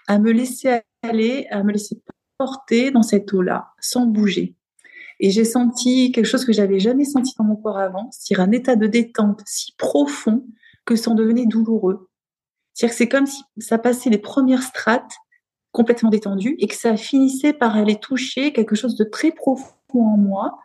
à 0.09 0.19
me 0.19 0.33
laisser 0.33 0.81
aller, 1.05 1.47
à 1.53 1.63
me 1.63 1.71
laisser 1.71 2.01
porter 2.39 2.91
dans 2.91 3.03
cette 3.03 3.33
eau-là, 3.33 3.73
sans 3.81 4.07
bouger. 4.07 4.55
Et 5.21 5.31
j'ai 5.31 5.45
senti 5.45 6.13
quelque 6.13 6.27
chose 6.27 6.45
que 6.45 6.53
j'avais 6.53 6.79
jamais 6.79 7.05
senti 7.05 7.35
dans 7.39 7.45
mon 7.45 7.57
corps 7.57 7.79
avant, 7.79 8.09
c'est-à-dire 8.13 8.45
un 8.49 8.53
état 8.53 8.77
de 8.77 8.87
détente 8.87 9.43
si 9.47 9.73
profond 9.77 10.47
que 10.85 10.97
ça 10.97 11.11
en 11.11 11.15
devenait 11.15 11.47
douloureux. 11.47 12.09
C'est-à-dire 12.73 12.95
que 12.95 12.99
c'est 12.99 13.09
comme 13.09 13.27
si 13.27 13.43
ça 13.59 13.79
passait 13.79 14.11
les 14.11 14.19
premières 14.19 14.63
strates 14.63 15.13
complètement 15.73 16.11
détendues 16.11 16.57
et 16.59 16.69
que 16.69 16.77
ça 16.77 16.97
finissait 16.97 17.53
par 17.53 17.77
aller 17.77 17.97
toucher 17.97 18.53
quelque 18.53 18.77
chose 18.77 18.97
de 18.97 19.05
très 19.05 19.33
profond 19.33 19.75
en 19.93 20.17
moi 20.17 20.59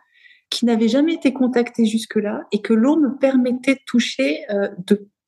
qui 0.50 0.64
n'avait 0.66 0.88
jamais 0.88 1.14
été 1.14 1.32
contacté 1.32 1.84
jusque-là 1.84 2.44
et 2.52 2.62
que 2.62 2.72
l'eau 2.72 2.96
me 2.96 3.16
permettait 3.16 3.74
de 3.74 3.80
toucher 3.86 4.44
euh, 4.50 4.68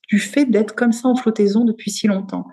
du 0.08 0.18
fait 0.20 0.44
d'être 0.44 0.74
comme 0.76 0.92
ça 0.92 1.08
en 1.08 1.16
flottaison 1.16 1.64
depuis 1.64 1.90
si 1.90 2.06
longtemps. 2.06 2.46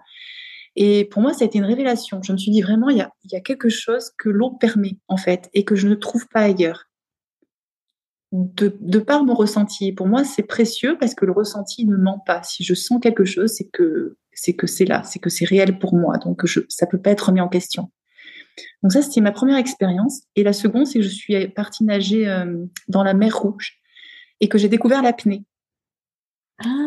Et 0.76 1.06
pour 1.06 1.22
moi, 1.22 1.34
ça 1.34 1.44
a 1.44 1.48
été 1.48 1.60
une 1.60 1.66
révélation. 1.66 2.22
Je 2.24 2.32
me 2.32 2.38
suis 2.38 2.52
dit 2.52 2.62
vraiment, 2.62 2.90
il 2.90 2.98
y 2.98 3.02
a, 3.02 3.12
il 3.24 3.32
y 3.32 3.36
a 3.36 3.42
quelque 3.42 3.70
chose 3.70 4.12
que 4.18 4.30
l'eau 4.30 4.52
permet, 4.52 4.98
en 5.08 5.18
fait, 5.18 5.50
et 5.54 5.66
que 5.66 5.76
je 5.76 5.88
ne 5.88 5.96
trouve 5.96 6.28
pas 6.28 6.42
ailleurs. 6.42 6.86
De, 8.32 8.76
de 8.80 8.98
par 8.98 9.24
mon 9.24 9.36
ressenti. 9.36 9.92
Pour 9.92 10.08
moi, 10.08 10.24
c'est 10.24 10.42
précieux 10.42 10.98
parce 11.00 11.14
que 11.14 11.24
le 11.24 11.32
ressenti 11.32 11.86
ne 11.86 11.96
ment 11.96 12.18
pas. 12.18 12.42
Si 12.42 12.64
je 12.64 12.74
sens 12.74 13.00
quelque 13.00 13.26
chose, 13.26 13.52
c'est 13.52 13.70
que 13.70 14.18
c'est 14.32 14.54
que 14.54 14.66
c'est 14.66 14.86
là, 14.86 15.04
c'est 15.04 15.20
que 15.20 15.30
c'est 15.30 15.46
réel 15.46 15.78
pour 15.78 15.94
moi. 15.94 16.18
Donc, 16.18 16.44
je, 16.48 16.62
ça 16.68 16.88
peut 16.88 17.00
pas 17.00 17.12
être 17.12 17.28
remis 17.28 17.42
en 17.42 17.48
question. 17.48 17.92
Donc 18.82 18.92
ça, 18.92 19.02
c'était 19.02 19.22
ma 19.22 19.32
première 19.32 19.58
expérience. 19.58 20.24
Et 20.36 20.44
la 20.44 20.54
seconde, 20.54 20.88
c'est 20.88 21.00
que 21.00 21.06
je 21.06 21.10
suis 21.10 21.48
partie 21.50 21.84
nager 21.84 22.28
euh, 22.28 22.66
dans 22.88 23.04
la 23.04 23.14
mer 23.14 23.38
Rouge 23.38 23.80
et 24.40 24.50
que 24.50 24.58
j'ai 24.58 24.70
découvert 24.70 25.02
l'apnée. 25.02 25.46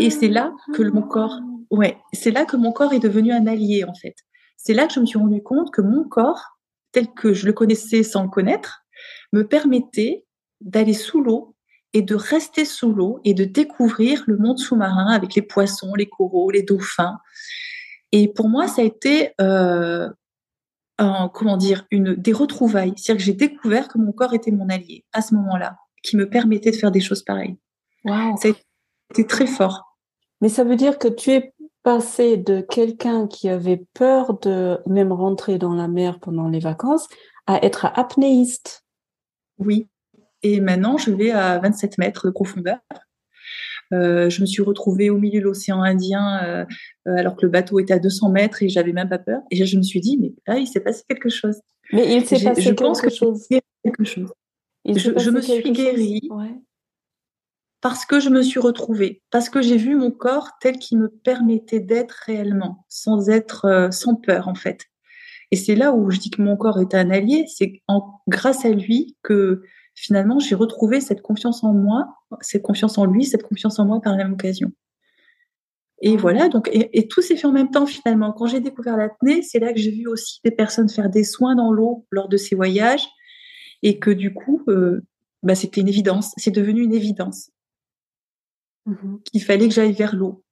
et 0.01 0.11
c'est 0.11 0.29
là 0.29 0.53
que 0.75 0.83
mon 0.83 1.03
corps 1.03 1.41
ouais, 1.71 1.99
c'est 2.13 2.31
là 2.31 2.45
que 2.45 2.57
mon 2.57 2.73
corps 2.73 2.93
est 2.93 3.01
devenu 3.01 3.33
un 3.33 3.47
allié 3.47 3.85
en 3.85 3.95
fait. 3.95 4.15
C'est 4.57 4.75
là 4.75 4.87
que 4.87 4.95
je 4.95 5.01
me 5.01 5.07
suis 5.07 5.19
rendu 5.19 5.43
compte 5.43 5.71
que 5.73 5.83
mon 5.83 6.05
corps, 6.05 6.59
tel 6.93 7.09
que 7.13 7.33
je 7.33 7.47
le 7.47 7.53
connaissais 7.53 8.03
sans 8.03 8.23
le 8.23 8.29
connaître, 8.29 8.83
me 9.33 9.47
permettait 9.47 10.25
d'aller 10.61 10.95
sous 10.95 11.23
l'eau 11.23 11.55
et 11.93 12.03
de 12.03 12.15
rester 12.15 12.65
sous 12.65 12.93
l'eau 12.93 13.21
et 13.25 13.35
de 13.35 13.45
découvrir 13.45 14.25
le 14.27 14.37
monde 14.37 14.59
sous-marin 14.59 15.13
avec 15.13 15.35
les 15.35 15.43
poissons, 15.43 15.95
les 15.95 16.07
coraux, 16.07 16.51
les 16.51 16.63
dauphins. 16.63 17.19
Et 18.13 18.29
pour 18.29 18.49
moi, 18.49 18.69
ça 18.69 18.83
a 18.83 18.85
été 18.85 19.33
euh, 19.41 20.09
un, 20.99 21.29
comment 21.29 21.57
dire 21.57 21.87
une 21.91 22.15
des 22.15 22.33
retrouvailles. 22.33 22.93
C'est-à-dire 22.97 23.19
que 23.19 23.25
j'ai 23.25 23.35
découvert 23.35 23.89
que 23.89 23.99
mon 23.99 24.13
corps 24.13 24.35
était 24.35 24.51
mon 24.51 24.69
allié 24.69 25.05
à 25.13 25.23
ce 25.23 25.35
moment-là, 25.35 25.77
qui 26.03 26.17
me 26.17 26.29
permettait 26.29 26.71
de 26.71 26.77
faire 26.77 26.91
des 26.91 27.01
choses 27.01 27.23
pareilles. 27.23 27.57
Wow. 28.05 28.37
Ça 28.37 28.49
a 28.49 28.53
été 29.11 29.27
très 29.27 29.47
fort. 29.47 29.97
Mais 30.41 30.49
ça 30.49 30.65
veut 30.65 30.77
dire 30.77 30.99
que 30.99 31.09
tu 31.09 31.31
es 31.31 31.55
passer 31.87 32.37
de 32.37 32.61
quelqu'un 32.61 33.29
qui 33.29 33.49
avait 33.49 33.87
peur 33.95 34.41
de 34.41 34.81
même 34.87 35.13
rentrer 35.13 35.57
dans 35.57 35.73
la 35.73 35.87
mer 35.87 36.19
pendant 36.19 36.49
les 36.49 36.59
vacances 36.59 37.07
à 37.47 37.65
être 37.65 37.87
apnéiste. 37.95 38.85
Oui. 39.59 39.87
Et 40.43 40.61
maintenant, 40.61 40.99
je 40.99 41.13
vais 41.13 41.31
à 41.31 41.61
27 41.61 41.99
mètres 41.99 42.27
de 42.27 42.33
profondeur. 42.33 42.79
Euh, 43.93 44.29
je 44.29 44.41
me 44.41 44.47
suis 44.47 44.65
retrouvée 44.65 45.11
au 45.11 45.19
milieu 45.19 45.39
de 45.39 45.45
l'océan 45.45 45.81
Indien 45.81 46.43
euh, 46.43 46.65
euh, 47.07 47.19
alors 47.19 47.37
que 47.37 47.47
le 47.47 47.53
bateau 47.53 47.79
était 47.79 47.95
à 47.95 48.01
200 48.01 48.31
mètres 48.31 48.65
et 48.65 48.69
j'avais 48.69 48.93
même 48.93 49.09
pas 49.09 49.21
peur. 49.21 49.43
Et 49.53 49.65
je 49.65 49.77
me 49.77 49.83
suis 49.83 50.01
dit, 50.01 50.19
mais 50.21 50.35
là, 50.49 50.59
il 50.59 50.67
s'est 50.67 50.81
passé 50.81 51.05
quelque 51.09 51.29
chose. 51.29 51.61
Mais 51.93 52.17
il 52.17 52.27
s'est 52.27 52.43
passé 52.43 52.63
je 52.63 52.71
quelque 52.71 52.83
pense 52.83 53.01
que 53.01 53.11
chose. 53.11 53.47
quelque 53.85 54.03
chose. 54.03 54.33
je, 54.85 55.31
me 55.31 55.41
suis 55.41 55.71
guérie 55.71 56.29
parce 57.89 58.05
que 58.05 58.19
je 58.19 58.31
me 58.31 58.43
suis 58.43 58.59
retrouvée, 58.59 59.23
parce 59.31 59.49
que 59.49 59.63
j'ai 59.63 59.77
vu 59.77 59.95
mon 59.95 60.11
corps 60.11 60.51
tel 60.61 60.77
qu'il 60.77 60.99
me 60.99 61.07
permettait 61.07 61.79
d'être 61.79 62.25
réellement, 62.27 62.85
sans 62.89 63.31
être, 63.31 63.65
euh, 63.67 63.93
sans 63.93 64.17
peur 64.17 64.49
en 64.49 64.57
fait. 64.57 64.87
Et 65.53 65.57
c'est 65.57 65.77
là 65.77 65.93
où 65.93 66.11
je 66.11 66.19
dis 66.19 66.31
que 66.31 66.43
mon 66.43 66.57
corps 66.57 66.81
est 66.81 66.97
un 66.97 67.11
allié, 67.11 67.45
c'est 67.47 67.85
grâce 68.27 68.65
à 68.65 68.71
lui 68.71 69.17
que 69.23 69.63
finalement 69.95 70.41
j'ai 70.41 70.57
retrouvé 70.57 71.01
cette 71.01 71.23
confiance 71.23 71.63
en 71.63 71.75
moi, 71.75 72.09
cette 72.41 72.63
confiance 72.63 72.99
en 72.99 73.05
lui, 73.05 73.25
cette 73.25 73.45
confiance 73.45 73.79
en 73.79 73.85
moi 73.85 74.01
par 74.01 74.17
la 74.17 74.25
même 74.25 74.33
occasion. 74.33 74.73
Et 76.03 76.17
voilà, 76.17 76.49
donc, 76.49 76.69
et, 76.73 77.07
tout 77.07 77.23
s'est 77.23 77.37
fait 77.37 77.47
en 77.47 77.53
même 77.53 77.71
temps 77.71 77.87
finalement. 77.87 78.33
Quand 78.33 78.47
j'ai 78.47 78.59
découvert 78.59 78.97
l'apnée, 78.97 79.43
c'est 79.43 79.61
là 79.61 79.73
que 79.73 79.79
j'ai 79.79 79.93
vu 79.93 80.09
aussi 80.09 80.41
des 80.43 80.51
personnes 80.51 80.89
faire 80.89 81.09
des 81.09 81.23
soins 81.23 81.55
dans 81.55 81.71
l'eau 81.71 82.05
lors 82.11 82.29
de 82.29 82.37
ces 82.37 82.57
voyages, 82.57 83.07
et 83.85 84.01
que 84.01 84.11
du 84.11 84.35
coup, 84.35 84.65
euh, 84.67 85.03
bah, 85.45 85.55
c'était 85.55 85.83
une 85.83 85.89
évidence, 85.89 86.33
c'est 86.37 86.51
devenu 86.51 86.83
une 86.83 86.93
évidence. 86.93 87.53
Mmh 88.87 89.17
qu'il 89.25 89.43
fallait 89.43 89.69
que 89.69 89.75
j'aille 89.75 89.93
vers 89.93 90.15
l'eau. 90.15 90.45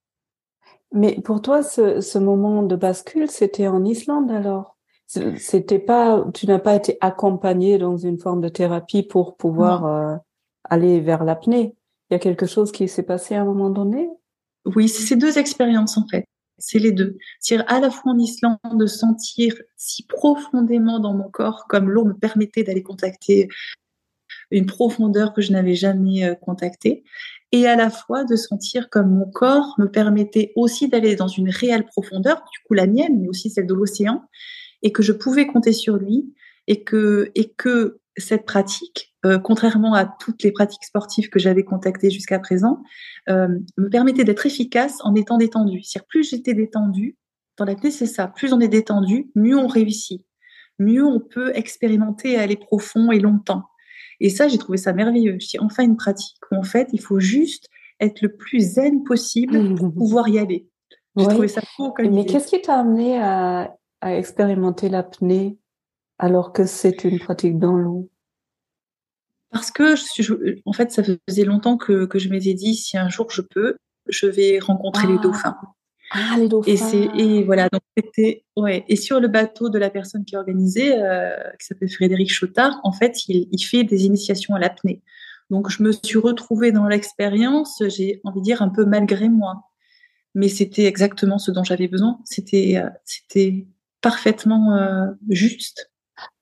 Mais 0.93 1.21
pour 1.25 1.41
toi, 1.43 1.63
ce, 1.63 2.19
moment 2.19 2.63
de 2.63 2.77
bascule, 2.77 3.31
c'était 3.31 3.67
en 3.67 3.85
Islande 3.85 4.31
alors? 4.31 4.77
C'était 5.07 5.79
pas, 5.79 6.25
tu 6.35 6.47
n'as 6.47 6.59
pas 6.59 6.75
été 6.75 6.99
accompagné 7.01 7.79
dans 7.79 7.97
une 7.97 8.19
forme 8.19 8.41
de 8.41 8.49
thérapie 8.49 9.03
pour 9.03 9.37
pouvoir 9.37 9.87
euh, 9.87 10.17
aller 10.65 11.01
vers 11.01 11.25
l'apnée? 11.25 11.75
Il 12.11 12.15
y 12.15 12.17
a 12.17 12.19
quelque 12.19 12.47
chose 12.47 12.73
qui 12.73 12.89
s'est 12.89 13.03
passé 13.03 13.35
à 13.35 13.43
un 13.43 13.45
moment 13.45 13.71
donné? 13.71 14.09
Oui, 14.65 14.89
c'est 14.89 15.03
ces 15.03 15.17
deux 15.17 15.39
expériences 15.39 15.99
en 15.99 16.07
fait. 16.07 16.25
C'est 16.59 16.79
les 16.79 16.93
deux. 16.93 17.17
C'est 17.41 17.59
à 17.67 17.81
la 17.81 17.91
fois 17.91 18.13
en 18.13 18.19
Islande 18.19 18.59
de 18.73 18.87
sentir 18.87 19.55
si 19.77 20.07
profondément 20.07 21.01
dans 21.01 21.15
mon 21.15 21.29
corps 21.29 21.67
comme 21.69 21.91
l'eau 21.91 22.05
me 22.05 22.15
permettait 22.15 22.63
d'aller 22.63 22.83
contacter 22.83 23.49
une 24.51 24.67
profondeur 24.67 25.33
que 25.33 25.43
je 25.43 25.53
n'avais 25.53 25.75
jamais 25.75 26.25
euh, 26.25 26.35
contactée 26.35 27.05
et 27.55 27.69
à 27.69 27.77
la 27.77 27.89
fois 27.89 28.25
de 28.25 28.35
sentir 28.35 28.91
comme 28.91 29.15
mon 29.17 29.31
corps 29.31 29.77
me 29.79 29.87
permettait 29.87 30.53
aussi 30.57 30.89
d'aller 30.89 31.15
dans 31.15 31.29
une 31.29 31.51
réelle 31.51 31.87
profondeur, 31.87 32.43
du 32.53 32.59
coup 32.67 32.75
la 32.75 32.89
mienne, 32.89 33.21
mais 33.21 33.29
aussi 33.29 33.49
celle 33.49 33.69
de 33.69 33.75
l'océan, 33.75 34.25
et 34.83 34.91
que 34.91 35.05
je 35.05 35.13
pouvais 35.13 35.47
compter 35.47 35.73
sur 35.73 35.97
lui, 35.97 36.35
et 36.67 36.83
que, 36.83 37.31
et 37.37 37.53
que 37.53 38.01
cette 38.17 38.45
pratique, 38.45 39.15
euh, 39.25 39.39
contrairement 39.39 39.95
à 39.95 40.05
toutes 40.05 40.43
les 40.43 40.51
pratiques 40.51 40.83
sportives 40.83 41.29
que 41.29 41.39
j'avais 41.39 41.63
contactées 41.63 42.11
jusqu'à 42.11 42.41
présent, 42.41 42.83
euh, 43.29 43.47
me 43.79 43.89
permettait 43.89 44.25
d'être 44.25 44.47
efficace 44.47 44.99
en 45.05 45.15
étant 45.15 45.39
détendue. 45.39 45.81
C'est-à-dire 45.85 46.09
plus 46.09 46.29
j'étais 46.29 46.55
détendue, 46.55 47.17
dans 47.57 47.65
la 47.65 47.77
clé 47.77 47.93
c'est 47.93 48.07
ça, 48.07 48.27
plus 48.27 48.53
on 48.53 48.59
est 48.59 48.67
détendu, 48.67 49.31
mieux 49.37 49.57
on 49.57 49.69
réussit, 49.69 50.27
mieux 50.81 51.05
on 51.05 51.21
peut 51.21 51.53
expérimenter 51.55 52.33
et 52.33 52.39
aller 52.39 52.57
profond 52.57 53.13
et 53.13 53.21
longtemps. 53.21 53.63
Et 54.21 54.31
ça, 54.31 54.49
j'ai 54.49 54.59
trouvé 54.59 54.79
ça 54.79 54.93
merveilleux. 54.93 55.37
Je 55.41 55.49
dis 55.49 55.59
enfin 55.59 55.85
une 55.85 55.97
pratique 55.97 56.37
où 56.51 56.57
en 56.57 56.63
fait, 56.63 56.89
il 56.93 57.01
faut 57.01 57.21
juste 57.21 57.69
être 58.01 58.21
le 58.23 58.35
plus 58.35 58.61
zen 58.61 59.05
possible 59.05 59.75
pour 59.77 59.93
pouvoir 59.93 60.29
y 60.29 60.39
aller. 60.39 60.69
J'ai 61.17 61.27
trouvé 61.27 61.49
ça 61.49 61.63
beau 61.79 61.95
Mais 61.99 62.27
qu'est-ce 62.27 62.49
qui 62.49 62.61
t'a 62.61 62.81
amené 62.81 63.21
à, 63.21 63.77
à 64.01 64.17
expérimenter 64.17 64.89
l'apnée 64.89 65.59
alors 66.19 66.53
que 66.53 66.65
c'est 66.65 67.05
une 67.05 67.19
pratique 67.19 67.59
dans 67.59 67.77
l'eau? 67.77 68.11
Parce 69.51 69.71
que, 69.71 69.95
je, 69.95 70.59
en 70.65 70.73
fait, 70.73 70.91
ça 70.91 71.03
faisait 71.29 71.45
longtemps 71.45 71.77
que, 71.77 72.07
que 72.07 72.19
je 72.19 72.29
m'étais 72.29 72.55
dit, 72.55 72.75
si 72.75 72.99
un 72.99 73.09
jour 73.09 73.31
je 73.31 73.41
peux, 73.41 73.77
je 74.09 74.27
vais 74.27 74.59
rencontrer 74.59 75.07
les 75.07 75.15
ah. 75.19 75.23
dauphins. 75.23 75.57
Ah, 76.17 76.37
les 76.39 76.49
dauphins. 76.49 76.71
Et 76.71 76.77
c'est 76.77 77.09
et 77.17 77.43
voilà 77.43 77.69
donc 77.69 77.83
c'était 77.97 78.45
ouais 78.57 78.85
et 78.89 78.95
sur 78.95 79.19
le 79.19 79.27
bateau 79.27 79.69
de 79.69 79.79
la 79.79 79.91
personne 79.91 80.25
qui 80.25 80.37
organisait 80.37 80.97
euh, 81.03 81.37
qui 81.59 81.67
s'appelle 81.67 81.91
Frédéric 81.91 82.33
Chotard 82.33 82.79
en 82.85 82.93
fait 82.93 83.29
il, 83.29 83.49
il 83.51 83.59
fait 83.59 83.83
des 83.83 84.07
initiations 84.07 84.55
à 84.55 84.61
l'apnée. 84.61 85.03
Donc 85.51 85.71
je 85.71 85.83
me 85.83 85.93
suis 85.93 86.19
retrouvée 86.19 86.73
dans 86.73 86.87
l'expérience, 86.87 87.83
j'ai 87.89 88.21
envie 88.25 88.41
de 88.41 88.45
dire 88.45 88.63
un 88.63 88.69
peu 88.69 88.85
malgré 88.85 89.29
moi. 89.29 89.65
Mais 90.37 90.49
c'était 90.49 90.85
exactement 90.85 91.39
ce 91.39 91.51
dont 91.51 91.65
j'avais 91.65 91.89
besoin, 91.89 92.19
c'était 92.25 92.77
euh, 92.77 92.89
c'était 93.05 93.67
parfaitement 94.01 94.77
euh, 94.77 95.07
juste. 95.29 95.91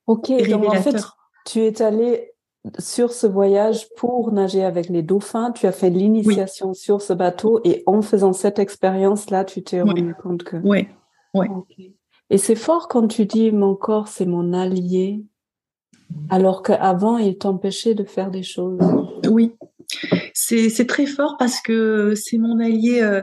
OK, 0.06 0.30
donc 0.48 0.66
en 0.66 0.82
fait 0.82 1.02
tu 1.46 1.60
es 1.60 1.80
allé 1.80 2.31
sur 2.78 3.12
ce 3.12 3.26
voyage 3.26 3.88
pour 3.96 4.32
nager 4.32 4.64
avec 4.64 4.88
les 4.88 5.02
dauphins, 5.02 5.50
tu 5.50 5.66
as 5.66 5.72
fait 5.72 5.90
l'initiation 5.90 6.74
sur 6.74 7.02
ce 7.02 7.12
bateau 7.12 7.60
et 7.64 7.82
en 7.86 8.02
faisant 8.02 8.32
cette 8.32 8.58
expérience-là, 8.58 9.44
tu 9.44 9.62
t'es 9.62 9.82
rendu 9.82 10.14
compte 10.14 10.44
que. 10.44 10.56
Oui, 10.58 10.86
oui. 11.34 11.48
Et 12.30 12.38
c'est 12.38 12.54
fort 12.54 12.88
quand 12.88 13.08
tu 13.08 13.26
dis 13.26 13.50
mon 13.50 13.74
corps, 13.74 14.08
c'est 14.08 14.26
mon 14.26 14.52
allié, 14.52 15.24
alors 16.30 16.62
qu'avant, 16.62 17.18
il 17.18 17.36
t'empêchait 17.36 17.94
de 17.94 18.04
faire 18.04 18.30
des 18.30 18.42
choses. 18.42 18.78
Oui, 19.28 19.54
c'est 20.34 20.86
très 20.86 21.06
fort 21.06 21.36
parce 21.38 21.60
que 21.60 22.14
c'est 22.14 22.38
mon 22.38 22.58
allié 22.58 23.02
euh, 23.02 23.22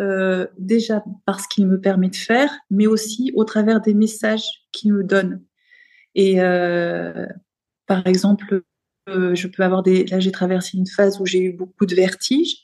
euh, 0.00 0.46
déjà 0.58 1.04
parce 1.26 1.46
qu'il 1.46 1.66
me 1.66 1.80
permet 1.80 2.08
de 2.08 2.16
faire, 2.16 2.50
mais 2.70 2.86
aussi 2.86 3.32
au 3.34 3.44
travers 3.44 3.80
des 3.80 3.94
messages 3.94 4.46
qu'il 4.72 4.92
me 4.92 5.04
donne. 5.04 5.42
Et 6.14 6.40
euh, 6.40 7.26
par 7.86 8.06
exemple, 8.06 8.62
je 9.34 9.46
peux 9.48 9.62
avoir 9.62 9.82
des. 9.82 10.04
Là, 10.06 10.20
j'ai 10.20 10.32
traversé 10.32 10.76
une 10.78 10.86
phase 10.86 11.20
où 11.20 11.26
j'ai 11.26 11.40
eu 11.40 11.52
beaucoup 11.52 11.86
de 11.86 11.94
vertiges. 11.94 12.56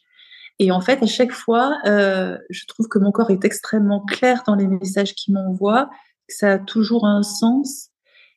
Et 0.59 0.71
en 0.71 0.81
fait, 0.81 1.03
à 1.03 1.07
chaque 1.07 1.33
fois, 1.33 1.79
euh, 1.87 2.39
je 2.51 2.65
trouve 2.67 2.87
que 2.89 2.99
mon 2.99 3.11
corps 3.11 3.31
est 3.31 3.45
extrêmement 3.45 4.05
clair 4.05 4.43
dans 4.47 4.55
les 4.55 4.69
messages 4.69 5.15
qu'il 5.15 5.35
m'envoie, 5.35 5.91
que 6.29 6.35
ça 6.35 6.53
a 6.53 6.59
toujours 6.59 7.07
un 7.07 7.23
sens 7.23 7.91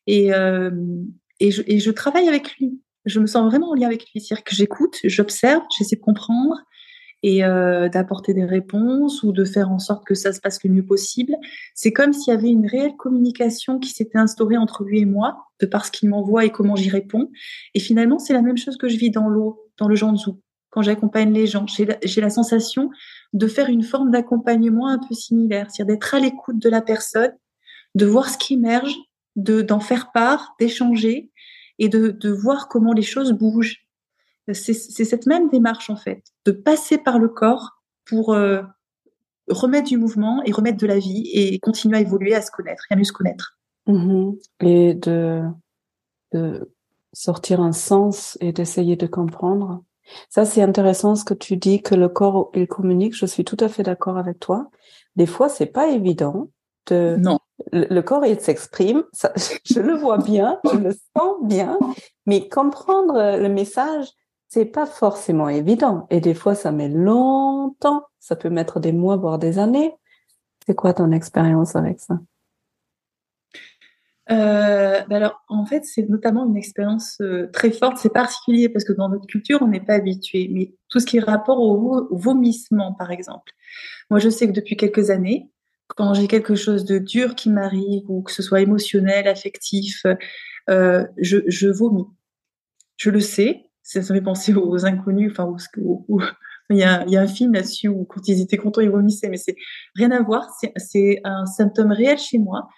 Et, 0.06 0.30
et, 1.40 1.50
je, 1.50 1.62
et 1.66 1.78
je 1.78 1.90
travaille 1.90 2.28
avec 2.28 2.56
lui. 2.56 2.82
Je 3.04 3.20
me 3.20 3.26
sens 3.26 3.48
vraiment 3.48 3.70
en 3.70 3.74
lien 3.74 3.86
avec 3.86 4.10
lui. 4.10 4.20
C'est-à-dire 4.20 4.44
que 4.44 4.54
j'écoute, 4.54 4.96
j'observe, 5.04 5.62
j'essaie 5.78 5.96
de 5.96 6.00
comprendre 6.00 6.56
et 7.22 7.44
euh, 7.44 7.88
d'apporter 7.88 8.32
des 8.32 8.44
réponses 8.44 9.22
ou 9.22 9.32
de 9.32 9.44
faire 9.44 9.70
en 9.70 9.78
sorte 9.78 10.06
que 10.06 10.14
ça 10.14 10.32
se 10.32 10.40
passe 10.40 10.62
le 10.62 10.70
mieux 10.70 10.84
possible. 10.84 11.34
C'est 11.74 11.92
comme 11.92 12.12
s'il 12.12 12.32
y 12.32 12.36
avait 12.36 12.48
une 12.48 12.66
réelle 12.66 12.96
communication 12.96 13.78
qui 13.78 13.90
s'était 13.90 14.18
instaurée 14.18 14.56
entre 14.56 14.84
lui 14.84 15.00
et 15.00 15.04
moi, 15.04 15.46
de 15.60 15.66
par 15.66 15.84
ce 15.84 15.90
qu'il 15.90 16.08
m'envoie 16.08 16.44
et 16.44 16.50
comment 16.50 16.76
j'y 16.76 16.90
réponds. 16.90 17.30
Et 17.74 17.80
finalement, 17.80 18.18
c'est 18.18 18.32
la 18.32 18.42
même 18.42 18.56
chose 18.56 18.76
que 18.76 18.88
je 18.88 18.96
vis 18.96 19.10
dans 19.10 19.28
l'eau, 19.28 19.68
dans 19.78 19.88
le 19.88 19.96
Janzu, 19.96 20.30
quand 20.70 20.82
j'accompagne 20.82 21.32
les 21.32 21.46
gens. 21.46 21.66
J'ai 21.66 21.86
la, 21.86 21.98
la, 22.02 22.30
sensation 22.30 22.90
de 23.32 23.46
faire 23.48 23.68
une 23.68 23.82
forme 23.82 24.10
d'accompagnement 24.10 24.88
un 24.88 24.98
peu 24.98 25.14
similaire, 25.14 25.70
c'est-à-dire 25.70 25.94
d'être 25.94 26.14
à 26.14 26.20
l'écoute 26.20 26.58
de 26.58 26.68
la 26.68 26.82
personne, 26.82 27.32
de 27.96 28.06
voir 28.06 28.28
ce 28.28 28.38
qui 28.38 28.54
émerge, 28.54 28.94
de 29.34 29.62
d'en 29.62 29.80
faire 29.80 30.12
part, 30.12 30.54
d'échanger 30.60 31.30
et 31.80 31.88
de, 31.88 32.10
de 32.10 32.30
voir 32.30 32.68
comment 32.68 32.92
les 32.92 33.02
choses 33.02 33.32
bougent 33.32 33.87
c'est 34.52 34.74
cette 34.74 35.26
même 35.26 35.48
démarche 35.48 35.90
en 35.90 35.96
fait, 35.96 36.22
de 36.44 36.52
passer 36.52 36.98
par 36.98 37.18
le 37.18 37.28
corps 37.28 37.82
pour 38.04 38.32
euh, 38.32 38.62
remettre 39.48 39.88
du 39.88 39.98
mouvement 39.98 40.42
et 40.44 40.52
remettre 40.52 40.78
de 40.78 40.86
la 40.86 40.98
vie 40.98 41.30
et 41.32 41.58
continuer 41.58 41.98
à 41.98 42.00
évoluer, 42.00 42.34
à 42.34 42.42
se 42.42 42.50
connaître 42.50 42.84
et 42.90 42.94
à 42.94 42.96
mieux 42.96 43.04
se 43.04 43.12
connaître. 43.12 43.58
Mm-hmm. 43.86 44.38
Et 44.60 44.94
de, 44.94 45.42
de 46.32 46.70
sortir 47.12 47.60
un 47.60 47.72
sens 47.72 48.38
et 48.40 48.52
d'essayer 48.52 48.96
de 48.96 49.06
comprendre. 49.06 49.82
Ça, 50.30 50.44
c'est 50.44 50.62
intéressant 50.62 51.14
ce 51.14 51.24
que 51.24 51.34
tu 51.34 51.56
dis 51.56 51.82
que 51.82 51.94
le 51.94 52.08
corps, 52.08 52.50
il 52.54 52.66
communique. 52.66 53.14
Je 53.14 53.26
suis 53.26 53.44
tout 53.44 53.58
à 53.60 53.68
fait 53.68 53.82
d'accord 53.82 54.16
avec 54.16 54.38
toi. 54.38 54.70
Des 55.16 55.26
fois, 55.26 55.48
c'est 55.48 55.66
pas 55.66 55.88
évident 55.88 56.48
de, 56.86 57.16
non. 57.18 57.38
Le, 57.72 58.00
corps, 58.00 58.24
il 58.24 58.40
s'exprime. 58.40 59.04
Je 59.64 59.80
le 59.80 59.94
vois 59.94 60.18
bien, 60.18 60.60
je 60.64 60.78
le 60.78 60.92
sens 60.92 61.36
bien. 61.42 61.78
Mais 62.24 62.48
comprendre 62.48 63.36
le 63.36 63.48
message, 63.48 64.08
c'est 64.48 64.64
pas 64.64 64.86
forcément 64.86 65.48
évident. 65.48 66.06
Et 66.10 66.20
des 66.20 66.34
fois, 66.34 66.54
ça 66.54 66.72
met 66.72 66.88
longtemps. 66.88 68.04
Ça 68.18 68.34
peut 68.34 68.50
mettre 68.50 68.80
des 68.80 68.92
mois, 68.92 69.16
voire 69.16 69.38
des 69.38 69.58
années. 69.58 69.94
C'est 70.66 70.74
quoi 70.74 70.94
ton 70.94 71.12
expérience 71.12 71.76
avec 71.76 72.00
ça? 72.00 72.18
Euh, 74.30 75.00
bah 75.08 75.16
alors, 75.16 75.42
en 75.48 75.64
fait, 75.64 75.84
c'est 75.84 76.08
notamment 76.08 76.46
une 76.46 76.56
expérience 76.56 77.18
euh, 77.20 77.48
très 77.52 77.70
forte. 77.70 77.98
C'est 77.98 78.12
particulier 78.12 78.68
parce 78.68 78.84
que 78.84 78.92
dans 78.92 79.08
notre 79.08 79.26
culture, 79.26 79.60
on 79.62 79.68
n'est 79.68 79.84
pas 79.84 79.94
habitué. 79.94 80.48
Mais 80.50 80.74
tout 80.88 81.00
ce 81.00 81.06
qui 81.06 81.18
est 81.18 81.20
rapport 81.20 81.60
au, 81.60 82.08
vomissement, 82.10 82.94
par 82.94 83.10
exemple. 83.10 83.52
Moi, 84.10 84.18
je 84.18 84.30
sais 84.30 84.46
que 84.46 84.52
depuis 84.52 84.76
quelques 84.76 85.10
années, 85.10 85.50
quand 85.88 86.14
j'ai 86.14 86.26
quelque 86.26 86.54
chose 86.54 86.84
de 86.84 86.98
dur 86.98 87.34
qui 87.34 87.50
m'arrive, 87.50 88.10
ou 88.10 88.22
que 88.22 88.32
ce 88.32 88.42
soit 88.42 88.60
émotionnel, 88.60 89.28
affectif, 89.28 90.02
euh, 90.68 91.06
je, 91.18 91.38
je 91.46 91.68
vomis. 91.68 92.06
Je 92.96 93.10
le 93.10 93.20
sais, 93.20 93.67
ça, 93.88 94.00
me 94.00 94.18
fait 94.18 94.20
penser 94.20 94.54
aux 94.54 94.84
inconnus, 94.84 95.32
enfin, 95.32 95.56
il, 96.70 96.76
y 96.76 96.82
a, 96.82 97.04
il 97.06 97.12
y 97.12 97.16
a 97.16 97.22
un 97.22 97.26
film 97.26 97.54
là-dessus 97.54 97.88
où 97.88 98.04
quand 98.04 98.28
ils 98.28 98.42
étaient 98.42 98.58
contents, 98.58 98.82
ils 98.82 98.90
vomissaient, 98.90 99.30
mais 99.30 99.38
c'est 99.38 99.56
rien 99.94 100.10
à 100.10 100.20
voir. 100.20 100.46
C'est 100.76 101.20
un 101.24 101.46
symptôme 101.46 101.92
réel 101.92 102.18
chez 102.18 102.38
moi, 102.38 102.68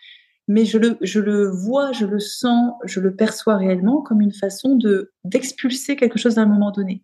mais 0.46 0.64
je 0.64 0.78
le, 0.78 0.96
je 1.00 1.18
le 1.18 1.50
vois, 1.50 1.90
je 1.90 2.06
le 2.06 2.20
sens, 2.20 2.74
je 2.84 3.00
le 3.00 3.16
perçois 3.16 3.56
réellement 3.56 4.02
comme 4.02 4.20
une 4.20 4.32
façon 4.32 4.76
de 4.76 5.12
d'expulser 5.24 5.96
quelque 5.96 6.18
chose 6.18 6.38
à 6.38 6.42
un 6.42 6.46
moment 6.46 6.70
donné. 6.70 7.02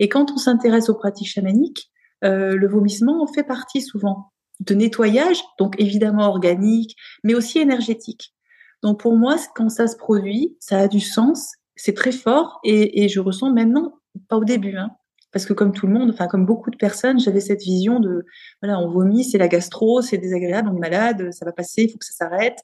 Et 0.00 0.08
quand 0.08 0.32
on 0.32 0.36
s'intéresse 0.36 0.88
aux 0.88 0.96
pratiques 0.96 1.28
chamaniques, 1.28 1.92
euh, 2.24 2.56
le 2.56 2.68
vomissement 2.68 3.22
en 3.22 3.28
fait 3.28 3.44
partie 3.44 3.82
souvent 3.82 4.32
de 4.60 4.74
nettoyage, 4.74 5.42
donc 5.58 5.76
évidemment 5.78 6.26
organique, 6.26 6.96
mais 7.22 7.34
aussi 7.34 7.60
énergétique. 7.60 8.34
Donc 8.82 9.00
pour 9.00 9.16
moi, 9.16 9.36
quand 9.54 9.68
ça 9.68 9.86
se 9.86 9.96
produit, 9.96 10.56
ça 10.58 10.78
a 10.78 10.88
du 10.88 11.00
sens 11.00 11.54
c'est 11.76 11.94
très 11.94 12.12
fort 12.12 12.60
et, 12.64 13.04
et, 13.04 13.08
je 13.08 13.20
ressens 13.20 13.52
maintenant, 13.52 13.98
pas 14.28 14.36
au 14.36 14.44
début, 14.44 14.76
hein, 14.76 14.90
parce 15.34 15.46
que 15.46 15.52
comme 15.52 15.72
tout 15.72 15.88
le 15.88 15.92
monde, 15.92 16.10
enfin 16.10 16.28
comme 16.28 16.46
beaucoup 16.46 16.70
de 16.70 16.76
personnes, 16.76 17.18
j'avais 17.18 17.40
cette 17.40 17.62
vision 17.62 17.98
de 17.98 18.24
voilà, 18.62 18.78
on 18.78 18.88
vomit, 18.88 19.24
c'est 19.24 19.36
la 19.36 19.48
gastro, 19.48 20.00
c'est 20.00 20.16
désagréable, 20.16 20.70
on 20.72 20.76
est 20.76 20.80
malade, 20.80 21.32
ça 21.32 21.44
va 21.44 21.50
passer, 21.50 21.82
il 21.82 21.90
faut 21.90 21.98
que 21.98 22.04
ça 22.04 22.12
s'arrête. 22.12 22.58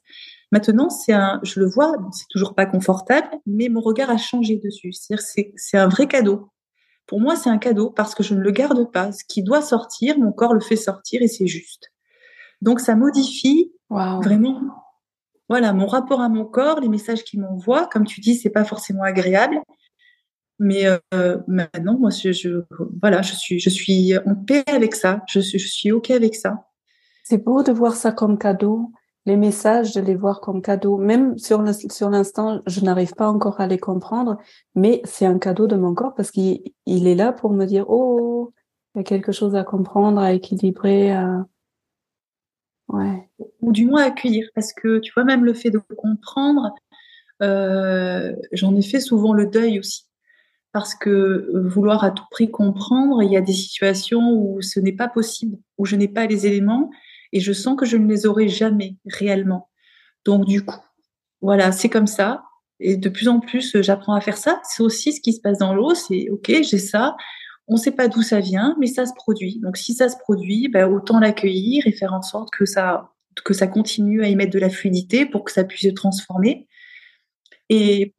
Maintenant, 0.53 0.89
c'est 0.89 1.11
un, 1.11 1.41
je 1.43 1.59
le 1.59 1.65
vois, 1.65 1.93
c'est 2.13 2.27
toujours 2.29 2.55
pas 2.55 2.65
confortable, 2.65 3.27
mais 3.45 3.67
mon 3.67 3.81
regard 3.81 4.09
a 4.09 4.17
changé 4.17 4.55
dessus. 4.55 4.93
C'est-à-dire, 4.93 5.23
c'est, 5.25 5.53
c'est 5.57 5.77
un 5.77 5.89
vrai 5.89 6.07
cadeau. 6.07 6.49
Pour 7.07 7.19
moi, 7.19 7.35
c'est 7.35 7.49
un 7.49 7.57
cadeau 7.57 7.89
parce 7.89 8.15
que 8.15 8.23
je 8.23 8.33
ne 8.33 8.39
le 8.39 8.51
garde 8.51 8.89
pas. 8.89 9.11
Ce 9.11 9.25
qui 9.25 9.43
doit 9.43 9.61
sortir, 9.61 10.17
mon 10.17 10.31
corps 10.31 10.53
le 10.53 10.61
fait 10.61 10.77
sortir 10.77 11.21
et 11.21 11.27
c'est 11.27 11.47
juste. 11.47 11.91
Donc, 12.61 12.79
ça 12.79 12.95
modifie 12.95 13.73
vraiment 13.89 14.61
voilà, 15.51 15.73
mon 15.73 15.85
rapport 15.85 16.21
à 16.21 16.29
mon 16.29 16.45
corps, 16.45 16.79
les 16.79 16.87
messages 16.87 17.25
qu'il 17.25 17.41
m'envoie, 17.41 17.85
comme 17.87 18.05
tu 18.05 18.21
dis, 18.21 18.35
c'est 18.35 18.49
pas 18.49 18.63
forcément 18.63 19.03
agréable. 19.03 19.59
Mais 20.59 20.85
euh, 21.13 21.39
maintenant, 21.45 21.99
moi, 21.99 22.09
je, 22.09 22.63
voilà, 23.01 23.21
je 23.21 23.33
suis, 23.35 23.59
je 23.59 23.69
suis 23.69 24.17
en 24.19 24.33
paix 24.33 24.63
avec 24.67 24.95
ça. 24.95 25.19
Je 25.27 25.41
suis, 25.41 25.59
je 25.59 25.67
suis 25.67 25.91
ok 25.91 26.11
avec 26.11 26.35
ça. 26.35 26.67
C'est 27.25 27.43
beau 27.43 27.63
de 27.63 27.73
voir 27.73 27.95
ça 27.95 28.13
comme 28.13 28.37
cadeau. 28.37 28.93
Les 29.25 29.35
messages, 29.35 29.93
de 29.93 29.99
les 29.99 30.15
voir 30.15 30.39
comme 30.39 30.61
cadeau. 30.61 30.95
Même 30.95 31.37
sur 31.37 31.61
l'instant, 31.61 32.61
je 32.65 32.79
n'arrive 32.79 33.13
pas 33.15 33.27
encore 33.27 33.59
à 33.59 33.67
les 33.67 33.77
comprendre, 33.77 34.37
mais 34.73 35.01
c'est 35.03 35.25
un 35.25 35.37
cadeau 35.37 35.67
de 35.67 35.75
mon 35.75 35.93
corps 35.93 36.15
parce 36.15 36.31
qu'il 36.31 36.61
il 36.85 37.07
est 37.07 37.15
là 37.15 37.33
pour 37.33 37.51
me 37.51 37.65
dire, 37.65 37.89
oh, 37.89 38.53
il 38.95 38.99
y 38.99 39.01
a 39.01 39.03
quelque 39.03 39.33
chose 39.33 39.53
à 39.57 39.65
comprendre, 39.65 40.21
à 40.21 40.31
équilibrer, 40.31 41.11
à, 41.11 41.45
ou 43.61 43.71
du 43.71 43.85
moins 43.85 44.03
accueillir. 44.03 44.47
Parce 44.55 44.73
que 44.73 44.99
tu 44.99 45.11
vois, 45.13 45.23
même 45.23 45.45
le 45.45 45.53
fait 45.53 45.69
de 45.69 45.79
comprendre, 45.79 46.73
euh, 47.41 48.35
j'en 48.51 48.75
ai 48.75 48.81
fait 48.81 48.99
souvent 48.99 49.33
le 49.33 49.47
deuil 49.47 49.79
aussi. 49.79 50.05
Parce 50.73 50.95
que 50.95 51.51
vouloir 51.67 52.03
à 52.03 52.11
tout 52.11 52.23
prix 52.31 52.49
comprendre, 52.49 53.21
il 53.23 53.31
y 53.31 53.37
a 53.37 53.41
des 53.41 53.53
situations 53.53 54.31
où 54.31 54.61
ce 54.61 54.79
n'est 54.79 54.95
pas 54.95 55.09
possible, 55.09 55.57
où 55.77 55.85
je 55.85 55.95
n'ai 55.95 56.07
pas 56.07 56.27
les 56.27 56.47
éléments 56.47 56.89
et 57.33 57.39
je 57.39 57.51
sens 57.51 57.77
que 57.77 57.85
je 57.85 57.97
ne 57.97 58.07
les 58.07 58.25
aurai 58.25 58.47
jamais 58.47 58.95
réellement. 59.05 59.69
Donc 60.23 60.45
du 60.45 60.63
coup, 60.63 60.79
voilà, 61.41 61.71
c'est 61.71 61.89
comme 61.89 62.07
ça. 62.07 62.43
Et 62.79 62.97
de 62.97 63.09
plus 63.09 63.27
en 63.27 63.39
plus, 63.39 63.81
j'apprends 63.81 64.15
à 64.15 64.21
faire 64.21 64.37
ça. 64.37 64.59
C'est 64.63 64.81
aussi 64.81 65.13
ce 65.13 65.21
qui 65.21 65.33
se 65.33 65.41
passe 65.41 65.59
dans 65.59 65.73
l'eau. 65.73 65.93
C'est 65.93 66.29
OK, 66.31 66.47
j'ai 66.47 66.77
ça. 66.79 67.15
On 67.71 67.75
ne 67.75 67.79
sait 67.79 67.91
pas 67.91 68.09
d'où 68.09 68.21
ça 68.21 68.41
vient, 68.41 68.75
mais 68.81 68.87
ça 68.87 69.05
se 69.05 69.13
produit. 69.13 69.57
Donc 69.59 69.77
si 69.77 69.93
ça 69.93 70.09
se 70.09 70.17
produit, 70.17 70.67
ben, 70.67 70.91
autant 70.91 71.21
l'accueillir 71.21 71.87
et 71.87 71.93
faire 71.93 72.13
en 72.13 72.21
sorte 72.21 72.49
que 72.51 72.65
ça, 72.65 73.13
que 73.45 73.53
ça 73.53 73.65
continue 73.65 74.21
à 74.21 74.27
y 74.27 74.35
mettre 74.35 74.51
de 74.51 74.59
la 74.59 74.69
fluidité 74.69 75.25
pour 75.25 75.45
que 75.45 75.53
ça 75.53 75.63
puisse 75.63 75.83
se 75.89 75.95
transformer. 75.95 76.67
Et 77.69 78.13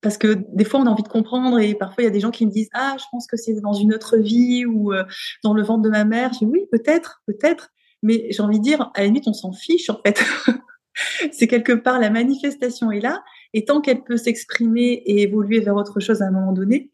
parce 0.00 0.18
que 0.18 0.44
des 0.52 0.64
fois, 0.64 0.80
on 0.80 0.86
a 0.86 0.90
envie 0.90 1.04
de 1.04 1.08
comprendre 1.08 1.60
et 1.60 1.76
parfois, 1.76 2.02
il 2.02 2.06
y 2.06 2.08
a 2.08 2.10
des 2.10 2.18
gens 2.18 2.32
qui 2.32 2.44
me 2.44 2.50
disent 2.50 2.70
Ah, 2.74 2.96
je 2.98 3.04
pense 3.12 3.28
que 3.28 3.36
c'est 3.36 3.60
dans 3.60 3.72
une 3.72 3.94
autre 3.94 4.16
vie 4.16 4.66
ou 4.66 4.92
euh, 4.92 5.04
dans 5.44 5.54
le 5.54 5.62
ventre 5.62 5.82
de 5.82 5.90
ma 5.90 6.04
mère. 6.04 6.32
Je 6.32 6.40
dis 6.40 6.46
Oui, 6.46 6.66
peut-être, 6.72 7.22
peut-être. 7.24 7.70
Mais 8.02 8.26
j'ai 8.30 8.42
envie 8.42 8.58
de 8.58 8.64
dire, 8.64 8.90
à 8.94 9.00
la 9.02 9.06
limite, 9.06 9.28
on 9.28 9.32
s'en 9.32 9.52
fiche 9.52 9.90
en 9.90 10.00
fait. 10.04 10.20
c'est 11.32 11.46
quelque 11.46 11.72
part 11.72 12.00
la 12.00 12.10
manifestation 12.10 12.90
est 12.90 13.00
là. 13.00 13.22
Et 13.54 13.64
tant 13.64 13.80
qu'elle 13.80 14.02
peut 14.02 14.16
s'exprimer 14.16 15.04
et 15.06 15.22
évoluer 15.22 15.60
vers 15.60 15.76
autre 15.76 16.00
chose 16.00 16.20
à 16.20 16.26
un 16.26 16.32
moment 16.32 16.52
donné, 16.52 16.90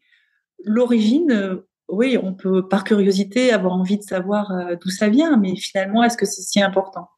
l'origine, 0.63 1.31
euh, 1.31 1.67
oui, 1.87 2.17
on 2.21 2.33
peut 2.33 2.67
par 2.67 2.83
curiosité 2.83 3.51
avoir 3.51 3.73
envie 3.73 3.97
de 3.97 4.03
savoir 4.03 4.51
euh, 4.51 4.75
d'où 4.81 4.89
ça 4.89 5.09
vient, 5.09 5.37
mais 5.37 5.55
finalement, 5.55 6.03
est-ce 6.03 6.17
que 6.17 6.25
c'est 6.25 6.41
si 6.41 6.61
important? 6.61 7.09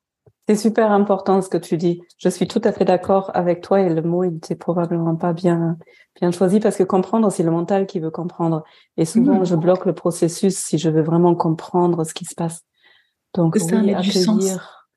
C'est 0.47 0.55
super 0.55 0.91
important 0.91 1.41
ce 1.41 1.49
que 1.49 1.57
tu 1.57 1.75
dis. 1.75 2.01
Je 2.17 2.29
suis 2.29 2.47
tout 2.47 2.61
à 2.63 2.71
fait 2.71 2.85
d'accord 2.85 3.31
avec 3.33 3.61
toi 3.61 3.81
et 3.81 3.89
le 3.89 4.01
mot, 4.01 4.23
il 4.23 4.31
n'était 4.31 4.55
probablement 4.55 5.15
pas 5.15 5.33
bien 5.33 5.77
bien 6.19 6.31
choisi 6.31 6.59
parce 6.59 6.77
que 6.77 6.83
comprendre, 6.83 7.29
c'est 7.31 7.43
le 7.43 7.51
mental 7.51 7.85
qui 7.85 7.99
veut 7.99 8.11
comprendre. 8.11 8.63
Et 8.95 9.05
souvent, 9.05 9.41
mmh. 9.41 9.45
je 9.45 9.55
bloque 9.55 9.85
le 9.85 9.93
processus 9.93 10.57
si 10.57 10.77
je 10.77 10.89
veux 10.89 11.01
vraiment 11.01 11.35
comprendre 11.35 12.05
ce 12.05 12.13
qui 12.13 12.25
se 12.25 12.33
passe. 12.33 12.61
Donc, 13.33 13.55
oui, 13.55 13.93
accueillir 13.93 14.87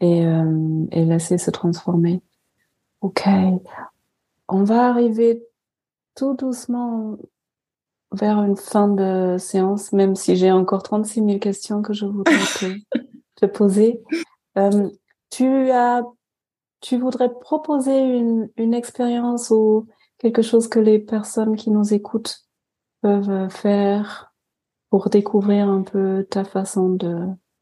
et, 0.00 0.26
euh, 0.26 0.86
et 0.92 1.04
laisser 1.04 1.38
se 1.38 1.50
transformer. 1.50 2.20
Ok. 3.00 3.24
On 4.48 4.62
va 4.62 4.88
arriver 4.88 5.42
tout 6.14 6.34
doucement 6.34 7.16
vers 8.12 8.42
une 8.42 8.56
fin 8.56 8.88
de 8.88 9.36
séance, 9.38 9.92
même 9.92 10.14
si 10.14 10.36
j'ai 10.36 10.50
encore 10.50 10.82
36 10.82 11.24
000 11.24 11.38
questions 11.38 11.82
que 11.82 11.92
je 11.92 12.06
voudrais 12.06 12.34
te, 13.36 13.46
poser. 13.46 14.02
Euh, 14.56 14.88
tu 15.30 15.70
as, 15.70 16.02
tu 16.80 16.96
voudrais 16.96 17.32
proposer 17.32 17.98
une, 17.98 18.48
une 18.56 18.74
expérience 18.74 19.50
ou 19.50 19.86
quelque 20.18 20.42
chose 20.42 20.68
que 20.68 20.78
les 20.78 20.98
personnes 20.98 21.56
qui 21.56 21.70
nous 21.70 21.92
écoutent 21.92 22.44
peuvent 23.02 23.48
faire 23.50 24.32
pour 24.90 25.10
découvrir 25.10 25.68
un 25.68 25.82
peu 25.82 26.26
ta 26.28 26.44
façon 26.44 26.90
de 26.90 27.14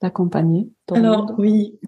d'accompagner 0.02 0.70
Alors 0.92 1.32
oui, 1.38 1.78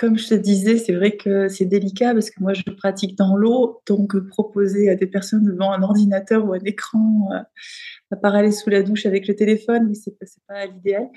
comme 0.00 0.16
je 0.16 0.28
te 0.28 0.34
disais, 0.34 0.78
c'est 0.78 0.94
vrai 0.94 1.18
que 1.18 1.48
c'est 1.48 1.66
délicat 1.66 2.14
parce 2.14 2.30
que 2.30 2.40
moi, 2.40 2.54
je 2.54 2.62
pratique 2.62 3.18
dans 3.18 3.36
l'eau, 3.36 3.82
donc 3.86 4.18
proposer 4.28 4.88
à 4.88 4.94
des 4.94 5.06
personnes 5.06 5.44
devant 5.44 5.72
un 5.72 5.82
ordinateur 5.82 6.46
ou 6.46 6.54
un 6.54 6.64
écran, 6.64 7.28
euh, 7.34 7.42
à 8.10 8.16
part 8.16 8.34
aller 8.34 8.50
sous 8.50 8.70
la 8.70 8.82
douche 8.82 9.04
avec 9.04 9.28
le 9.28 9.36
téléphone, 9.36 9.88
mais 9.88 9.94
c'est 9.94 10.16
pas, 10.48 10.64
l'idéal. 10.64 11.10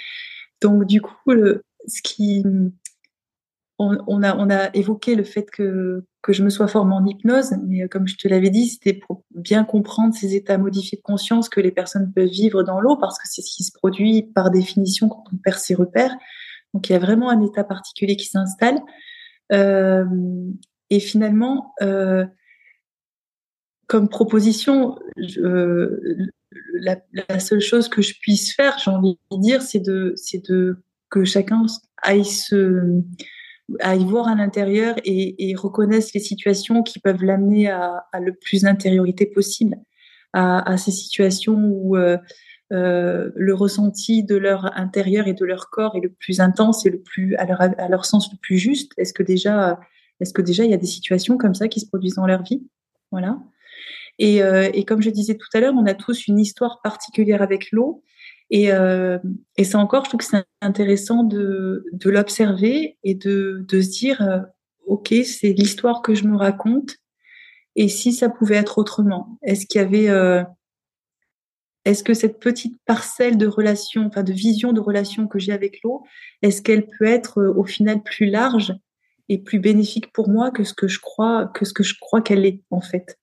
Donc 0.61 0.83
du 0.85 0.99
coup, 0.99 1.31
ce 1.87 2.01
qui, 2.03 2.43
on, 3.79 4.21
a, 4.21 4.35
on 4.35 4.49
a 4.49 4.69
évoqué 4.75 5.15
le 5.15 5.23
fait 5.23 5.49
que 5.49 6.03
que 6.23 6.31
je 6.31 6.41
me 6.41 6.49
sois 6.49 6.67
formée 6.69 6.95
en 6.95 7.05
hypnose, 7.05 7.53
mais 7.67 7.87
comme 7.89 8.07
je 8.07 8.15
te 8.15 8.29
l'avais 8.29 8.49
dit, 8.49 8.67
c'était 8.67 8.93
pour 8.93 9.23
bien 9.35 9.65
comprendre 9.65 10.15
ces 10.15 10.35
états 10.35 10.57
modifiés 10.57 10.97
de 10.97 11.03
conscience 11.03 11.49
que 11.49 11.59
les 11.59 11.71
personnes 11.71 12.13
peuvent 12.13 12.29
vivre 12.29 12.63
dans 12.63 12.79
l'eau, 12.79 12.95
parce 12.95 13.19
que 13.19 13.27
c'est 13.29 13.41
ce 13.41 13.53
qui 13.53 13.63
se 13.63 13.73
produit 13.73 14.23
par 14.33 14.49
définition 14.49 15.09
quand 15.09 15.25
on 15.33 15.35
perd 15.35 15.57
ses 15.57 15.75
repères. 15.75 16.15
Donc 16.73 16.89
il 16.89 16.93
y 16.93 16.95
a 16.95 16.99
vraiment 16.99 17.29
un 17.29 17.41
état 17.41 17.63
particulier 17.63 18.15
qui 18.15 18.27
s'installe. 18.27 18.79
Euh, 19.51 20.05
et 20.89 20.99
finalement, 20.99 21.73
euh, 21.81 22.25
comme 23.87 24.09
proposition, 24.09 24.97
je, 25.17 26.27
la, 26.73 26.97
la, 27.29 27.39
seule 27.39 27.61
chose 27.61 27.89
que 27.89 28.01
je 28.01 28.13
puisse 28.19 28.55
faire, 28.55 28.77
j'ai 28.79 28.91
envie 28.91 29.17
de 29.31 29.41
dire, 29.41 29.61
c'est 29.61 29.79
de, 29.79 30.13
c'est 30.15 30.49
de 30.49 30.77
que 31.09 31.23
chacun 31.23 31.65
aille 32.01 32.25
se 32.25 33.01
aille 33.79 34.03
voir 34.03 34.27
à 34.27 34.35
l'intérieur 34.35 34.95
et, 35.05 35.49
et 35.49 35.55
reconnaisse 35.55 36.13
les 36.13 36.19
situations 36.19 36.83
qui 36.83 36.99
peuvent 36.99 37.23
l'amener 37.23 37.69
à, 37.69 38.05
à, 38.11 38.19
le 38.19 38.33
plus 38.33 38.63
d'intériorité 38.63 39.25
possible, 39.25 39.77
à, 40.33 40.69
à, 40.69 40.77
ces 40.77 40.91
situations 40.91 41.55
où 41.55 41.95
euh, 41.95 42.17
euh, 42.71 43.29
le 43.35 43.53
ressenti 43.53 44.23
de 44.23 44.35
leur 44.35 44.75
intérieur 44.77 45.27
et 45.27 45.33
de 45.33 45.45
leur 45.45 45.69
corps 45.69 45.95
est 45.95 46.01
le 46.01 46.09
plus 46.09 46.39
intense 46.39 46.85
et 46.85 46.89
le 46.89 47.01
plus 47.01 47.35
à 47.35 47.45
leur, 47.45 47.61
à 47.61 47.87
leur 47.87 48.05
sens 48.05 48.31
le 48.31 48.37
plus 48.37 48.57
juste. 48.57 48.93
Est-ce 48.97 49.13
que 49.13 49.23
déjà, 49.23 49.79
est-ce 50.19 50.33
que 50.33 50.41
déjà 50.41 50.63
il 50.63 50.71
y 50.71 50.73
a 50.73 50.77
des 50.77 50.85
situations 50.85 51.37
comme 51.37 51.53
ça 51.53 51.67
qui 51.67 51.79
se 51.79 51.87
produisent 51.87 52.15
dans 52.15 52.25
leur 52.25 52.43
vie, 52.43 52.65
voilà. 53.11 53.37
Et, 54.19 54.43
euh, 54.43 54.69
et 54.73 54.85
comme 54.85 55.01
je 55.01 55.09
disais 55.09 55.35
tout 55.35 55.47
à 55.53 55.59
l'heure, 55.59 55.73
on 55.75 55.85
a 55.85 55.93
tous 55.93 56.27
une 56.27 56.39
histoire 56.39 56.81
particulière 56.81 57.41
avec 57.41 57.71
l'eau 57.71 58.03
et, 58.49 58.71
euh, 58.71 59.17
et 59.57 59.63
ça 59.63 59.79
encore, 59.79 60.05
je 60.05 60.09
trouve 60.09 60.19
que 60.19 60.25
c'est 60.25 60.43
intéressant 60.61 61.23
de, 61.23 61.85
de 61.91 62.09
l'observer 62.09 62.97
et 63.03 63.15
de, 63.15 63.65
de, 63.67 63.81
se 63.81 63.89
dire, 63.89 64.45
OK, 64.85 65.13
c'est 65.25 65.53
l'histoire 65.53 66.01
que 66.01 66.13
je 66.13 66.25
me 66.25 66.37
raconte. 66.37 66.97
Et 67.75 67.87
si 67.87 68.13
ça 68.13 68.29
pouvait 68.29 68.55
être 68.55 68.77
autrement? 68.77 69.39
Est-ce 69.41 69.65
qu'il 69.65 69.81
y 69.81 69.83
avait... 69.83 70.43
Est-ce 71.85 72.03
que 72.03 72.13
cette 72.13 72.39
petite 72.39 72.77
parcelle 72.85 73.37
de 73.37 73.47
relation, 73.47 74.05
enfin 74.05 74.23
de 74.23 74.31
vision 74.31 74.71
de 74.71 74.79
relation 74.79 75.27
que 75.27 75.39
j'ai 75.39 75.51
avec 75.51 75.79
l'eau, 75.83 76.03
est-ce 76.41 76.61
qu'elle 76.61 76.87
peut 76.87 77.05
être 77.05 77.39
euh, 77.39 77.53
au 77.55 77.65
final 77.65 78.01
plus 78.03 78.27
large 78.27 78.73
et 79.29 79.37
plus 79.37 79.59
bénéfique 79.59 80.11
pour 80.13 80.29
moi 80.29 80.51
que 80.51 80.63
ce 80.63 80.73
que 80.73 80.87
je 80.87 80.99
crois 80.99 81.47
que 81.47 81.65
ce 81.65 81.73
que 81.73 81.83
je 81.83 81.95
crois 81.99 82.21
qu'elle 82.21 82.45
est 82.45 82.61
en 82.71 82.81
fait? 82.81 83.17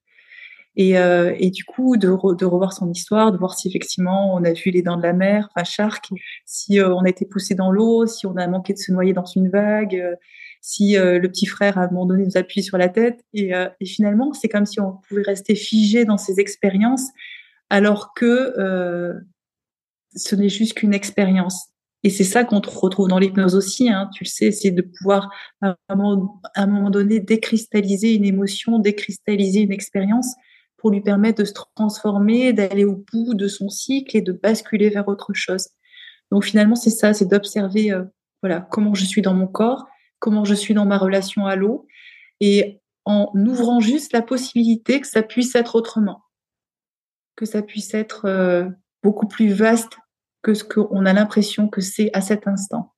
Et, 0.77 0.97
euh, 0.97 1.35
et 1.39 1.51
du 1.51 1.65
coup, 1.65 1.97
de, 1.97 2.07
de, 2.07 2.45
revoir 2.47 2.73
son 2.73 2.91
histoire, 2.91 3.33
de 3.33 3.39
voir 3.39 3.59
si 3.59 3.69
effectivement 3.69 4.35
on 4.35 4.45
a 4.45 4.53
vu 4.53 4.71
les 4.71 4.83
dents 4.83 4.97
de 4.97 5.03
la 5.03 5.13
mer, 5.13 5.49
enfin 5.51 5.65
Shark, 5.65 6.09
si 6.47 6.79
euh, 6.79 6.95
on 6.95 7.05
a 7.05 7.09
été 7.09 7.27
poussé 7.27 7.55
dans 7.55 7.73
l'eau, 7.73 8.07
si 8.07 8.27
on 8.27 8.37
a 8.37 8.47
manqué 8.47 8.73
de 8.73 8.79
se 8.79 8.93
noyer 8.93 9.13
dans 9.13 9.25
une 9.25 9.51
vague, 9.51 9.97
euh, 9.97 10.15
si 10.63 10.95
le 10.95 11.27
petit 11.27 11.47
frère 11.47 11.79
à 11.79 11.85
un 11.85 11.87
moment 11.87 12.05
donné 12.05 12.25
nous 12.25 12.37
appuie 12.37 12.63
sur 12.63 12.77
la 12.77 12.91
tête. 12.91 13.25
Et, 13.33 13.53
et 13.53 13.87
finalement, 13.87 14.35
c'est 14.35 14.49
comme 14.49 14.67
si 14.67 14.79
on 14.79 14.93
pouvait 15.09 15.23
rester 15.23 15.55
figé 15.55 16.05
dans 16.05 16.19
ces 16.19 16.39
expériences, 16.39 17.09
alors 17.71 18.13
que 18.15 18.55
ce 20.15 20.35
n'est 20.35 20.49
juste 20.49 20.75
qu'une 20.75 20.95
expérience. 20.95 21.69
Et 22.03 22.11
c'est 22.11 22.25
ça 22.25 22.45
qu'on 22.45 22.61
retrouve 22.61 23.09
dans 23.09 23.19
l'hypnose 23.19 23.55
aussi, 23.55 23.91
hein, 23.91 24.09
tu 24.15 24.25
le 24.25 24.29
sais, 24.29 24.53
c'est 24.53 24.71
de 24.71 24.83
pouvoir 24.83 25.31
à 25.61 25.77
un, 25.89 25.97
moment, 25.97 26.41
à 26.55 26.63
un 26.63 26.67
moment 26.67 26.91
donné 26.91 27.21
décristalliser 27.21 28.15
une 28.15 28.25
émotion, 28.25 28.79
décristalliser 28.79 29.61
une 29.61 29.73
expérience 29.73 30.35
pour 30.79 30.91
lui 30.91 31.03
permettre 31.03 31.43
de 31.43 31.45
se 31.45 31.53
transformer, 31.75 32.55
d'aller 32.55 32.85
au 32.85 33.05
bout 33.13 33.35
de 33.35 33.49
son 33.49 33.69
cycle 33.69 34.17
et 34.17 34.23
de 34.23 34.33
basculer 34.33 34.89
vers 34.89 35.09
autre 35.09 35.35
chose. 35.35 35.69
Donc 36.33 36.45
finalement, 36.45 36.75
c'est 36.75 36.91
ça, 36.91 37.13
c'est 37.13 37.27
d'observer 37.27 37.93
euh, 37.93 38.05
voilà 38.43 38.67
comment 38.71 38.95
je 38.95 39.05
suis 39.05 39.21
dans 39.21 39.35
mon 39.35 39.47
corps, 39.47 39.87
comment 40.19 40.47
je 40.47 40.55
suis 40.55 40.73
dans 40.73 40.87
ma 40.87 40.97
relation 40.97 41.45
à 41.45 41.55
l'eau, 41.55 41.87
et 42.41 42.81
en 43.05 43.31
ouvrant 43.35 43.81
juste 43.81 44.15
la 44.15 44.23
possibilité 44.23 45.01
que 45.01 45.07
ça 45.07 45.23
puisse 45.23 45.55
être 45.55 45.75
autrement, 45.75 46.23
que 47.41 47.47
ça 47.47 47.63
puisse 47.63 47.95
être 47.95 48.27
euh, 48.27 48.69
beaucoup 49.03 49.27
plus 49.27 49.51
vaste 49.51 49.97
que 50.43 50.53
ce 50.53 50.63
qu'on 50.63 51.07
a 51.07 51.13
l'impression 51.15 51.69
que 51.69 51.81
c'est 51.81 52.11
à 52.13 52.21
cet 52.21 52.47
instant. 52.47 52.93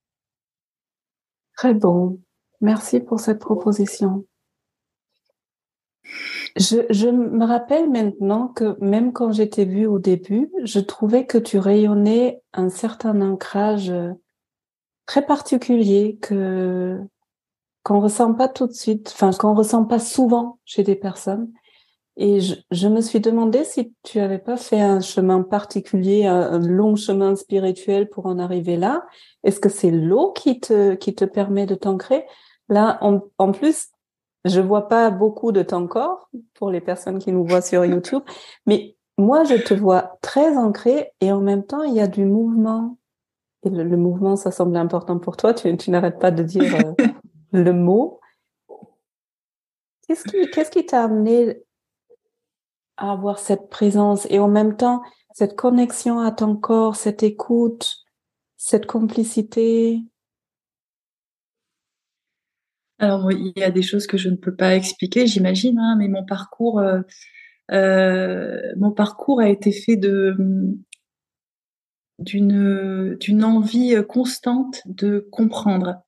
Très 1.56 1.74
bon. 1.74 2.20
Merci 2.60 2.98
pour 2.98 3.20
cette 3.20 3.38
proposition. 3.38 4.26
Je, 6.56 7.08
me 7.08 7.44
rappelle 7.44 7.88
maintenant 7.88 8.48
que 8.48 8.76
même 8.84 9.12
quand 9.12 9.30
j'étais 9.30 9.64
vue 9.64 9.86
au 9.86 10.00
début, 10.00 10.50
je 10.64 10.80
trouvais 10.80 11.24
que 11.24 11.38
tu 11.38 11.58
rayonnais 11.58 12.42
un 12.52 12.68
certain 12.68 13.20
ancrage 13.20 13.90
euh, 13.90 14.10
très 15.06 15.24
particulier 15.24 16.18
que 16.20 16.98
qu'on 17.84 18.00
ressent 18.00 18.34
pas 18.34 18.48
tout 18.48 18.66
de 18.66 18.72
suite, 18.72 19.10
enfin 19.12 19.30
qu'on 19.32 19.54
ressent 19.54 19.84
pas 19.84 19.98
souvent 20.00 20.58
chez 20.64 20.82
des 20.82 20.96
personnes. 20.96 21.52
Et 22.16 22.40
je, 22.40 22.54
je, 22.70 22.88
me 22.88 23.00
suis 23.00 23.20
demandé 23.20 23.64
si 23.64 23.94
tu 24.02 24.20
avais 24.20 24.38
pas 24.38 24.58
fait 24.58 24.80
un 24.80 25.00
chemin 25.00 25.42
particulier, 25.42 26.26
un, 26.26 26.58
long 26.58 26.94
chemin 26.94 27.34
spirituel 27.36 28.08
pour 28.08 28.26
en 28.26 28.38
arriver 28.38 28.76
là. 28.76 29.06
Est-ce 29.44 29.60
que 29.60 29.70
c'est 29.70 29.90
l'eau 29.90 30.32
qui 30.32 30.60
te 30.60 30.94
qui 30.94 31.14
te 31.14 31.24
permet 31.24 31.64
de 31.64 31.74
t'ancrer? 31.74 32.26
Là, 32.68 32.98
en, 33.00 33.22
en 33.38 33.52
plus, 33.52 33.88
je 34.44 34.60
vois 34.60 34.88
pas 34.88 35.10
beaucoup 35.10 35.52
de 35.52 35.62
ton 35.62 35.86
corps 35.86 36.28
pour 36.54 36.70
les 36.70 36.80
personnes 36.80 37.18
qui 37.18 37.32
nous 37.32 37.46
voient 37.46 37.62
sur 37.62 37.84
YouTube, 37.84 38.22
mais 38.66 38.96
moi, 39.18 39.44
je 39.44 39.54
te 39.54 39.74
vois 39.74 40.18
très 40.20 40.56
ancré 40.56 41.12
et 41.20 41.32
en 41.32 41.40
même 41.40 41.64
temps, 41.64 41.82
il 41.82 41.94
y 41.94 42.00
a 42.00 42.08
du 42.08 42.24
mouvement. 42.24 42.98
Et 43.64 43.70
le, 43.70 43.96
mouvement, 43.96 44.36
ça 44.36 44.50
semble 44.50 44.76
important 44.76 45.18
pour 45.18 45.36
toi. 45.36 45.54
Tu, 45.54 45.76
tu 45.76 45.90
n'arrêtes 45.90 46.18
pas 46.18 46.32
de 46.32 46.42
dire 46.42 46.74
euh, 46.74 47.06
le 47.52 47.72
mot. 47.72 48.20
Qu'est-ce 50.06 50.24
qui, 50.24 50.50
qu'est-ce 50.50 50.70
qui 50.70 50.84
t'a 50.84 51.04
amené 51.04 51.62
avoir 52.96 53.38
cette 53.38 53.68
présence 53.70 54.26
et 54.30 54.38
en 54.38 54.48
même 54.48 54.76
temps 54.76 55.02
cette 55.34 55.56
connexion 55.56 56.20
à 56.20 56.30
ton 56.30 56.56
corps, 56.56 56.96
cette 56.96 57.22
écoute, 57.22 57.96
cette 58.56 58.86
complicité 58.86 60.02
alors, 63.02 63.32
il 63.32 63.52
y 63.56 63.64
a 63.64 63.72
des 63.72 63.82
choses 63.82 64.06
que 64.06 64.16
je 64.16 64.28
ne 64.28 64.36
peux 64.36 64.54
pas 64.54 64.76
expliquer, 64.76 65.26
j'imagine, 65.26 65.76
hein, 65.80 65.96
mais 65.98 66.06
mon 66.06 66.24
parcours, 66.24 66.78
euh, 66.78 67.00
euh, 67.72 68.60
mon 68.76 68.92
parcours 68.92 69.40
a 69.40 69.48
été 69.48 69.72
fait 69.72 69.96
de 69.96 70.36
d'une 72.20 73.16
d'une 73.16 73.42
envie 73.44 73.96
constante 74.08 74.82
de 74.86 75.26
comprendre. 75.32 76.02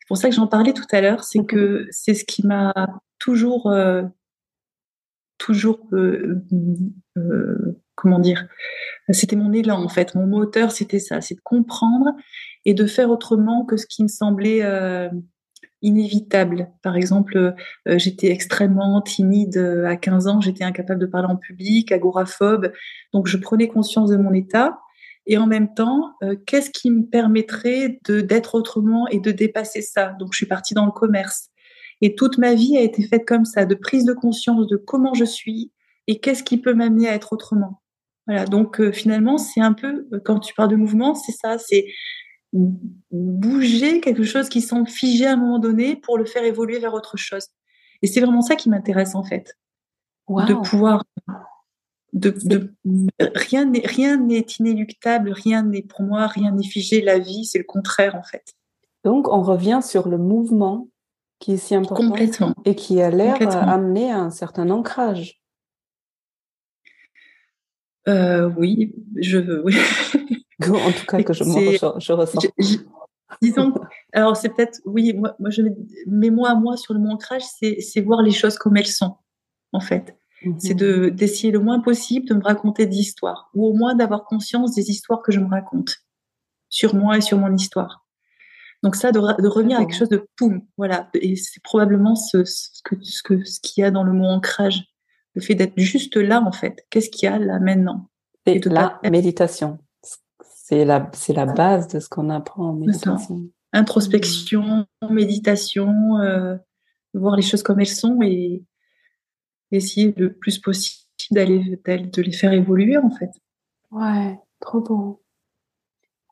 C'est 0.00 0.08
pour 0.08 0.16
ça 0.16 0.28
que 0.28 0.34
j'en 0.34 0.48
parlais 0.48 0.72
tout 0.72 0.86
à 0.90 1.00
l'heure, 1.00 1.22
c'est 1.22 1.44
que 1.46 1.86
c'est 1.90 2.14
ce 2.14 2.24
qui 2.24 2.44
m'a 2.44 2.74
toujours 3.20 3.68
euh, 3.70 4.02
toujours 5.44 5.80
comment 7.94 8.18
dire 8.18 8.46
c'était 9.10 9.36
mon 9.36 9.52
élan 9.52 9.82
en 9.82 9.88
fait 9.88 10.14
mon 10.14 10.26
moteur 10.26 10.72
c'était 10.72 10.98
ça 10.98 11.20
c'est 11.20 11.34
de 11.34 11.40
comprendre 11.42 12.14
et 12.64 12.74
de 12.74 12.86
faire 12.86 13.10
autrement 13.10 13.64
que 13.64 13.76
ce 13.76 13.86
qui 13.86 14.02
me 14.02 14.08
semblait 14.08 14.62
inévitable. 15.82 16.70
Par 16.82 16.96
exemple, 16.96 17.36
euh, 17.36 17.98
j'étais 17.98 18.30
extrêmement 18.30 19.02
timide 19.02 19.56
euh, 19.56 19.84
à 19.86 19.96
15 19.96 20.28
ans, 20.28 20.40
j'étais 20.40 20.64
incapable 20.64 21.00
de 21.00 21.06
parler 21.06 21.28
en 21.28 21.36
public, 21.36 21.92
agoraphobe. 21.92 22.72
Donc, 23.12 23.26
je 23.26 23.36
prenais 23.36 23.68
conscience 23.68 24.10
de 24.10 24.16
mon 24.16 24.32
état. 24.32 24.78
Et 25.26 25.36
en 25.38 25.46
même 25.46 25.74
temps, 25.74 26.14
euh, 26.22 26.36
qu'est-ce 26.46 26.70
qui 26.70 26.90
me 26.90 27.04
permettrait 27.04 28.00
de 28.06 28.20
d'être 28.20 28.54
autrement 28.54 29.06
et 29.08 29.20
de 29.20 29.30
dépasser 29.30 29.82
ça? 29.82 30.16
Donc, 30.18 30.30
je 30.32 30.38
suis 30.38 30.46
partie 30.46 30.74
dans 30.74 30.86
le 30.86 30.92
commerce. 30.92 31.50
Et 32.02 32.14
toute 32.14 32.36
ma 32.36 32.54
vie 32.54 32.76
a 32.76 32.82
été 32.82 33.02
faite 33.02 33.26
comme 33.26 33.46
ça, 33.46 33.64
de 33.64 33.74
prise 33.74 34.04
de 34.04 34.12
conscience 34.12 34.66
de 34.66 34.76
comment 34.76 35.14
je 35.14 35.24
suis 35.24 35.72
et 36.06 36.20
qu'est-ce 36.20 36.42
qui 36.42 36.58
peut 36.58 36.74
m'amener 36.74 37.08
à 37.08 37.14
être 37.14 37.32
autrement. 37.32 37.80
Voilà. 38.26 38.44
Donc, 38.44 38.90
finalement, 38.90 39.38
c'est 39.38 39.60
un 39.60 39.72
peu, 39.72 40.06
quand 40.24 40.40
tu 40.40 40.52
parles 40.52 40.70
de 40.70 40.76
mouvement, 40.76 41.14
c'est 41.14 41.32
ça, 41.32 41.58
c'est 41.58 41.86
bouger 42.52 44.00
quelque 44.00 44.24
chose 44.24 44.48
qui 44.48 44.60
semble 44.60 44.88
figé 44.88 45.26
à 45.26 45.32
un 45.32 45.36
moment 45.36 45.58
donné 45.58 45.96
pour 45.96 46.18
le 46.18 46.24
faire 46.24 46.44
évoluer 46.44 46.78
vers 46.78 46.94
autre 46.94 47.16
chose. 47.16 47.46
Et 48.02 48.06
c'est 48.06 48.20
vraiment 48.20 48.42
ça 48.42 48.56
qui 48.56 48.68
m'intéresse 48.68 49.14
en 49.14 49.24
fait. 49.24 49.56
De 50.28 50.54
pouvoir. 50.54 51.04
De, 52.12 52.34
rien 53.20 53.64
n'est 53.64 53.86
rien 53.86 54.18
n'est 54.18 54.46
inéluctable, 54.58 55.32
rien 55.32 55.62
n'est 55.62 55.82
pour 55.82 56.02
moi, 56.02 56.26
rien 56.26 56.52
n'est 56.52 56.66
figé. 56.66 57.00
La 57.00 57.18
vie, 57.18 57.46
c'est 57.46 57.58
le 57.58 57.64
contraire 57.64 58.16
en 58.16 58.22
fait. 58.22 58.54
Donc 59.04 59.28
on 59.28 59.42
revient 59.42 59.80
sur 59.82 60.08
le 60.08 60.18
mouvement 60.18 60.88
qui 61.42 61.54
est 61.54 61.56
si 61.56 61.74
important 61.74 62.14
et 62.64 62.76
qui 62.76 63.02
a 63.02 63.10
l'air 63.10 63.36
amener 63.68 64.12
à 64.12 64.18
un 64.20 64.30
certain 64.30 64.70
ancrage. 64.70 65.42
Euh, 68.08 68.48
oui, 68.56 68.94
je 69.16 69.38
veux. 69.38 69.64
Oui. 69.64 69.74
en 70.68 70.92
tout 70.92 71.06
cas 71.06 71.20
que 71.22 71.32
je, 71.32 71.42
je, 71.42 71.98
je 71.98 72.12
ressens. 72.12 72.40
disons, 73.42 73.74
alors 74.12 74.36
c'est 74.36 74.50
peut-être, 74.50 74.80
oui, 74.84 75.14
moi, 75.14 75.34
moi 75.40 75.50
je 75.50 75.62
mets 76.06 76.30
moi 76.30 76.50
à 76.50 76.54
moi 76.54 76.76
sur 76.76 76.94
le 76.94 77.00
mot 77.00 77.10
ancrage, 77.10 77.42
c'est 77.42 78.00
voir 78.02 78.22
les 78.22 78.30
choses 78.30 78.56
comme 78.56 78.76
elles 78.76 78.86
sont, 78.86 79.16
en 79.72 79.80
fait. 79.80 80.16
Mhm. 80.44 80.60
C'est 80.60 80.74
de 80.74 81.08
d'essayer 81.08 81.50
le 81.50 81.58
moins 81.58 81.80
possible 81.80 82.28
de 82.28 82.34
me 82.34 82.42
raconter 82.42 82.86
des 82.86 82.98
histoires, 82.98 83.50
ou 83.54 83.66
au 83.66 83.74
moins 83.74 83.96
d'avoir 83.96 84.24
conscience 84.26 84.76
des 84.76 84.90
histoires 84.90 85.22
que 85.22 85.32
je 85.32 85.40
me 85.40 85.48
raconte 85.48 85.96
sur 86.68 86.94
moi 86.94 87.18
et 87.18 87.20
sur 87.20 87.36
mon 87.36 87.52
histoire. 87.52 88.01
Donc 88.82 88.96
ça, 88.96 89.12
de, 89.12 89.18
revenir 89.18 89.78
à 89.78 89.84
quelque 89.84 89.96
chose 89.96 90.08
de 90.08 90.26
poum, 90.36 90.62
voilà. 90.76 91.08
Et 91.14 91.36
c'est 91.36 91.62
probablement 91.62 92.16
ce, 92.16 92.44
ce, 92.44 92.82
que, 92.82 92.96
ce, 93.02 93.22
que, 93.22 93.44
ce 93.44 93.60
qu'il 93.60 93.82
y 93.82 93.84
a 93.84 93.90
dans 93.90 94.02
le 94.02 94.12
mot 94.12 94.26
ancrage, 94.26 94.84
le 95.34 95.40
fait 95.40 95.54
d'être 95.54 95.74
juste 95.76 96.16
là 96.16 96.42
en 96.42 96.52
fait. 96.52 96.84
Qu'est-ce 96.90 97.08
qu'il 97.08 97.28
y 97.28 97.32
a 97.32 97.38
là 97.38 97.60
maintenant? 97.60 98.08
Et 98.46 98.58
la 98.60 98.98
méditation, 99.10 99.78
c'est 100.42 100.84
la, 100.84 101.10
c'est 101.12 101.32
la 101.32 101.46
base 101.46 101.86
de 101.88 102.00
ce 102.00 102.08
qu'on 102.08 102.28
apprend 102.28 102.70
en 102.70 102.72
méditation. 102.74 103.48
Introspection, 103.72 104.86
méditation, 105.08 106.18
euh, 106.18 106.56
voir 107.14 107.36
les 107.36 107.42
choses 107.42 107.62
comme 107.62 107.80
elles 107.80 107.86
sont 107.86 108.20
et 108.22 108.64
essayer 109.70 110.12
le 110.16 110.32
plus 110.32 110.58
possible 110.58 111.02
d'aller 111.30 111.78
de 111.86 112.22
les 112.22 112.32
faire 112.32 112.52
évoluer 112.52 112.98
en 112.98 113.10
fait. 113.10 113.30
Ouais, 113.90 114.38
trop 114.60 114.80
bon. 114.80 115.18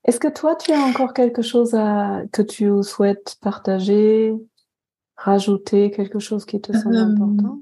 Est-ce 0.04 0.18
que 0.18 0.28
toi, 0.28 0.56
tu 0.56 0.72
as 0.72 0.80
encore 0.80 1.12
quelque 1.12 1.42
chose 1.42 1.74
à, 1.74 2.22
que 2.32 2.42
tu 2.42 2.70
souhaites 2.82 3.36
partager, 3.42 4.32
rajouter, 5.16 5.90
quelque 5.90 6.18
chose 6.18 6.46
qui 6.46 6.60
te 6.60 6.72
semble 6.72 6.96
euh, 6.96 7.04
important? 7.04 7.60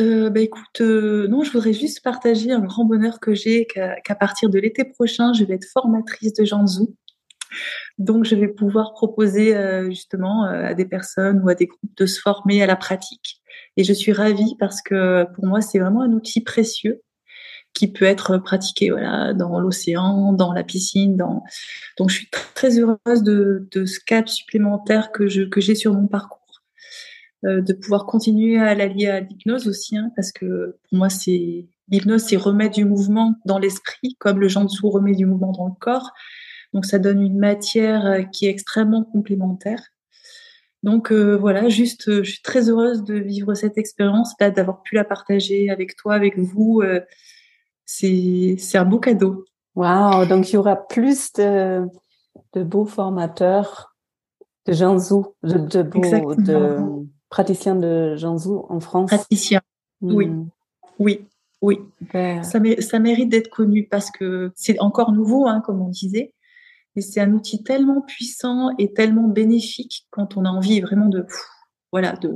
euh, 0.00 0.30
bah 0.30 0.40
écoute, 0.40 0.80
euh, 0.80 1.28
non, 1.28 1.44
je 1.44 1.52
voudrais 1.52 1.72
juste 1.72 2.02
partager 2.02 2.50
un 2.50 2.60
grand 2.60 2.84
bonheur 2.84 3.20
que 3.20 3.34
j'ai, 3.34 3.66
qu'à 3.66 4.14
partir 4.14 4.48
de 4.50 4.58
l'été 4.58 4.84
prochain, 4.84 5.32
je 5.32 5.44
vais 5.44 5.54
être 5.54 5.66
formatrice 5.66 6.32
de 6.32 6.44
Janzu. 6.44 6.86
Donc, 7.98 8.24
je 8.24 8.34
vais 8.34 8.48
pouvoir 8.48 8.94
proposer 8.94 9.54
euh, 9.54 9.90
justement 9.90 10.44
à 10.44 10.74
des 10.74 10.86
personnes 10.86 11.42
ou 11.44 11.48
à 11.50 11.54
des 11.54 11.66
groupes 11.66 11.96
de 11.96 12.06
se 12.06 12.20
former 12.20 12.62
à 12.62 12.66
la 12.66 12.76
pratique. 12.76 13.42
Et 13.76 13.84
je 13.84 13.92
suis 13.92 14.12
ravie 14.12 14.56
parce 14.58 14.80
que 14.82 15.26
pour 15.34 15.44
moi, 15.44 15.60
c'est 15.60 15.78
vraiment 15.78 16.02
un 16.02 16.12
outil 16.12 16.40
précieux 16.40 17.02
qui 17.74 17.90
peut 17.90 18.04
être 18.04 18.38
pratiqué 18.38 18.90
voilà 18.90 19.32
dans 19.34 19.58
l'océan, 19.58 20.32
dans 20.32 20.52
la 20.52 20.64
piscine, 20.64 21.16
dans 21.16 21.42
donc 21.98 22.10
je 22.10 22.16
suis 22.16 22.28
très 22.54 22.78
heureuse 22.78 23.22
de, 23.22 23.66
ce 23.72 23.98
cap 24.04 24.28
supplémentaire 24.28 25.12
que 25.12 25.28
je 25.28 25.42
que 25.42 25.60
j'ai 25.60 25.74
sur 25.74 25.94
mon 25.94 26.06
parcours, 26.06 26.62
euh, 27.44 27.60
de 27.60 27.72
pouvoir 27.72 28.06
continuer 28.06 28.58
à 28.58 28.74
l'allier 28.74 29.08
à 29.08 29.20
l'hypnose 29.20 29.68
aussi, 29.68 29.96
hein, 29.96 30.10
parce 30.16 30.32
que 30.32 30.76
pour 30.88 30.98
moi 30.98 31.08
c'est 31.08 31.66
l'hypnose 31.88 32.22
c'est 32.22 32.36
remettre 32.36 32.74
du 32.74 32.84
mouvement 32.84 33.34
dans 33.46 33.58
l'esprit, 33.58 34.16
comme 34.18 34.40
le 34.40 34.48
dessous 34.48 34.90
remet 34.90 35.14
du 35.14 35.26
mouvement 35.26 35.52
dans 35.52 35.66
le 35.66 35.74
corps. 35.78 36.12
Donc 36.72 36.86
ça 36.86 36.98
donne 36.98 37.20
une 37.20 37.38
matière 37.38 38.06
euh, 38.06 38.22
qui 38.22 38.46
est 38.46 38.50
extrêmement 38.50 39.04
complémentaire. 39.04 39.82
Donc 40.82 41.12
euh, 41.12 41.36
voilà, 41.36 41.68
juste, 41.68 42.22
je 42.22 42.30
suis 42.30 42.42
très 42.42 42.68
heureuse 42.68 43.04
de 43.04 43.14
vivre 43.14 43.54
cette 43.54 43.78
expérience, 43.78 44.34
là, 44.40 44.50
d'avoir 44.50 44.82
pu 44.82 44.94
la 44.96 45.04
partager 45.04 45.70
avec 45.70 45.96
toi, 45.96 46.14
avec 46.14 46.38
vous. 46.38 46.82
C'est 47.84 48.56
un 48.74 48.84
beau 48.84 48.98
cadeau. 48.98 49.44
Waouh 49.74 50.26
Donc 50.26 50.50
il 50.50 50.54
y 50.54 50.56
aura 50.58 50.76
plus 50.76 51.32
de, 51.34 51.86
de 52.52 52.62
beaux 52.62 52.84
formateurs 52.84 53.94
de 54.66 54.72
Janzou, 54.72 55.34
de, 55.42 55.58
de, 55.58 55.82
beaux, 55.82 56.34
de 56.34 56.78
praticiens 57.30 57.74
de 57.74 58.14
Janzou 58.16 58.66
en 58.68 58.80
France. 58.80 59.10
Praticiens, 59.10 59.62
oui, 60.00 60.26
hmm. 60.26 60.48
oui, 60.98 61.26
oui. 61.62 61.80
Ça, 62.12 62.60
ça 62.80 62.98
mérite 62.98 63.28
d'être 63.28 63.50
connu 63.50 63.88
parce 63.88 64.10
que 64.10 64.52
c'est 64.54 64.78
encore 64.80 65.12
nouveau, 65.12 65.46
hein, 65.46 65.62
comme 65.64 65.80
on 65.80 65.88
disait. 65.88 66.34
Et 66.94 67.00
c'est 67.00 67.20
un 67.20 67.32
outil 67.32 67.62
tellement 67.62 68.02
puissant 68.02 68.70
et 68.78 68.92
tellement 68.92 69.26
bénéfique 69.26 70.06
quand 70.10 70.36
on 70.36 70.44
a 70.44 70.50
envie 70.50 70.80
vraiment 70.80 71.08
de, 71.08 71.26
voilà, 71.90 72.12
de, 72.12 72.30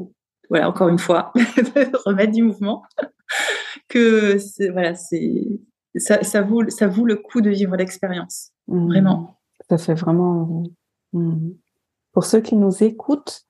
voilà, 0.49 0.69
encore 0.69 0.89
une 0.89 0.99
fois, 0.99 1.33
remettre 2.05 2.33
du 2.33 2.43
mouvement, 2.43 2.83
que 3.89 4.39
voilà, 4.71 4.95
c'est, 4.95 5.61
ça, 5.97 6.23
ça, 6.23 6.43
vaut, 6.43 6.69
ça 6.69 6.87
vaut 6.87 7.05
le 7.05 7.17
coup 7.17 7.41
de 7.41 7.51
vivre 7.51 7.77
l'expérience. 7.77 8.53
Mmh. 8.69 8.87
Vraiment. 8.87 9.39
Ça 9.69 9.79
fait 9.79 9.95
vraiment. 9.95 10.65
Mmh. 11.13 11.51
Pour 12.13 12.25
ceux 12.25 12.41
qui 12.41 12.57
nous 12.57 12.83
écoutent, 12.83 13.47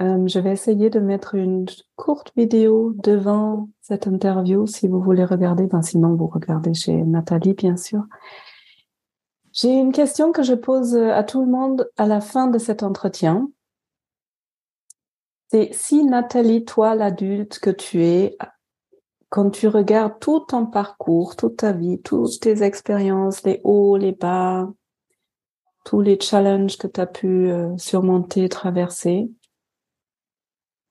euh, 0.00 0.26
je 0.28 0.38
vais 0.38 0.52
essayer 0.52 0.90
de 0.90 1.00
mettre 1.00 1.34
une 1.34 1.66
courte 1.96 2.32
vidéo 2.36 2.94
devant 3.02 3.68
cette 3.80 4.06
interview 4.06 4.66
si 4.66 4.86
vous 4.86 5.00
voulez 5.00 5.24
regarder. 5.24 5.66
Ben, 5.66 5.82
sinon, 5.82 6.14
vous 6.14 6.28
regardez 6.28 6.74
chez 6.74 7.02
Nathalie, 7.02 7.54
bien 7.54 7.76
sûr. 7.76 8.04
J'ai 9.52 9.72
une 9.72 9.92
question 9.92 10.30
que 10.30 10.42
je 10.42 10.54
pose 10.54 10.94
à 10.94 11.24
tout 11.24 11.40
le 11.40 11.50
monde 11.50 11.90
à 11.96 12.06
la 12.06 12.20
fin 12.20 12.46
de 12.46 12.58
cet 12.58 12.84
entretien. 12.84 13.50
C'est 15.50 15.72
si 15.72 16.04
Nathalie, 16.04 16.64
toi 16.64 16.94
l'adulte 16.94 17.58
que 17.58 17.70
tu 17.70 18.04
es, 18.04 18.36
quand 19.30 19.50
tu 19.50 19.66
regardes 19.68 20.18
tout 20.20 20.40
ton 20.40 20.66
parcours, 20.66 21.36
toute 21.36 21.56
ta 21.56 21.72
vie, 21.72 22.00
toutes 22.02 22.40
tes 22.40 22.62
expériences, 22.62 23.42
les 23.44 23.60
hauts, 23.64 23.96
les 23.96 24.12
bas, 24.12 24.68
tous 25.84 26.02
les 26.02 26.20
challenges 26.20 26.76
que 26.76 26.86
tu 26.86 27.00
as 27.00 27.06
pu 27.06 27.50
euh, 27.50 27.76
surmonter, 27.78 28.50
traverser, 28.50 29.30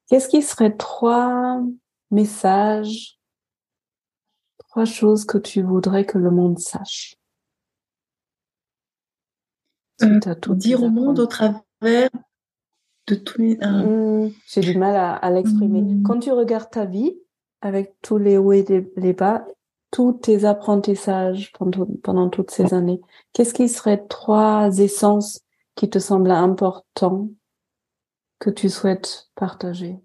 qu'est-ce 0.07 0.27
qui 0.27 0.41
serait 0.41 0.75
trois 0.75 1.61
messages, 2.09 3.19
trois 4.57 4.85
choses 4.85 5.23
que 5.23 5.37
tu 5.37 5.61
voudrais 5.61 6.05
que 6.05 6.17
le 6.17 6.31
monde 6.31 6.57
sache? 6.57 7.15
Euh, 10.01 10.19
dire 10.55 10.81
au 10.81 10.89
monde 10.89 11.19
au 11.19 11.25
travers 11.27 11.61
de 13.07 13.15
tous 13.15 13.41
les. 13.41 13.55
Mmh, 13.57 14.31
j'ai 14.47 14.61
du 14.61 14.77
mal 14.77 14.95
à, 14.95 15.29
l'exprimer. 15.31 15.81
Mmh. 15.81 16.03
Quand 16.03 16.19
tu 16.19 16.31
regardes 16.31 16.69
ta 16.69 16.85
vie, 16.85 17.17
avec 17.61 17.95
tous 18.01 18.17
les 18.17 18.37
hauts 18.37 18.51
et 18.51 18.65
les 18.95 19.13
bas, 19.13 19.45
tous 19.91 20.13
tes 20.13 20.45
apprentissages 20.45 21.51
pendant, 21.53 21.87
pendant 22.03 22.29
toutes 22.29 22.51
ces 22.51 22.73
années, 22.73 23.01
qu'est-ce 23.33 23.53
qui 23.53 23.69
serait 23.69 24.05
trois 24.07 24.77
essences 24.77 25.41
qui 25.75 25.89
te 25.89 25.99
semblent 25.99 26.31
importants 26.31 27.29
que 28.39 28.49
tu 28.49 28.69
souhaites 28.69 29.29
partager? 29.35 29.97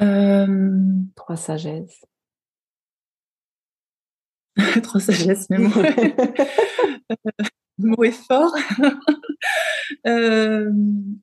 Euh... 0.00 0.46
Trois 1.14 1.36
sagesses. 1.36 2.04
Trop 4.82 4.98
sagesse, 4.98 5.48
mais 5.50 5.58
moi. 5.58 5.70
le 7.78 7.90
mot 7.90 8.04
est 8.04 8.12
fort. 8.12 8.54
Euh, 10.06 10.72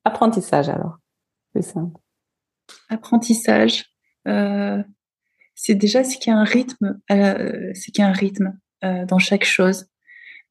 apprentissage, 0.04 0.70
alors. 0.70 0.98
C'est 1.54 1.62
simple. 1.62 2.00
Apprentissage. 2.88 3.84
Euh, 4.26 4.82
c'est 5.54 5.74
déjà 5.74 6.02
ce 6.02 6.16
qu'il 6.16 6.32
y 6.32 6.34
a 6.34 6.38
un 6.38 6.44
rythme, 6.44 6.98
euh, 7.10 7.70
c'est 7.74 7.92
qu'il 7.92 8.02
y 8.02 8.06
a 8.06 8.08
un 8.08 8.12
rythme 8.12 8.58
dans 8.82 9.18
chaque 9.18 9.44
chose. 9.44 9.86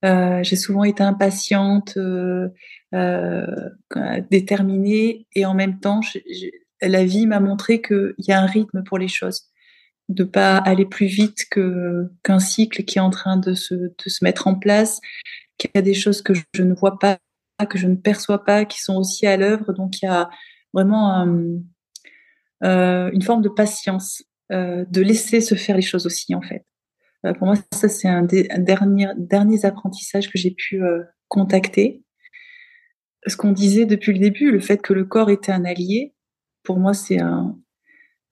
j'ai 0.03 0.55
souvent 0.55 0.83
été 0.83 1.01
impatiente, 1.03 1.97
déterminée, 4.29 5.27
et 5.33 5.45
en 5.45 5.53
même 5.55 5.79
temps, 5.79 6.01
la 6.81 7.05
vie 7.05 7.25
m'a 7.25 7.39
montré 7.39 7.81
qu'il 7.81 8.13
y 8.19 8.31
a 8.31 8.41
un 8.41 8.45
rythme 8.45 8.83
pour 8.83 8.97
les 8.97 9.07
choses 9.07 9.51
de 10.09 10.23
pas 10.23 10.57
aller 10.57 10.85
plus 10.85 11.05
vite 11.05 11.45
que 11.49 12.11
qu'un 12.23 12.39
cycle 12.39 12.83
qui 12.83 12.97
est 12.97 13.01
en 13.01 13.09
train 13.09 13.37
de 13.37 13.53
se, 13.53 13.73
de 13.73 14.09
se 14.09 14.23
mettre 14.23 14.47
en 14.47 14.55
place, 14.55 14.99
qu'il 15.57 15.71
y 15.75 15.77
a 15.77 15.81
des 15.81 15.93
choses 15.93 16.21
que 16.21 16.33
je 16.33 16.63
ne 16.63 16.73
vois 16.73 16.99
pas, 16.99 17.19
que 17.69 17.77
je 17.77 17.87
ne 17.87 17.95
perçois 17.95 18.43
pas, 18.43 18.65
qui 18.65 18.81
sont 18.81 18.95
aussi 18.95 19.25
à 19.25 19.37
l'œuvre. 19.37 19.73
Donc 19.73 20.01
il 20.01 20.05
y 20.05 20.07
a 20.07 20.29
vraiment 20.73 21.25
euh, 22.63 23.09
une 23.11 23.21
forme 23.21 23.41
de 23.41 23.49
patience, 23.49 24.23
euh, 24.51 24.85
de 24.89 25.01
laisser 25.01 25.41
se 25.41 25.55
faire 25.55 25.75
les 25.75 25.81
choses 25.81 26.05
aussi 26.05 26.35
en 26.35 26.41
fait. 26.41 26.65
Euh, 27.25 27.33
pour 27.33 27.47
moi, 27.47 27.55
ça 27.71 27.89
c'est 27.89 28.07
un 28.07 28.23
des 28.23 28.47
derniers 28.57 29.07
derniers 29.17 29.65
apprentissages 29.65 30.29
que 30.29 30.37
j'ai 30.37 30.51
pu 30.51 30.81
contacter. 31.27 32.03
Ce 33.25 33.37
qu'on 33.37 33.53
disait 33.53 33.85
depuis 33.85 34.13
le 34.13 34.19
début, 34.19 34.51
le 34.51 34.59
fait 34.59 34.81
que 34.81 34.93
le 34.93 35.05
corps 35.05 35.29
était 35.29 35.53
un 35.53 35.63
allié, 35.63 36.13
pour 36.63 36.77
moi 36.77 36.93
c'est 36.93 37.19
un 37.19 37.57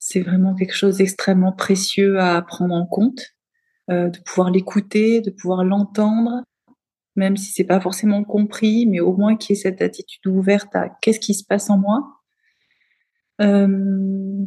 c'est 0.02 0.22
vraiment 0.22 0.56
quelque 0.56 0.74
chose 0.74 0.98
d'extrêmement 0.98 1.52
précieux 1.52 2.20
à 2.20 2.42
prendre 2.42 2.74
en 2.74 2.88
compte, 2.88 3.36
euh, 3.92 4.10
de 4.10 4.20
pouvoir 4.20 4.50
l'écouter, 4.50 5.22
de 5.22 5.30
pouvoir 5.30 5.64
l'entendre, 5.64 6.44
même 7.16 7.38
si 7.38 7.52
c'est 7.52 7.64
pas 7.66 7.80
forcément 7.82 8.24
compris, 8.24 8.86
mais 8.86 9.00
au 9.00 9.16
moins 9.16 9.36
qu'il 9.36 9.56
y 9.56 9.60
ait 9.60 9.62
cette 9.62 9.82
attitude 9.82 10.26
ouverte 10.28 10.76
à 10.76 10.90
qu'est-ce 11.02 11.20
qui 11.20 11.34
se 11.34 11.44
passe 11.44 11.70
en 11.70 11.78
moi. 11.78 12.22
Euh, 13.42 14.46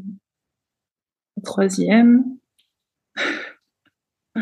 troisième, 1.44 2.24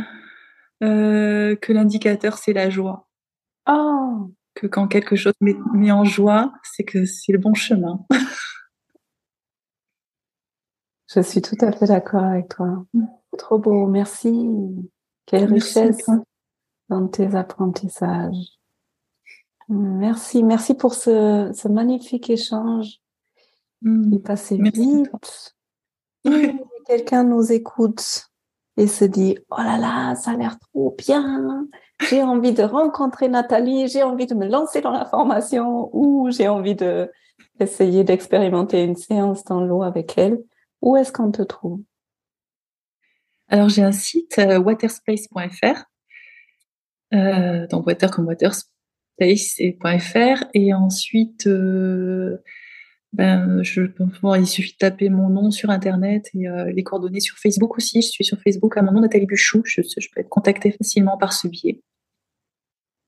euh, 0.82 1.56
que 1.56 1.72
l'indicateur 1.72 2.38
c'est 2.38 2.52
la 2.52 2.70
joie. 2.70 3.08
Oh. 3.68 4.30
Que 4.54 4.66
quand 4.66 4.86
quelque 4.86 5.16
chose 5.16 5.32
met 5.40 5.92
en 5.92 6.04
joie, 6.04 6.52
c'est 6.62 6.84
que 6.84 7.06
c'est 7.06 7.32
le 7.32 7.38
bon 7.38 7.54
chemin. 7.54 8.04
Je 11.14 11.20
suis 11.20 11.42
tout 11.42 11.56
à 11.60 11.72
fait 11.72 11.86
d'accord 11.86 12.22
avec 12.22 12.48
toi. 12.48 12.86
Trop 13.36 13.58
beau, 13.58 13.86
merci. 13.86 14.48
Quelle 15.26 15.44
richesse 15.44 16.08
dans 16.93 17.09
tes 17.09 17.34
apprentissages. 17.34 18.59
Merci, 19.68 20.43
merci 20.43 20.74
pour 20.74 20.95
ce, 20.95 21.68
magnifique 21.68 22.28
échange. 22.28 23.01
Mm. 23.80 24.12
Il 24.12 24.20
passait 24.20 24.59
vite. 24.59 25.57
Quelqu'un 26.86 27.24
nous 27.24 27.51
écoute 27.53 28.28
et 28.76 28.86
se 28.86 29.05
dit, 29.05 29.38
oh 29.51 29.57
là 29.59 29.78
là, 29.78 30.14
ça 30.16 30.32
a 30.32 30.36
l'air 30.36 30.59
trop 30.59 30.95
bien. 30.99 31.66
j'ai 32.11 32.22
envie 32.22 32.53
de 32.53 32.62
rencontrer 32.62 33.28
Nathalie, 33.28 33.88
j'ai 33.88 34.03
envie 34.03 34.26
de 34.26 34.34
me 34.34 34.47
lancer 34.47 34.80
dans 34.80 34.90
la 34.90 35.05
formation 35.05 35.88
ou 35.93 36.30
j'ai 36.30 36.49
envie 36.49 36.74
de 36.74 37.11
essayer 37.61 38.05
d'expérimenter 38.05 38.82
une 38.82 38.97
séance 38.97 39.45
dans 39.45 39.61
l'eau 39.61 39.82
avec 39.82 40.18
elle, 40.18 40.43
où 40.80 40.97
est-ce 40.97 41.12
qu'on 41.12 41.30
te 41.30 41.43
trouve? 41.43 41.80
Alors 43.49 43.68
j'ai 43.68 43.82
un 43.82 43.93
site 43.93 44.38
euh, 44.38 44.59
waterspace.fr, 44.59 45.84
euh, 47.14 47.66
donc 47.68 47.86
water 47.86 48.10
comme 48.10 48.26
waterspace.fr 48.26 50.44
et 50.54 50.74
ensuite 50.74 51.46
euh, 51.46 52.38
ben, 53.12 53.62
je, 53.62 53.82
il 54.38 54.46
suffit 54.46 54.72
de 54.72 54.78
taper 54.78 55.10
mon 55.10 55.28
nom 55.28 55.50
sur 55.50 55.70
Internet 55.70 56.30
et 56.34 56.48
euh, 56.48 56.72
les 56.72 56.82
coordonnées 56.82 57.20
sur 57.20 57.36
Facebook 57.36 57.76
aussi. 57.76 58.00
Je 58.00 58.08
suis 58.08 58.24
sur 58.24 58.38
Facebook 58.40 58.76
à 58.76 58.82
mon 58.82 58.92
nom, 58.92 59.00
Nathalie 59.00 59.26
Buchou. 59.26 59.62
Je, 59.64 59.82
je 59.82 60.08
peux 60.14 60.20
être 60.20 60.30
contactée 60.30 60.72
facilement 60.72 61.18
par 61.18 61.34
ce 61.34 61.48
biais. 61.48 61.82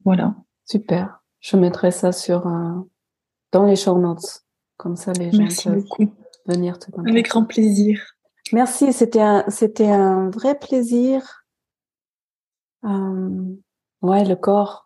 Voilà. 0.05 0.35
Super. 0.67 1.23
Je 1.41 1.57
mettrai 1.57 1.91
ça 1.91 2.13
sur 2.13 2.45
dans 3.53 3.65
les 3.65 3.77
show 3.77 3.99
notes. 3.99 4.45
Comme 4.77 4.97
ça, 4.97 5.13
les 5.13 5.31
gens 5.31 5.39
Merci 5.39 5.69
peuvent 5.69 5.83
beaucoup. 5.83 6.15
venir 6.47 6.79
te 6.79 6.91
contacter. 6.91 7.11
Avec 7.11 7.29
grand 7.29 7.45
plaisir. 7.45 8.03
Merci. 8.53 8.93
C'était 8.93 9.21
un, 9.21 9.45
c'était 9.49 9.91
un 9.91 10.31
vrai 10.31 10.59
plaisir. 10.59 11.45
Euh, 12.85 13.57
ouais, 14.05 14.25
le 14.25 14.37
corps 14.37 14.85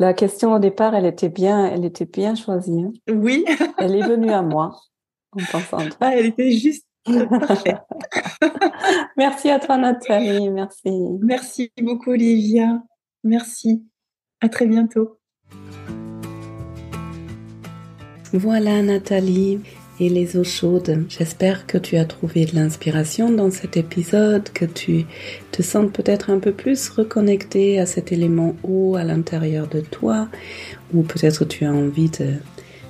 la 0.00 0.14
question 0.14 0.52
au 0.52 0.60
départ, 0.60 0.94
elle 0.94 1.06
était 1.06 1.28
bien, 1.28 1.66
elle 1.66 1.84
était 1.84 2.04
bien 2.04 2.36
choisie. 2.36 2.84
Hein. 2.84 2.92
Oui. 3.12 3.44
elle 3.78 3.96
est 3.96 4.06
venue 4.06 4.30
à 4.30 4.42
moi 4.42 4.80
en 5.32 5.44
pensant. 5.50 5.78
Ah, 6.00 6.14
elle 6.14 6.26
était 6.26 6.52
juste 6.52 6.86
parfaite. 7.04 7.80
Merci 9.16 9.50
à 9.50 9.58
toi, 9.58 9.76
Nathalie. 9.76 10.50
Merci. 10.50 10.90
Merci 11.20 11.72
beaucoup, 11.82 12.10
Olivia. 12.10 12.80
Merci. 13.24 13.84
À 14.40 14.48
très 14.48 14.66
bientôt. 14.66 15.18
Voilà, 18.32 18.82
Nathalie 18.82 19.58
et 20.00 20.08
les 20.08 20.36
eaux 20.36 20.44
chaudes. 20.44 21.04
J'espère 21.08 21.66
que 21.66 21.78
tu 21.78 21.96
as 21.96 22.04
trouvé 22.04 22.44
de 22.44 22.54
l'inspiration 22.54 23.30
dans 23.30 23.50
cet 23.50 23.76
épisode, 23.76 24.48
que 24.50 24.64
tu 24.64 25.06
te 25.52 25.62
sens 25.62 25.90
peut-être 25.92 26.30
un 26.30 26.38
peu 26.38 26.52
plus 26.52 26.88
reconnecté 26.88 27.78
à 27.78 27.86
cet 27.86 28.12
élément 28.12 28.54
eau 28.62 28.96
à 28.96 29.04
l'intérieur 29.04 29.68
de 29.68 29.80
toi, 29.80 30.28
ou 30.94 31.02
peut-être 31.02 31.44
tu 31.44 31.64
as 31.64 31.72
envie 31.72 32.10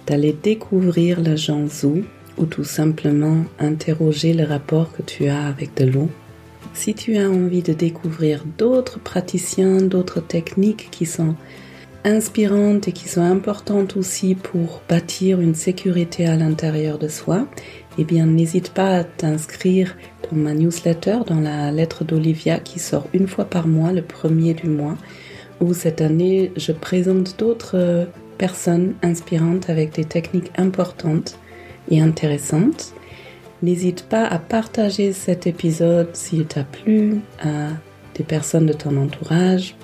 d'aller 0.06 0.36
découvrir 0.42 1.20
le 1.20 1.36
Janzhou, 1.36 2.04
ou 2.36 2.46
tout 2.46 2.64
simplement 2.64 3.44
interroger 3.59 4.32
le 4.32 4.44
rapport 4.44 4.92
que 4.92 5.02
tu 5.02 5.26
as 5.26 5.46
avec 5.46 5.74
de 5.76 5.84
l'eau. 5.84 6.09
Si 6.74 6.94
tu 6.94 7.16
as 7.16 7.28
envie 7.28 7.62
de 7.62 7.72
découvrir 7.72 8.44
d'autres 8.56 9.00
praticiens, 9.00 9.80
d'autres 9.82 10.20
techniques 10.20 10.88
qui 10.92 11.06
sont 11.06 11.34
inspirantes 12.05 12.88
et 12.88 12.92
qui 12.92 13.09
sont 13.09 13.22
importantes 13.22 13.96
aussi 13.96 14.34
pour 14.34 14.82
bâtir 14.88 15.40
une 15.40 15.55
sécurité 15.55 16.26
à 16.26 16.36
l'intérieur 16.36 16.99
de 16.99 17.09
soi, 17.09 17.46
eh 17.99 18.05
bien 18.05 18.26
n'hésite 18.26 18.70
pas 18.70 18.96
à 18.99 19.05
t'inscrire 19.05 19.96
dans 20.30 20.36
ma 20.36 20.55
newsletter, 20.55 21.18
dans 21.26 21.40
la 21.40 21.70
lettre 21.72 22.05
d'Olivia 22.05 22.61
qui 22.61 22.78
sort 22.78 23.09
une 23.12 23.26
fois 23.26 23.44
par 23.44 23.66
mois, 23.66 23.92
le 23.92 24.03
premier 24.03 24.55
du 24.55 24.68
mois, 24.68 24.96
où 25.61 25.74
cette 25.74 26.01
année 26.01 26.53
je 26.57 26.72
présente 26.72 27.38
d'autres 27.38 27.76
euh, 27.76 28.05
personnes 28.38 28.94
inspirantes 29.03 29.68
avec 29.68 29.92
des 29.92 30.05
techniques 30.05 30.53
importantes 30.57 31.38
et 31.90 32.01
intéressantes. 32.01 32.94
N'hésite 33.62 34.05
pas 34.05 34.24
à 34.24 34.38
partager 34.38 35.12
cet 35.12 35.49
épisode 35.49 36.14
s'il 36.14 36.46
t'a 36.46 36.62
plu 36.62 37.20
à 37.42 37.70
des 38.14 38.22
personnes 38.22 38.66
de 38.66 38.72
ton 38.72 38.96
entourage. 38.96 39.74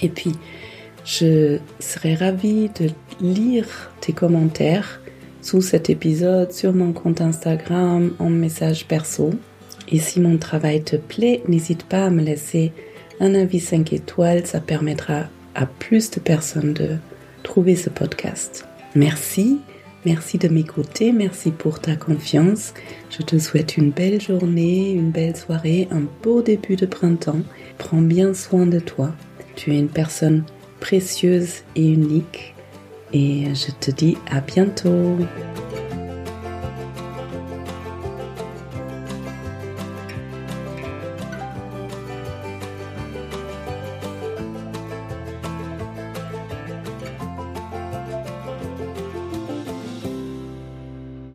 Et 0.00 0.08
puis, 0.08 0.32
je 1.04 1.58
serais 1.80 2.14
ravie 2.14 2.70
de 2.80 2.88
lire 3.20 3.92
tes 4.00 4.12
commentaires 4.12 5.00
sous 5.42 5.60
cet 5.60 5.90
épisode 5.90 6.52
sur 6.52 6.72
mon 6.72 6.92
compte 6.92 7.20
Instagram 7.20 8.12
en 8.18 8.30
message 8.30 8.86
perso. 8.86 9.30
Et 9.88 9.98
si 9.98 10.20
mon 10.20 10.38
travail 10.38 10.82
te 10.82 10.96
plaît, 10.96 11.42
n'hésite 11.46 11.84
pas 11.84 12.06
à 12.06 12.10
me 12.10 12.22
laisser 12.22 12.72
un 13.20 13.34
avis 13.34 13.60
5 13.60 13.92
étoiles, 13.92 14.46
ça 14.46 14.60
permettra 14.60 15.24
à 15.54 15.66
plus 15.66 16.10
de 16.10 16.20
personnes 16.20 16.72
de 16.72 16.96
trouver 17.42 17.76
ce 17.76 17.90
podcast. 17.90 18.66
Merci, 18.94 19.60
merci 20.06 20.38
de 20.38 20.48
m'écouter, 20.48 21.12
merci 21.12 21.50
pour 21.50 21.80
ta 21.80 21.94
confiance. 21.96 22.72
Je 23.10 23.22
te 23.22 23.38
souhaite 23.38 23.76
une 23.76 23.90
belle 23.90 24.20
journée, 24.20 24.92
une 24.92 25.10
belle 25.10 25.36
soirée, 25.36 25.86
un 25.90 26.04
beau 26.22 26.40
début 26.40 26.76
de 26.76 26.86
printemps. 26.86 27.42
Prends 27.76 28.02
bien 28.02 28.32
soin 28.32 28.66
de 28.66 28.80
toi. 28.80 29.12
Tu 29.54 29.74
es 29.74 29.78
une 29.78 29.88
personne 29.88 30.44
précieuse 30.84 31.62
et 31.76 31.88
unique. 31.88 32.54
Et 33.14 33.54
je 33.54 33.70
te 33.72 33.90
dis 33.90 34.18
à 34.30 34.40
bientôt. 34.40 35.16